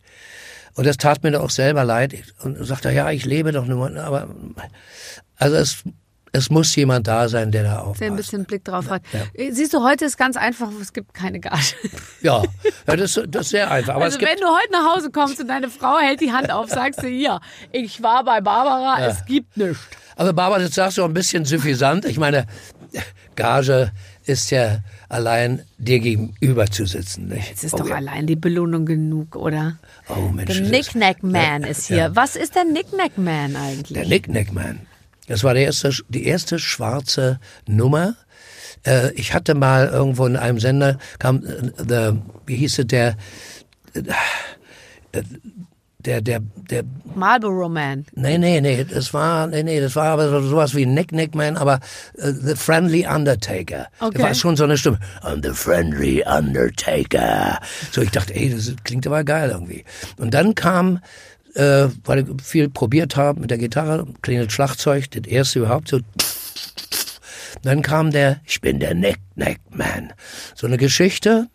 Und 0.74 0.86
das 0.88 0.98
tat 0.98 1.24
mir 1.24 1.32
doch 1.32 1.44
auch 1.44 1.50
selber 1.50 1.86
leid. 1.86 2.16
Und 2.44 2.62
sagte, 2.66 2.92
ja, 2.92 3.12
ich 3.12 3.24
lebe 3.24 3.54
doch 3.54 3.66
nur, 3.66 3.96
aber 3.98 4.28
also 5.38 5.56
es, 5.56 5.84
es 6.34 6.50
muss 6.50 6.74
jemand 6.76 7.08
da 7.08 7.28
sein, 7.28 7.52
der 7.52 7.64
da 7.64 7.80
aufpasst. 7.80 8.02
Der 8.02 8.08
ein 8.12 8.16
bisschen 8.16 8.46
Blick 8.46 8.64
drauf 8.64 8.90
hat. 8.90 9.02
Ja. 9.12 9.20
Äh, 9.34 9.52
Siehst 9.52 9.74
du, 9.74 9.84
heute 9.84 10.06
ist 10.06 10.18
ganz 10.18 10.38
einfach, 10.38 10.70
es 10.82 10.94
gibt 10.94 11.14
keine 11.14 11.40
Gage. 11.40 11.76
Ja, 12.22 12.44
ja 12.88 12.96
das, 12.96 13.20
das 13.28 13.42
ist 13.48 13.50
sehr 13.50 13.70
einfach. 13.72 13.96
Aber 13.96 14.06
also 14.06 14.20
wenn 14.22 14.38
du 14.38 14.46
heute 14.48 14.72
nach 14.72 14.96
Hause 14.96 15.10
kommst 15.12 15.40
und 15.42 15.48
deine 15.48 15.70
Frau 15.70 15.98
hält 16.00 16.22
die 16.22 16.32
Hand 16.32 16.52
auf, 16.52 16.70
sagst 16.70 17.02
du 17.04 17.08
hier, 17.08 17.40
ich 17.72 18.02
war 18.04 18.24
bei 18.24 18.40
Barbara, 18.42 19.06
es 19.08 19.26
gibt 19.26 19.58
nichts. 19.58 19.80
aber 20.16 20.32
Barbara, 20.32 20.60
das 20.60 20.76
sagst 20.76 20.98
du 21.00 21.04
ein 21.04 21.14
bisschen 21.14 21.46
suffisant. 21.46 22.06
Ich 22.06 22.18
meine, 22.20 22.46
Gage 23.36 23.92
ist 24.26 24.52
ja 24.52 24.80
allein 25.10 25.64
dir 25.78 26.00
gegenüber 26.00 26.68
zu 26.68 26.86
sitzen. 26.86 27.28
Nicht? 27.28 27.54
Es 27.56 27.64
ist 27.64 27.80
doch 27.80 27.90
allein 27.90 28.28
die 28.28 28.36
Belohnung 28.36 28.86
genug, 28.86 29.36
oder? 29.36 29.78
Oh 30.10 30.28
Mensch. 30.30 30.52
Der 30.54 30.62
ist- 30.62 30.70
Knick-Knack 30.70 31.24
Man 31.24 31.64
ist 31.64 31.88
hier. 31.88 31.98
ja. 31.98 32.16
Was 32.16 32.36
ist 32.36 32.56
der 32.56 32.64
Knick-Knack 32.64 33.18
Man 33.18 33.56
eigentlich? 33.56 33.94
Der 33.94 34.04
Knick-Knack 34.06 34.54
Man. 34.54 34.82
Das 35.32 35.46
war 35.46 35.54
der 35.54 35.64
erste, 35.64 35.92
die 36.10 36.26
erste 36.26 36.60
schwarze 36.60 37.40
Nummer. 37.66 38.16
Äh, 38.86 39.12
ich 39.14 39.34
hatte 39.34 39.54
mal 39.56 39.88
irgendwo 39.88 40.26
in 40.26 40.36
einem 40.36 40.60
Sender, 40.60 40.98
kam, 41.20 41.38
äh, 41.46 41.72
the, 41.78 42.20
wie 42.46 42.58
hieß 42.58 42.80
es, 42.80 42.88
der, 42.88 43.16
äh, 43.94 45.24
der, 46.00 46.20
der, 46.22 46.42
der, 46.70 46.84
Marlboro 47.16 47.70
Man. 47.70 48.06
nee, 48.14 48.38
nee, 48.38 48.60
nee, 48.60 48.84
das 48.84 49.14
war, 49.14 49.48
nee, 49.48 49.64
nee, 49.64 49.80
das 49.80 49.96
war 49.96 50.08
aber 50.08 50.30
so- 50.30 50.42
sowas 50.42 50.76
wie 50.76 50.86
Nick 50.86 51.14
Nick 51.14 51.34
Man, 51.34 51.56
aber 51.56 51.80
äh, 52.18 52.34
The 52.34 52.56
Friendly 52.56 53.08
Undertaker. 53.08 53.88
Okay. 54.02 54.18
Da 54.18 54.24
war 54.26 54.34
schon 54.36 54.58
so 54.58 54.66
eine 54.66 54.78
Stimme. 54.78 55.00
I'm 55.22 55.42
the 55.48 55.54
Friendly 55.54 56.24
Undertaker. 56.28 57.58
So, 57.92 58.02
ich 58.02 58.12
dachte, 58.12 58.36
ey, 58.36 58.50
das 58.54 58.74
klingt 58.84 59.08
aber 59.08 59.24
geil 59.24 59.52
irgendwie. 59.52 59.86
Und 60.18 60.34
dann 60.34 60.56
kam, 60.56 61.00
äh, 61.56 61.88
weil 62.06 62.20
ich 62.20 62.42
viel 62.44 62.70
probiert 62.70 63.16
habe 63.16 63.40
mit 63.42 63.52
der 63.52 63.58
Gitarre, 63.58 64.06
kleines 64.22 64.52
Schlagzeug, 64.54 65.10
das 65.12 65.24
erste 65.26 65.60
überhaupt 65.60 65.88
so. 65.90 66.00
Dann 67.64 67.82
kam 67.82 68.12
der, 68.12 68.40
ich 68.46 68.62
bin 68.62 68.80
der 68.80 68.94
Nick 68.96 69.20
Nick 69.36 69.60
Man. 69.70 70.14
So 70.56 70.66
eine 70.68 70.78
Geschichte, 70.78 71.48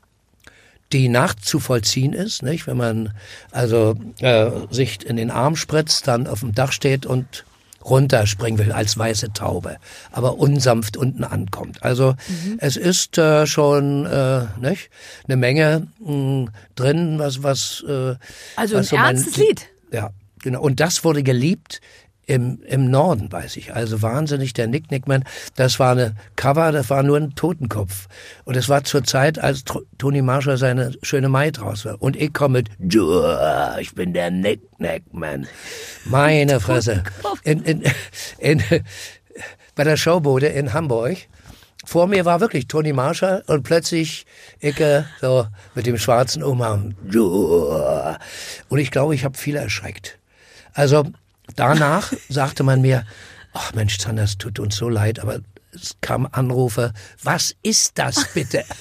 die 0.92 1.09
nachzuvollziehen 1.09 2.12
ist, 2.12 2.42
nicht? 2.42 2.66
Wenn 2.68 2.76
man 2.76 3.12
also 3.51 3.97
äh, 4.20 4.51
sich 4.70 5.05
in 5.05 5.16
den 5.16 5.30
Arm 5.32 5.57
spritzt, 5.57 6.07
dann 6.07 6.26
auf 6.28 6.40
dem 6.40 6.55
Dach 6.55 6.70
steht 6.72 7.07
und 7.07 7.44
runterspringen 7.84 8.59
will 8.59 8.72
als 8.72 8.99
weiße 8.99 9.32
Taube, 9.32 9.76
aber 10.12 10.38
unsanft 10.38 10.97
unten 10.97 11.22
ankommt. 11.24 11.82
Also 11.84 12.14
es 12.59 12.76
ist 12.76 13.16
äh, 13.16 13.47
schon 13.47 14.07
äh, 14.07 14.44
nicht 14.61 14.90
eine 15.26 15.36
Menge 15.36 15.86
mh, 16.01 16.51
drin, 16.74 17.18
was 17.20 17.42
was 17.44 17.84
äh, 17.88 18.14
Also 18.57 18.76
was 18.76 18.92
ein 18.92 18.99
mein- 19.01 19.14
ernstes 19.16 19.36
Lied. 19.36 19.66
Ja, 19.97 20.11
genau. 20.42 20.61
Und 20.61 20.78
das 20.78 21.05
wurde 21.05 21.22
geliebt 21.22 21.80
im, 22.26 22.61
im 22.66 22.90
Norden, 22.90 23.32
weiß 23.32 23.57
ich. 23.57 23.74
Also 23.74 24.03
wahnsinnig, 24.03 24.53
der 24.53 24.66
Nick 24.66 24.90
Nickman. 24.90 25.24
Das 25.55 25.78
war 25.78 25.92
eine 25.92 26.14
Cover, 26.34 26.70
das 26.70 26.90
war 26.90 27.03
nur 27.03 27.16
ein 27.16 27.34
Totenkopf. 27.34 28.09
Und 28.44 28.59
es 28.59 28.68
war 28.68 28.84
zur 28.84 29.05
Zeit, 29.05 29.38
als 29.38 29.64
Tony 29.97 30.20
Marshall 30.20 30.59
seine 30.59 30.92
schöne 31.03 31.30
Mai 31.30 31.51
draus 31.51 31.86
war. 31.86 32.03
Und 32.03 32.14
ich 32.14 32.34
komme 32.34 32.59
mit, 32.59 32.68
"Dua, 32.78 33.78
ich 33.78 33.94
bin 33.94 34.12
der 34.12 34.30
Nick 34.30 34.61
Nickman. 34.78 35.47
Meine 36.05 36.61
Fresse. 36.61 37.05
In, 37.42 37.62
in, 37.62 37.82
in, 38.38 38.62
bei 39.74 39.84
der 39.84 39.97
Showbude 39.97 40.49
in 40.49 40.74
Hamburg 40.74 41.16
vor 41.87 42.09
mir 42.09 42.24
war 42.24 42.41
wirklich 42.41 42.66
Toni 42.66 42.93
Marshall 42.93 43.45
und 43.47 43.62
plötzlich 43.62 44.26
Icke 44.61 45.07
so 45.20 45.47
mit 45.74 45.87
dem 45.87 45.99
schwarzen 45.99 46.43
Umhang. 46.43 46.97
Und 48.68 48.78
ich 48.78 48.91
glaube, 48.91 49.14
ich 49.14 49.24
habe 49.24 49.39
viel 49.39 49.55
erschreckt. 49.55 50.18
Also 50.74 51.07
danach 51.55 52.12
sagte 52.28 52.64
man 52.64 52.82
mir, 52.82 53.05
ach 53.53 53.72
Mensch, 53.72 53.99
Zander, 53.99 54.24
es 54.24 54.37
tut 54.37 54.59
uns 54.59 54.74
so 54.76 54.89
leid, 54.89 55.20
aber 55.20 55.39
es 55.72 55.97
kam 56.01 56.28
Anrufe, 56.30 56.93
was 57.22 57.55
ist 57.62 57.99
das 57.99 58.32
bitte? 58.34 58.64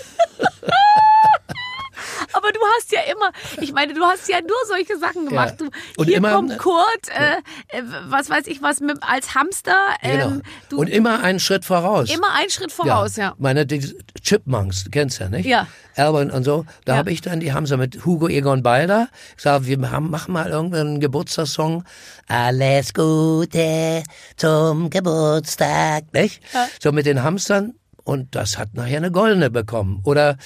Aber 2.34 2.52
du 2.52 2.60
hast 2.78 2.92
ja 2.92 3.00
immer, 3.12 3.32
ich 3.62 3.74
meine, 3.74 3.94
du 3.94 4.02
hast 4.04 4.28
ja 4.30 4.40
nur 4.42 4.56
solche 4.68 4.98
Sachen 4.98 5.28
gemacht. 5.28 5.56
Ja. 5.60 5.68
Du, 5.68 5.70
Und 5.98 6.08
hier 6.08 6.18
immer- 6.18 6.34
kommt 6.34 6.58
Kurt, 6.58 7.10
äh, 7.10 7.38
äh, 7.78 7.82
was 8.08 8.30
weiß 8.30 8.48
ich 8.48 8.62
was, 8.62 8.80
mit, 8.80 8.98
als 9.02 9.36
Hamster. 9.36 9.78
Genau. 10.02 10.26
Ähm, 10.28 10.42
du, 10.70 10.78
und 10.80 10.88
immer 10.90 11.24
einen 11.24 11.40
Schritt 11.40 11.66
voraus. 11.66 12.10
immer 12.14 12.34
einen 12.34 12.50
Schritt 12.50 12.72
voraus, 12.72 13.16
ja. 13.16 13.34
Meine 13.38 13.66
die 13.66 13.96
Chipmunks, 14.22 14.84
du 14.84 14.90
kennst 14.90 15.20
ja, 15.20 15.30
nicht? 15.30 15.46
Ja. 15.46 15.68
Alban 15.96 16.30
und 16.32 16.44
so. 16.44 16.66
Da 16.84 16.94
Ja. 16.94 16.98
habe 17.00 17.12
ich 17.12 17.22
dann, 17.22 17.40
die 17.40 17.54
haben 17.54 17.66
sie 17.66 17.78
mit 17.78 18.06
Hugo 18.06 18.28
Egon 18.28 18.64
Balder 18.64 19.08
gesagt, 19.36 19.66
wir 19.66 19.92
haben, 19.92 20.10
machen 20.10 20.34
mal 20.34 20.50
irgendeinen 20.50 21.00
Geburtstagssong. 21.00 21.84
Alles 22.28 22.94
Gute 22.94 24.04
zum 24.36 24.90
Geburtstag, 24.90 26.12
nicht? 26.14 26.42
So 26.82 26.92
mit 26.92 27.06
den 27.06 27.24
Hamstern. 27.24 27.76
Und 28.04 28.36
das 28.36 28.58
hat 28.58 28.74
nachher 28.74 28.98
eine 28.98 29.10
goldene 29.12 29.50
bekommen. 29.50 30.02
Oder 30.04 30.38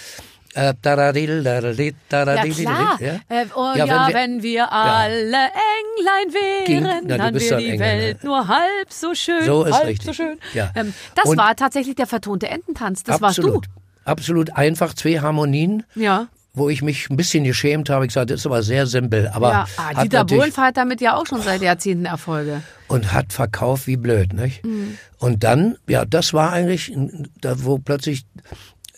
äh, 0.55 0.73
daradil, 0.81 1.43
daradil, 1.43 1.87
Ja, 1.87 2.25
daradil, 2.25 2.53
klar. 2.53 2.97
Ja? 3.01 3.13
Äh, 3.29 3.45
oh, 3.55 3.71
Ja, 3.75 3.85
ja, 3.85 4.07
wenn 4.07 4.13
wenn 4.13 4.43
wir- 4.43 4.71
alle 4.71 5.37
Englein 5.37 6.33
wären, 6.33 6.65
Ging- 6.65 6.83
Na, 6.83 6.99
du 7.01 7.07
dann 7.23 7.33
wäre 7.39 7.57
die 7.57 7.69
Engländer. 7.69 7.85
Welt 7.85 8.23
nur 8.23 8.47
halb 8.47 8.91
so 8.91 9.13
schön. 9.13 9.45
So 9.45 9.63
ist 9.63 9.73
halb 9.75 9.87
richtig. 9.87 10.05
so 10.07 10.13
schön. 10.13 10.39
Ja. 10.53 10.71
Ähm, 10.75 10.93
das 11.15 11.25
Und- 11.25 11.37
war 11.37 11.55
tatsächlich 11.55 11.95
der 11.95 12.07
vertonte 12.07 12.47
Ententanz. 12.49 13.03
Das 13.03 13.21
Absolut. 13.21 13.67
warst 13.67 13.69
Absolut 14.05 14.55
einfach, 14.55 14.93
zwei 14.95 15.19
Harmonien. 15.19 15.83
du. 15.95 16.01
Ja. 16.01 16.27
wo 16.53 16.67
ich 16.67 16.81
mich 16.81 17.09
ein 17.09 17.15
bisschen 17.15 17.43
geschämt 17.45 17.89
habe. 17.91 18.07
Ich 18.07 18.11
sagte, 18.11 18.33
das 18.33 18.41
ist 18.41 18.45
aber 18.47 18.63
sehr 18.63 18.85
simpel. 18.87 19.29
Aber 19.33 19.49
ja. 19.51 19.65
Ah, 19.77 20.03
Dieter 20.03 20.25
Bohlen 20.25 20.51
hat 20.57 20.75
damit 20.77 20.99
ja 20.99 21.15
auch 21.15 21.25
schon 21.27 21.41
seit 21.41 21.61
Jahrzehnten 21.61 22.05
Erfolge. 22.05 22.63
und 22.87 23.13
hat 23.13 23.31
verkauft 23.31 23.85
wie 23.87 23.95
blöd, 23.97 24.33
nicht? 24.33 24.65
Mhm. 24.65 24.97
Und 25.19 25.43
dann, 25.43 25.77
ja, 25.87 26.03
das 26.05 26.33
war 26.33 26.51
eigentlich, 26.51 26.91
da 27.39 27.63
wo 27.63 27.77
plötzlich 27.77 28.25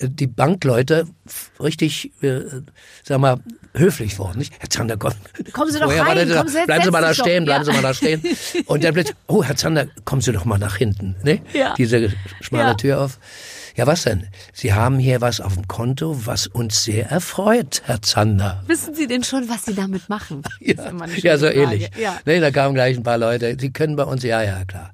die 0.01 0.27
Bankleute 0.27 1.05
richtig, 1.59 2.11
äh, 2.21 2.41
sag 3.03 3.19
mal, 3.19 3.37
höflich 3.73 4.17
wurden, 4.19 4.39
nicht? 4.39 4.53
Herr 4.59 4.69
Zander, 4.69 4.97
komm. 4.97 5.13
Kommen 5.53 5.71
Sie 5.71 5.79
doch 5.79 5.89
rein, 5.89 6.29
kommen 6.29 6.47
Sie, 6.47 6.65
bleiben 6.65 6.83
Sie 6.83 6.91
mal 6.91 7.01
da 7.01 7.13
Sie 7.13 7.21
stehen, 7.21 7.45
bleiben 7.45 7.65
Ja. 7.65 7.71
Sie 7.71 7.81
mal 7.81 7.87
da 7.87 7.93
stehen. 7.93 8.21
Und 8.65 8.83
dann 8.83 8.93
plötzlich, 8.93 9.15
oh, 9.27 9.43
Herr 9.43 9.55
Zander, 9.55 9.87
kommen 10.05 10.21
Sie 10.21 10.31
doch 10.31 10.45
mal 10.45 10.57
nach 10.57 10.75
hinten, 10.77 11.15
ne? 11.23 11.41
Ja. 11.53 11.73
Diese 11.77 12.11
schmale 12.41 12.69
Ja. 12.69 12.73
Tür 12.75 13.01
auf. 13.01 13.19
Ja, 13.77 13.87
was 13.87 14.03
denn? 14.03 14.27
Sie 14.51 14.73
haben 14.73 14.99
hier 14.99 15.21
was 15.21 15.39
auf 15.39 15.53
dem 15.53 15.65
Konto, 15.67 16.25
was 16.25 16.47
uns 16.47 16.83
sehr 16.83 17.09
erfreut, 17.09 17.81
Herr 17.85 18.01
Zander. 18.01 18.61
Wissen 18.67 18.93
Sie 18.93 19.07
denn 19.07 19.23
schon, 19.23 19.47
was 19.47 19.63
Sie 19.65 19.73
damit 19.73 20.09
machen? 20.09 20.43
Ja, 20.59 20.91
ja 21.17 21.37
so 21.37 21.45
Frage. 21.47 21.61
ähnlich. 21.61 21.89
Ja. 21.97 22.19
Nee, 22.25 22.41
da 22.41 22.51
kamen 22.51 22.73
gleich 22.75 22.97
ein 22.97 23.03
paar 23.03 23.17
Leute, 23.17 23.55
die 23.55 23.71
können 23.71 23.95
bei 23.95 24.03
uns, 24.03 24.23
ja, 24.23 24.41
ja, 24.43 24.65
klar. 24.65 24.91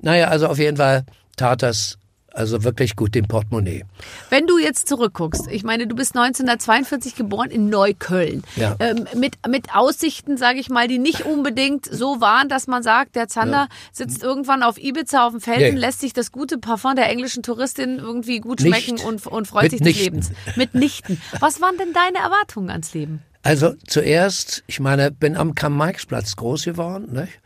Naja, 0.00 0.28
also 0.28 0.46
auf 0.46 0.58
jeden 0.58 0.76
Fall 0.76 1.04
tat 1.36 1.62
das 1.62 1.98
also 2.32 2.64
wirklich 2.64 2.96
gut 2.96 3.14
dem 3.14 3.26
Portemonnaie. 3.26 3.84
Wenn 4.28 4.46
du 4.46 4.58
jetzt 4.58 4.88
zurückguckst, 4.88 5.48
ich 5.50 5.64
meine, 5.64 5.86
du 5.86 5.94
bist 5.94 6.16
1942 6.16 7.14
geboren 7.14 7.50
in 7.50 7.68
Neukölln. 7.68 8.42
Ja. 8.56 8.76
Ähm, 8.78 9.06
mit, 9.16 9.34
mit 9.48 9.74
Aussichten, 9.74 10.36
sage 10.36 10.58
ich 10.60 10.70
mal, 10.70 10.88
die 10.88 10.98
nicht 10.98 11.24
unbedingt 11.26 11.86
so 11.86 12.20
waren, 12.20 12.48
dass 12.48 12.66
man 12.66 12.82
sagt, 12.82 13.16
der 13.16 13.28
Zander 13.28 13.68
sitzt 13.92 14.22
irgendwann 14.22 14.62
auf 14.62 14.78
Ibiza 14.78 15.26
auf 15.26 15.32
dem 15.32 15.40
Felsen, 15.40 15.74
Nee. 15.74 15.80
lässt 15.80 16.00
sich 16.00 16.12
das 16.12 16.32
gute 16.32 16.58
Parfum 16.58 16.96
der 16.96 17.08
englischen 17.08 17.42
Touristin 17.42 17.98
irgendwie 17.98 18.40
gut 18.40 18.60
schmecken 18.60 18.98
und, 19.00 19.26
und 19.26 19.46
freut 19.48 19.70
sich 19.70 19.80
des. 19.80 19.98
Lebens. 20.00 20.30
Mitnichten. 20.56 21.20
Was 21.40 21.60
waren 21.60 21.76
denn 21.78 21.92
deine 21.92 22.18
Erwartungen 22.24 22.70
ans 22.70 22.94
Leben? 22.94 23.22
Also 23.42 23.74
zuerst, 23.86 24.62
ich 24.66 24.80
meine, 24.80 25.10
bin 25.10 25.36
am 25.36 25.54
Karl-Marx-Platz 25.54 26.36
groß 26.36 26.64
geworden, 26.64 27.12
nicht? 27.12 27.40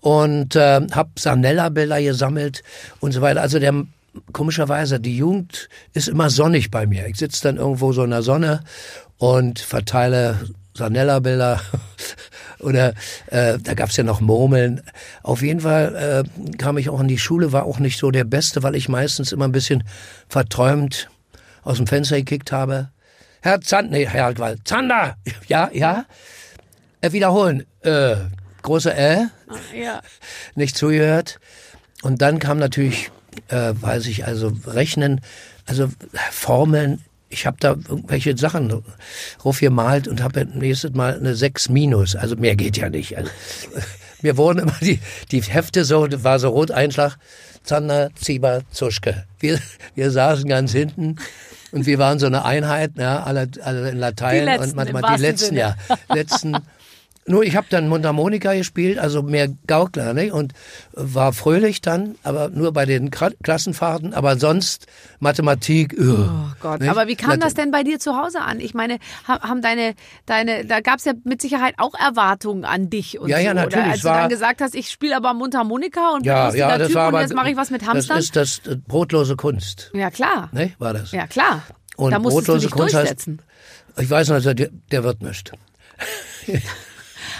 Und 0.00 0.54
äh, 0.56 0.80
habe 0.92 1.10
Sanella-Bilder 1.18 2.02
gesammelt 2.02 2.62
und 3.00 3.12
so 3.12 3.20
weiter. 3.22 3.40
Also 3.40 3.58
der 3.58 3.72
komischerweise, 4.32 5.00
die 5.00 5.16
Jugend 5.16 5.68
ist 5.92 6.08
immer 6.08 6.30
sonnig 6.30 6.70
bei 6.70 6.86
mir. 6.86 7.06
Ich 7.06 7.16
sitze 7.16 7.42
dann 7.42 7.56
irgendwo 7.56 7.92
so 7.92 8.04
in 8.04 8.10
der 8.10 8.22
Sonne 8.22 8.62
und 9.18 9.58
verteile 9.60 10.48
Sanella-Bilder 10.76 11.60
oder 12.60 12.94
äh, 13.26 13.58
da 13.62 13.74
gab's 13.74 13.96
ja 13.96 14.04
noch 14.04 14.20
Murmeln. 14.20 14.82
Auf 15.22 15.42
jeden 15.42 15.60
Fall 15.60 16.24
äh, 16.34 16.56
kam 16.56 16.78
ich 16.78 16.88
auch 16.90 17.00
in 17.00 17.08
die 17.08 17.18
Schule, 17.18 17.52
war 17.52 17.64
auch 17.64 17.78
nicht 17.78 17.98
so 17.98 18.10
der 18.10 18.24
Beste, 18.24 18.62
weil 18.62 18.74
ich 18.74 18.88
meistens 18.88 19.32
immer 19.32 19.44
ein 19.46 19.52
bisschen 19.52 19.84
verträumt 20.28 21.08
aus 21.62 21.76
dem 21.76 21.86
Fenster 21.86 22.16
gekickt 22.16 22.52
habe. 22.52 22.90
Herr 23.40 23.60
Zander, 23.60 23.90
nee, 23.92 24.06
Herr 24.06 24.32
Gwald, 24.34 24.66
Zander, 24.66 25.16
ja, 25.48 25.70
ja, 25.72 26.06
äh, 27.02 27.12
wiederholen, 27.12 27.64
äh, 27.82 28.16
große 28.62 28.94
Äh, 28.94 29.26
Ja. 29.78 30.00
nicht 30.54 30.76
zugehört. 30.76 31.38
Und 32.02 32.20
dann 32.22 32.38
kam 32.38 32.58
natürlich, 32.58 33.10
äh, 33.48 33.72
weiß 33.80 34.06
ich, 34.06 34.24
also 34.26 34.52
Rechnen, 34.66 35.20
also 35.66 35.88
Formeln. 36.30 37.00
Ich 37.28 37.46
habe 37.46 37.56
da 37.58 37.70
irgendwelche 37.70 38.36
Sachen 38.36 38.82
gemalt 39.60 40.06
und 40.06 40.22
habe 40.22 40.44
nächstes 40.46 40.92
Mal 40.92 41.16
eine 41.16 41.34
6 41.34 41.68
minus. 41.68 42.14
Also 42.14 42.36
mehr 42.36 42.54
geht 42.54 42.76
ja 42.76 42.88
nicht. 42.90 43.16
Also, 43.16 43.30
mir 44.22 44.36
wurden 44.36 44.60
immer 44.60 44.76
die, 44.80 45.00
die 45.32 45.42
Hefte 45.42 45.84
so, 45.84 46.06
war 46.22 46.38
so 46.38 46.50
Roteinschlag, 46.50 47.16
Zander, 47.64 48.10
Zieber, 48.14 48.62
Zuschke. 48.70 49.24
Wir, 49.40 49.58
wir 49.94 50.10
saßen 50.10 50.48
ganz 50.48 50.72
hinten 50.72 51.16
und 51.72 51.86
wir 51.86 51.98
waren 51.98 52.18
so 52.18 52.26
eine 52.26 52.44
Einheit, 52.44 52.92
ja, 52.96 53.22
alle, 53.24 53.48
alle 53.62 53.90
in 53.90 53.98
Latein 53.98 54.48
und 54.60 54.76
wahrsten 54.76 55.16
Die 55.16 55.22
letzten, 55.22 55.46
Sinne. 55.46 55.60
ja. 55.60 55.76
Letzten. 56.14 56.56
Nur 57.26 57.42
ich 57.42 57.56
habe 57.56 57.66
dann 57.70 57.88
Mundharmonika 57.88 58.52
gespielt, 58.52 58.98
also 58.98 59.22
mehr 59.22 59.48
Gaukler, 59.66 60.12
ne? 60.12 60.30
Und 60.32 60.52
war 60.92 61.32
fröhlich 61.32 61.80
dann, 61.80 62.16
aber 62.22 62.50
nur 62.50 62.72
bei 62.72 62.84
den 62.84 63.10
Klassenfahrten, 63.10 64.12
aber 64.12 64.38
sonst 64.38 64.86
Mathematik. 65.20 65.96
Oh 65.98 66.28
Gott, 66.60 66.82
aber 66.86 67.06
wie 67.06 67.16
kam 67.16 67.40
das 67.40 67.54
denn 67.54 67.70
bei 67.70 67.82
dir 67.82 67.98
zu 67.98 68.14
Hause 68.16 68.42
an? 68.42 68.60
Ich 68.60 68.74
meine, 68.74 68.98
ha- 69.26 69.40
haben 69.40 69.62
deine, 69.62 69.94
deine, 70.26 70.66
da 70.66 70.80
gab 70.80 70.98
es 70.98 71.06
ja 71.06 71.14
mit 71.24 71.40
Sicherheit 71.40 71.76
auch 71.78 71.94
Erwartungen 71.94 72.66
an 72.66 72.90
dich 72.90 73.18
und 73.18 73.30
Ja, 73.30 73.38
so. 73.38 73.42
ja, 73.44 73.54
natürlich, 73.54 73.84
Oder 73.84 73.92
als 73.92 74.00
du 74.02 74.08
dann 74.08 74.28
gesagt 74.28 74.60
hast, 74.60 74.74
ich 74.74 74.90
spiele 74.90 75.16
aber 75.16 75.32
Mundharmonika 75.32 76.10
und 76.10 76.24
bin 76.24 76.26
Ja, 76.26 76.44
lustiger 76.46 76.68
ja, 76.68 76.78
das 76.78 76.88
Typ 76.88 76.96
war 76.96 77.08
und 77.08 77.14
aber 77.14 77.22
jetzt 77.22 77.34
mache 77.34 77.50
ich 77.50 77.56
was 77.56 77.70
mit 77.70 77.86
Hamstern. 77.86 78.16
Das 78.18 78.24
ist 78.26 78.36
das 78.36 78.58
äh, 78.66 78.76
brotlose 78.76 79.36
Kunst, 79.36 79.90
ja 79.94 80.10
klar, 80.10 80.50
ne? 80.52 80.72
War 80.78 80.92
das? 80.92 81.12
ja 81.12 81.26
klar. 81.26 81.62
Und 81.96 82.10
da 82.10 82.18
musstest 82.18 82.48
du 82.48 82.52
brotlose 82.52 82.66
dich 82.66 82.70
Kunst 82.74 82.94
heißt- 82.94 82.98
durchsetzen. 82.98 83.38
Ich 83.96 84.10
weiß 84.10 84.28
noch, 84.28 84.40
der, 84.42 84.54
der 84.90 85.04
wird 85.04 85.22
nicht. 85.22 85.52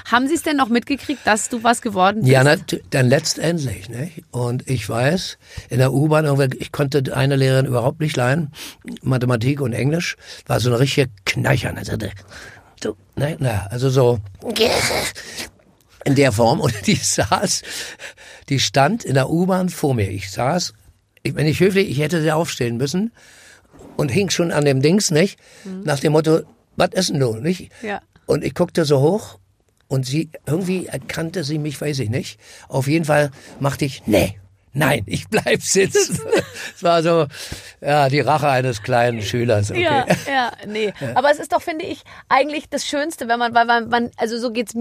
Haben 0.05 0.29
sie 0.29 0.35
es 0.35 0.43
denn 0.43 0.57
noch 0.57 0.69
mitgekriegt, 0.69 1.27
dass 1.27 1.49
du 1.49 1.63
was 1.63 1.81
geworden 1.81 2.21
bist? 2.21 2.31
Ja, 2.31 2.45
na, 2.45 2.57
dann 2.91 3.09
letztendlich, 3.09 3.89
ne? 3.89 4.11
Und 4.31 4.69
ich 4.69 4.89
weiß, 4.89 5.39
in 5.71 5.79
der 5.79 5.93
U-Bahn, 5.93 6.53
ich 6.59 6.73
konnte 6.73 7.17
eine 7.17 7.37
Lehrerin 7.37 7.67
überhaupt 7.67 8.01
nicht 8.01 8.17
leihen, 8.17 8.53
Mathematik 9.03 9.61
und 9.61 9.73
Englisch, 9.73 10.17
war 10.47 10.61
so 10.61 10.69
eine 10.69 10.81
richtige 10.81 11.09
Kneicher. 11.25 11.73
Ne? 11.73 11.85
Sagte, 11.85 12.11
Du, 12.81 12.97
ne, 13.17 13.37
na, 13.41 13.67
also 13.71 13.89
so 13.89 14.19
in 16.05 16.15
der 16.15 16.33
Form. 16.33 16.61
Und 16.61 16.87
die 16.87 16.97
saß, 16.97 17.63
die 18.51 18.61
stand 18.61 19.05
in 19.05 19.15
der 19.15 19.31
U-Bahn 19.31 19.71
vor 19.71 19.95
mir. 19.95 20.11
Ich 20.11 20.31
saß, 20.31 20.75
ich, 21.23 21.35
wenn 21.35 21.47
ich 21.47 21.61
höflich, 21.61 21.89
ich 21.89 21.99
hätte 21.99 22.21
sie 22.21 22.31
aufstehen 22.31 22.77
müssen 22.77 23.13
und 23.97 24.11
hing 24.11 24.29
schon 24.29 24.53
an 24.53 24.67
dem 24.67 24.83
Dings, 24.83 25.11
nicht? 25.11 25.39
Nach 25.65 25.99
dem 25.99 26.13
Motto, 26.13 26.43
was 26.77 26.91
ist 26.93 27.09
denn 27.09 27.21
du, 27.21 27.37
nicht? 27.37 27.71
Ja. 27.83 28.03
Und 28.27 28.45
ich 28.45 28.55
guckte 28.55 28.85
so 28.85 29.01
hoch 29.01 29.39
und 29.89 30.07
sie, 30.07 30.31
irgendwie 30.47 30.87
erkannte 30.87 31.45
sie 31.45 31.59
mich, 31.59 31.81
weiß 31.81 31.99
ich 32.01 32.11
nicht. 32.11 32.41
Auf 32.69 32.87
jeden 32.89 33.05
Fall 33.05 33.31
machte 33.61 33.85
ich, 33.85 34.03
nee, 34.07 34.39
nein, 34.73 35.03
ich 35.07 35.29
bleib 35.29 35.63
sitzen. 35.63 36.19
Es 36.77 36.83
war 36.83 37.03
so, 37.03 37.27
ja, 37.81 38.09
die 38.09 38.21
Rache 38.21 38.49
eines 38.49 38.83
kleinen 38.83 39.23
Schülers. 39.23 39.71
Okay. 39.71 39.83
Ja, 39.83 40.07
ja, 40.27 40.53
nee. 40.67 40.93
Aber 41.15 41.31
es 41.31 41.39
ist 41.39 41.53
doch, 41.53 41.63
finde 41.63 41.85
ich, 41.85 42.03
eigentlich 42.29 42.69
das 42.69 42.85
Schönste, 42.85 43.29
wenn 43.29 43.39
man, 43.39 43.55
weil 43.55 43.65
man, 43.65 43.89
man 43.89 44.11
also 44.17 44.39
so 44.39 44.51
geht's 44.51 44.75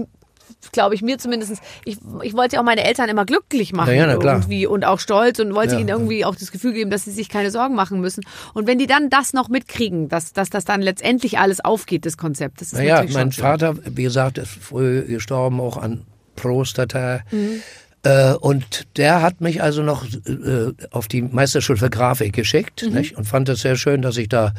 glaube 0.72 0.94
ich, 0.94 1.02
mir 1.02 1.18
zumindest. 1.18 1.54
Ich, 1.84 1.98
ich 2.22 2.34
wollte 2.34 2.56
ja 2.56 2.60
auch 2.60 2.64
meine 2.64 2.84
Eltern 2.84 3.08
immer 3.08 3.24
glücklich 3.24 3.72
machen 3.72 3.90
Ja, 3.90 3.94
ja, 3.94 4.06
na 4.06 4.16
klar. 4.16 4.34
irgendwie 4.36 4.66
und 4.66 4.84
auch 4.84 4.98
stolz 5.00 5.38
und 5.38 5.54
wollte 5.54 5.74
Ja. 5.74 5.80
ihnen 5.80 5.88
irgendwie 5.88 6.24
auch 6.24 6.34
das 6.36 6.50
Gefühl 6.52 6.72
geben, 6.72 6.90
dass 6.90 7.04
sie 7.04 7.10
sich 7.12 7.28
keine 7.28 7.50
Sorgen 7.50 7.74
machen 7.74 8.00
müssen. 8.00 8.24
Und 8.54 8.66
wenn 8.66 8.78
die 8.78 8.86
dann 8.86 9.10
das 9.10 9.32
noch 9.32 9.48
mitkriegen, 9.48 10.08
dass, 10.08 10.32
dass 10.32 10.50
das 10.50 10.64
dann 10.64 10.80
letztendlich 10.82 11.38
alles 11.38 11.60
aufgeht, 11.64 12.06
das 12.06 12.16
Konzept, 12.16 12.60
das 12.60 12.68
ist 12.68 12.78
Naja, 12.78 12.96
natürlich 12.96 13.14
mein. 13.14 13.32
Vater, 13.32 13.74
wie 13.84 14.02
gesagt, 14.04 14.38
ist 14.38 14.50
früh 14.50 15.02
gestorben, 15.02 15.60
auch 15.60 15.76
an 15.76 16.02
Prostata. 16.36 17.20
Mhm. 17.30 17.60
Äh, 18.02 18.34
und 18.34 18.86
der 18.98 19.22
hat 19.22 19.40
mich 19.40 19.62
also 19.62 19.82
noch 19.82 20.04
äh, 20.04 20.72
auf 20.90 21.08
die 21.08 21.22
Meisterschule 21.22 21.78
für 21.78 21.88
Grafik 21.90 22.32
geschickt 22.34 22.82
Mhm. 22.88 23.04
und 23.16 23.24
fand 23.26 23.48
es 23.48 23.60
sehr 23.60 23.76
schön, 23.76 24.02
dass 24.02 24.16
ich 24.18 24.28
da 24.28 24.52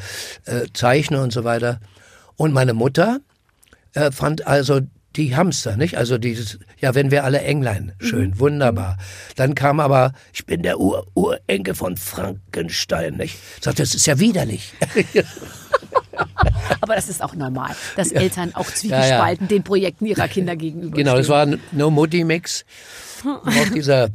äh, 0.46 0.66
zeichne 0.74 1.22
und 1.22 1.32
so 1.32 1.44
weiter. 1.44 1.80
Und 2.36 2.52
meine 2.52 2.74
Mutter 2.74 3.18
fand 4.12 4.46
also 4.46 4.80
die 5.16 5.34
Hamster, 5.36 5.76
nicht? 5.76 5.96
Also 5.96 6.18
dieses, 6.18 6.58
ja, 6.80 6.94
wenn 6.94 7.10
wir 7.10 7.24
alle 7.24 7.40
Englein, 7.40 7.92
schön, 7.98 8.30
Mhm. 8.30 8.38
wunderbar. 8.38 8.98
Dann 9.36 9.54
kam 9.54 9.80
aber, 9.80 10.12
ich 10.32 10.46
bin 10.46 10.62
der 10.62 10.78
Ur 10.78 11.06
Urenkel 11.14 11.74
von 11.74 11.96
Frankenstein, 11.96 13.14
nicht? 13.16 13.38
Sagt, 13.60 13.78
das 13.78 13.94
ist 13.94 14.06
ja 14.06 14.18
widerlich. 14.18 14.72
Aber 16.80 16.94
das 16.94 17.08
ist 17.08 17.22
auch 17.22 17.34
normal, 17.34 17.74
dass 17.96 18.10
Eltern 18.12 18.54
auch 18.54 18.66
zwiegespalten 18.70 19.48
den 19.48 19.62
Projekten 19.62 20.06
ihrer 20.06 20.28
Kinder 20.28 20.56
gegenüber. 20.56 20.96
Genau, 20.96 21.16
das 21.16 21.28
war 21.28 21.42
ein 21.44 21.60
No-Mutti-Mix. 21.72 22.64
Auf 23.44 23.70
dieser 23.74 24.08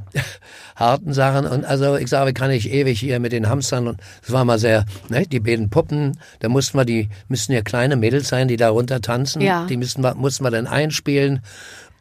harten 0.75 1.13
Sachen. 1.13 1.45
Und 1.45 1.65
also 1.65 1.95
ich 1.95 2.09
sage, 2.09 2.33
kann 2.33 2.51
ich 2.51 2.71
ewig 2.71 2.99
hier 2.99 3.19
mit 3.19 3.31
den 3.31 3.49
Hamstern. 3.49 3.87
Und 3.87 4.01
es 4.23 4.31
war 4.31 4.45
mal 4.45 4.59
sehr, 4.59 4.85
ne, 5.09 5.25
die 5.25 5.39
beiden 5.39 5.69
Puppen, 5.69 6.17
da 6.39 6.49
mussten 6.49 6.77
wir, 6.77 6.85
die 6.85 7.09
müssten 7.27 7.53
ja 7.53 7.61
kleine 7.61 7.95
Mädels 7.95 8.29
sein, 8.29 8.47
die 8.47 8.57
da 8.57 8.69
runter 8.69 9.01
tanzen. 9.01 9.41
Ja. 9.41 9.65
Die 9.65 9.77
müssten 9.77 10.01
wir, 10.03 10.15
mussten 10.15 10.43
wir 10.43 10.51
dann 10.51 10.67
einspielen. 10.67 11.41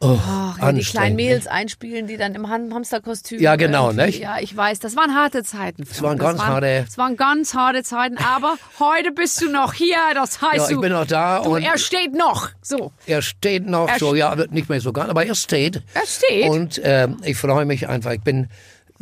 Oh, 0.03 0.17
Ach, 0.19 0.57
ja, 0.59 0.71
die 0.71 0.81
kleinen 0.81 1.15
Mädels 1.15 1.45
einspielen, 1.47 2.07
die 2.07 2.17
dann 2.17 2.33
im 2.33 2.49
Ham- 2.49 2.73
Hamsterkostüm. 2.73 3.39
Ja, 3.39 3.55
genau, 3.55 3.89
irgendwie- 3.89 4.05
nicht? 4.07 4.19
Ja, 4.21 4.37
ich 4.39 4.55
weiß, 4.57 4.79
das 4.79 4.95
waren 4.95 5.13
harte 5.15 5.43
Zeiten. 5.43 5.85
Frank. 5.85 6.01
waren 6.03 6.17
ganz 6.17 6.37
das 6.39 6.47
harte- 6.47 6.85
Es 6.87 6.97
waren 6.97 7.15
ganz 7.17 7.53
harte 7.53 7.83
Zeiten, 7.83 8.17
aber 8.17 8.55
heute 8.79 9.11
bist 9.11 9.41
du 9.41 9.49
noch 9.51 9.73
hier, 9.73 9.97
das 10.15 10.41
heißt 10.41 10.55
Ja, 10.57 10.63
ich 10.69 10.75
du, 10.75 10.81
bin 10.81 10.91
noch 10.91 11.05
da 11.05 11.41
du, 11.43 11.55
und- 11.55 11.63
er 11.63 11.77
steht 11.77 12.13
noch. 12.15 12.49
So, 12.61 12.91
Er 13.05 13.21
steht 13.21 13.67
noch 13.67 13.87
Er 13.89 13.99
so, 13.99 14.15
ja, 14.15 14.35
nicht 14.49 14.69
mehr 14.69 14.81
so 14.81 14.91
ganz, 14.91 15.09
aber 15.09 15.25
er 15.25 15.35
steht. 15.35 15.83
er 15.93 16.05
steht. 16.07 16.49
Und 16.49 16.81
ähm, 16.83 17.17
ich 17.23 17.37
freue 17.37 17.65
mich 17.65 17.87
einfach. 17.87 18.11
Ich 18.11 18.21
bin 18.21 18.47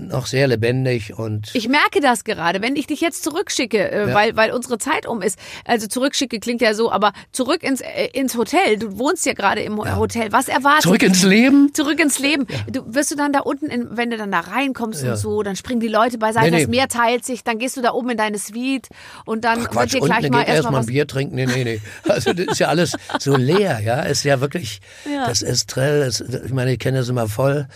noch 0.08 0.26
sehr 0.28 0.48
lebendig 0.48 1.18
und 1.18 1.50
Ich 1.54 1.68
merke 1.68 2.00
das 2.02 2.24
gerade, 2.24 2.62
wenn 2.62 2.76
ich 2.76 2.88
dich 2.88 3.02
jetzt 3.02 3.24
zurückschicke, 3.24 3.92
äh, 3.92 4.08
Ja. 4.10 4.14
weil, 4.14 4.36
weil 4.36 4.52
unsere 4.52 4.78
Zeit 4.78 5.06
um 5.08 5.22
ist. 5.22 5.38
Also 5.66 5.88
zurückschicke 5.88 6.40
klingt 6.40 6.62
ja 6.62 6.74
so, 6.74 6.92
aber 6.92 7.12
zurück 7.32 7.64
ins, 7.64 7.82
äh, 7.82 8.08
ins 8.14 8.36
Hotel. 8.38 8.78
Du 8.78 8.98
wohnst 8.98 9.26
ja 9.26 9.34
gerade 9.34 9.62
im 9.62 9.78
Hotel. 9.98 10.32
Was 10.32 10.48
erwartet 10.48 10.84
zurück 10.84 11.04
ins 11.04 11.24
Leben. 11.24 11.74
Zurück 11.74 12.00
ins 12.00 12.20
Leben. 12.20 12.48
Du 12.72 12.82
wirst 12.94 13.12
du 13.12 13.16
dann 13.16 13.34
da 13.34 13.40
unten, 13.40 13.66
in, 13.68 13.88
wenn 13.98 14.10
du 14.10 14.18
dann 14.18 14.32
da 14.32 14.40
reinkommst 14.40 15.04
Ja. 15.04 15.12
und 15.12 15.18
so, 15.18 15.44
dann 15.44 15.56
springen 15.56 15.80
die 15.82 15.88
Leute 15.88 16.18
beiseite, 16.18 16.46
Nee, 16.46 16.52
nee. 16.52 16.62
das 16.64 16.70
Meer 16.70 16.88
teilt 16.88 17.26
sich, 17.26 17.44
dann 17.44 17.60
gehst 17.60 17.76
du 17.78 17.82
da 17.82 17.92
oben 17.94 18.12
in 18.12 18.18
deine 18.18 18.40
Suite 18.40 18.88
und 19.26 19.44
dann 19.44 19.60
wird 19.62 19.72
Quatsch, 19.72 19.94
dir 19.94 20.02
unten 20.02 20.14
gleich 20.16 20.30
mal 20.32 20.40
geht 20.40 20.48
erstmal 20.50 20.56
erstmal 20.56 20.82
ein. 20.82 20.86
Bier 20.86 21.08
trinken. 21.08 21.36
Nee, 21.36 21.46
nee, 21.46 21.64
nee. 21.64 21.82
Also 22.08 22.34
das 22.34 22.48
ist 22.48 22.60
ja 22.60 22.68
alles 22.68 22.94
so 23.20 23.36
leer, 23.36 23.80
ja. 23.80 24.02
Ist 24.02 24.24
ja 24.24 24.40
wirklich, 24.42 24.80
Ja. 25.12 25.28
das 25.28 25.42
Estrell, 25.42 26.06
das, 26.06 26.22
ich 26.22 26.52
meine, 26.54 26.72
ich 26.74 26.80
kenne 26.80 27.00
das 27.00 27.10
immer 27.10 27.28
voll. 27.28 27.68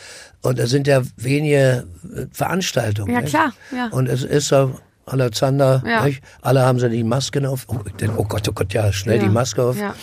Und 0.41 0.59
es 0.59 0.69
sind 0.71 0.87
ja 0.87 1.01
wenige 1.15 1.85
Veranstaltungen. 2.31 3.13
Ja, 3.13 3.21
nicht? 3.21 3.29
klar, 3.31 3.53
ja. 3.75 3.87
Und 3.87 4.07
es 4.07 4.23
ist 4.23 4.47
so, 4.47 4.75
Alexander, 5.05 5.83
Ja. 5.85 6.07
alle 6.41 6.61
haben 6.61 6.79
so 6.79 6.87
die 6.89 7.03
Masken 7.03 7.45
auf. 7.45 7.65
Oh, 7.67 7.79
ich 7.85 7.93
denk, 7.93 8.17
oh 8.17 8.23
Gott, 8.23 8.47
oh 8.47 8.53
Gott, 8.53 8.73
ja, 8.73 8.91
schnell 8.93 9.17
Ja. 9.17 9.23
die 9.23 9.29
Maske 9.29 9.63
auf. 9.63 9.77
Ja. 9.79 9.95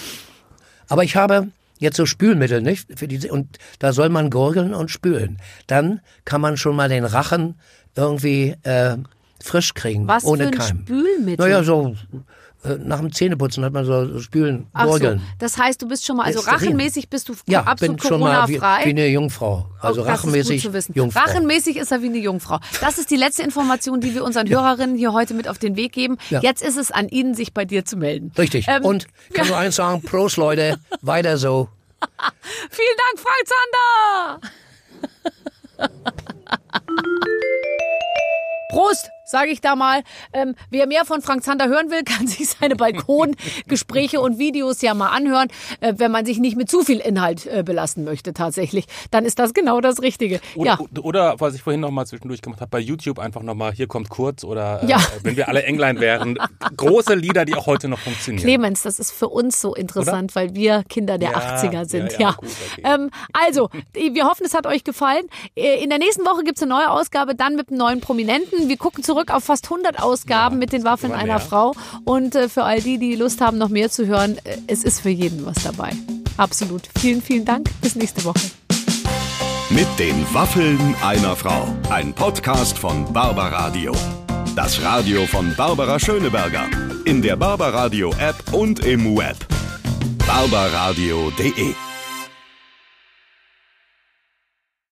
Aber 0.89 1.05
ich 1.05 1.17
habe 1.17 1.49
jetzt 1.79 1.97
so 1.97 2.05
Spülmittel, 2.07 2.61
nicht? 2.61 2.87
Für 2.99 3.09
die, 3.09 3.31
und 3.31 3.59
da 3.79 3.93
soll 3.93 4.09
man 4.11 4.29
gurgeln 4.31 4.75
und 4.75 4.91
spülen. 4.91 5.39
Dann 5.67 6.01
kann 6.25 6.41
man 6.41 6.57
schon 6.57 6.77
mal 6.77 6.89
den 6.89 7.05
Rachen 7.05 7.59
irgendwie 7.97 8.55
äh, 8.63 8.97
frisch 9.43 9.73
kriegen, 9.75 10.07
Was 10.07 10.25
ohne 10.25 10.45
für 10.45 10.49
ein 10.51 10.59
Keim. 10.59 10.81
Spülmittel? 10.85 11.47
Naja, 11.47 11.63
so 11.65 11.97
nach 12.63 12.99
dem 13.01 13.11
Zähneputzen 13.13 13.65
hat 13.65 13.73
man 13.73 13.87
so, 13.87 14.21
spülen, 14.21 14.67
Ach 14.75 14.85
so, 14.85 14.91
gurgeln. 14.91 15.23
das 15.39 15.57
heißt, 15.57 15.81
du 15.81 15.89
bist 15.89 16.05
schon 16.05 16.19
mal, 16.19 16.25
also 16.25 16.41
rachenmäßig 16.41 17.09
bist 17.09 17.31
du 17.31 17.35
Ja, 17.47 17.63
absolut 17.63 17.97
bin 17.99 18.07
schon 18.07 18.21
mal 18.21 18.47
wie, 18.49 18.57
Corona-frei. 18.59 18.85
wie 18.87 18.91
eine 18.91 19.07
Jungfrau. 19.09 19.65
Also 19.81 20.03
Oh, 20.03 20.05
das 20.05 20.13
rachenmäßig 20.19 20.57
ist 20.57 20.63
gut 20.65 20.73
zu 20.73 20.77
wissen. 20.77 20.93
Jungfrau. 20.95 21.21
Rachenmäßig 21.21 21.77
ist 21.79 21.91
er 21.91 22.03
wie 22.03 22.07
eine 22.09 22.19
Jungfrau. 22.19 22.59
Das 22.83 22.99
ist 22.99 23.11
die 23.11 23.17
letzte 23.17 23.43
Information, 23.45 24.01
die 24.03 24.13
wir 24.15 24.23
unseren 24.25 24.47
Hörerinnen 24.49 24.97
hier 24.97 25.15
heute 25.15 25.33
mit 25.33 25.49
auf 25.49 25.57
den 25.59 25.75
Weg 25.77 25.93
geben. 25.93 26.19
Ja. 26.29 26.41
Jetzt 26.43 26.61
ist 26.63 26.77
es 26.77 26.91
an 26.91 27.09
Ihnen, 27.09 27.33
sich 27.35 27.55
bei 27.55 27.65
dir 27.65 27.87
zu 27.87 27.97
melden. 27.97 28.31
Richtig. 28.37 28.67
Ähm, 28.69 28.85
und 28.85 29.07
ich 29.29 29.35
kann 29.35 29.49
nur 29.49 29.57
eins 29.57 29.77
sagen, 29.77 30.03
Prost 30.03 30.37
Leute, 30.37 30.79
weiter 31.01 31.39
so. 31.39 31.69
Vielen 32.71 32.97
Dank, 32.99 33.21
Frank 33.21 33.47
Zander! 35.89 35.91
Prost, 38.71 39.11
sage 39.31 39.51
ich 39.51 39.61
da 39.61 39.77
mal. 39.77 40.03
Ähm, 40.33 40.55
wer 40.71 40.87
mehr 40.87 41.05
von 41.05 41.23
Frank 41.23 41.45
Zander 41.45 41.69
hören 41.69 41.91
will, 41.91 42.03
kann 42.05 42.27
sich 42.27 42.49
seine 42.51 42.77
Balkongespräche 42.77 44.21
und 44.21 44.39
Videos 44.39 44.83
ja 44.83 44.95
mal 44.95 45.09
anhören. 45.11 45.49
Äh, 45.81 45.95
wenn 45.97 46.11
man 46.11 46.27
sich 46.27 46.39
nicht 46.39 46.57
mit 46.57 46.71
zu 46.71 46.83
viel 46.83 46.99
Inhalt 46.99 47.47
äh, 47.47 47.63
belasten 47.63 48.05
möchte 48.05 48.33
tatsächlich, 48.35 48.87
dann 49.11 49.25
ist 49.25 49.39
das 49.39 49.55
genau 49.55 49.81
das 49.81 50.03
Richtige. 50.03 50.41
Oder, 50.57 50.79
ja. 50.95 51.01
oder 51.03 51.41
was 51.41 51.55
ich 51.55 51.63
vorhin 51.63 51.81
noch 51.81 51.91
mal 51.91 52.07
zwischendurch 52.07 52.43
gemacht 52.43 52.61
habe, 52.61 52.71
bei 52.71 52.81
YouTube 52.81 53.19
einfach 53.19 53.43
noch 53.43 53.55
mal, 53.55 53.73
hier 53.73 53.87
kommt 53.87 54.09
kurz 54.09 54.45
oder 54.45 54.83
äh, 54.83 54.87
Ja. 54.87 54.99
wenn 55.23 55.37
wir 55.37 55.49
alle 55.49 55.63
Englein 55.63 56.01
wären. 56.01 56.39
Große 56.77 57.15
Lieder, 57.15 57.45
die 57.45 57.55
auch 57.55 57.67
heute 57.67 57.89
noch 57.89 57.99
funktionieren. 57.99 58.43
Clemens, 58.43 58.83
das 58.83 58.99
ist 58.99 59.13
für 59.13 59.29
uns 59.29 59.61
so 59.61 59.75
interessant, 59.75 60.35
weil 60.35 60.55
wir 60.55 60.83
Kinder 60.89 61.19
der 61.19 61.31
Ja, 61.33 61.57
80er 61.57 61.85
sind. 61.85 62.19
ja, 62.19 62.33
gut, 62.33 62.49
okay. 62.73 62.83
ähm, 62.85 63.11
also, 63.33 63.71
wir 63.95 64.25
hoffen, 64.25 64.45
es 64.47 64.55
hat 64.55 64.67
euch 64.67 64.85
gefallen. 64.85 65.27
Äh, 65.55 65.83
In 65.83 65.91
der 65.91 65.99
nächsten 65.99 66.25
Woche 66.25 66.43
gibt's 66.45 66.63
eine 66.63 66.71
neue 66.75 66.91
Ausgabe, 66.91 67.35
dann 67.35 67.57
mit 67.57 67.69
einem 67.69 67.79
neuen 67.79 68.01
Prominenten. 68.01 68.69
Wir 68.69 68.77
gucken 68.77 69.03
zurück 69.05 69.20
auf 69.29 69.45
fast 69.45 69.65
100 69.65 70.03
Ausgaben 70.03 70.59
mit 70.59 70.73
den 70.73 70.85
Waffeln 70.85 71.13
einer 71.13 71.25
mehr. 71.25 71.41
Frau. 71.41 71.75
Und 72.05 72.35
äh, 72.35 72.49
für 72.49 72.65
all 72.65 72.81
die, 72.81 72.99
die 72.99 73.17
Lust 73.17 73.41
haben, 73.41 73.59
noch 73.59 73.69
mehr 73.69 73.91
zu 73.91 74.07
hören, 74.07 74.39
äh, 74.45 74.57
es 74.67 74.85
ist 74.85 75.01
für 75.01 75.11
jeden 75.11 75.45
was 75.45 75.63
dabei. 75.63 75.91
Absolut. 76.37 76.83
Vielen, 76.99 77.21
vielen 77.21 77.45
Dank. 77.45 77.69
Bis 77.83 77.95
nächste 77.95 78.25
Woche. 78.25 78.41
Mit 79.69 79.87
den 79.99 80.27
Waffeln 80.33 80.95
einer 81.05 81.37
Frau. 81.37 81.69
Ein 81.91 82.15
Podcast 82.15 82.79
von 82.79 83.13
Barbaradio. 83.13 83.93
Das 84.57 84.83
Radio 84.83 85.27
von 85.27 85.55
Barbara 85.57 85.99
Schöneberger. 85.99 86.67
In 87.05 87.23
der 87.23 87.37
Barbaradio 87.37 88.13
App 88.19 88.53
und 88.53 88.81
im 88.81 89.17
Web. 89.17 89.37
barbaradio.de 90.27 91.90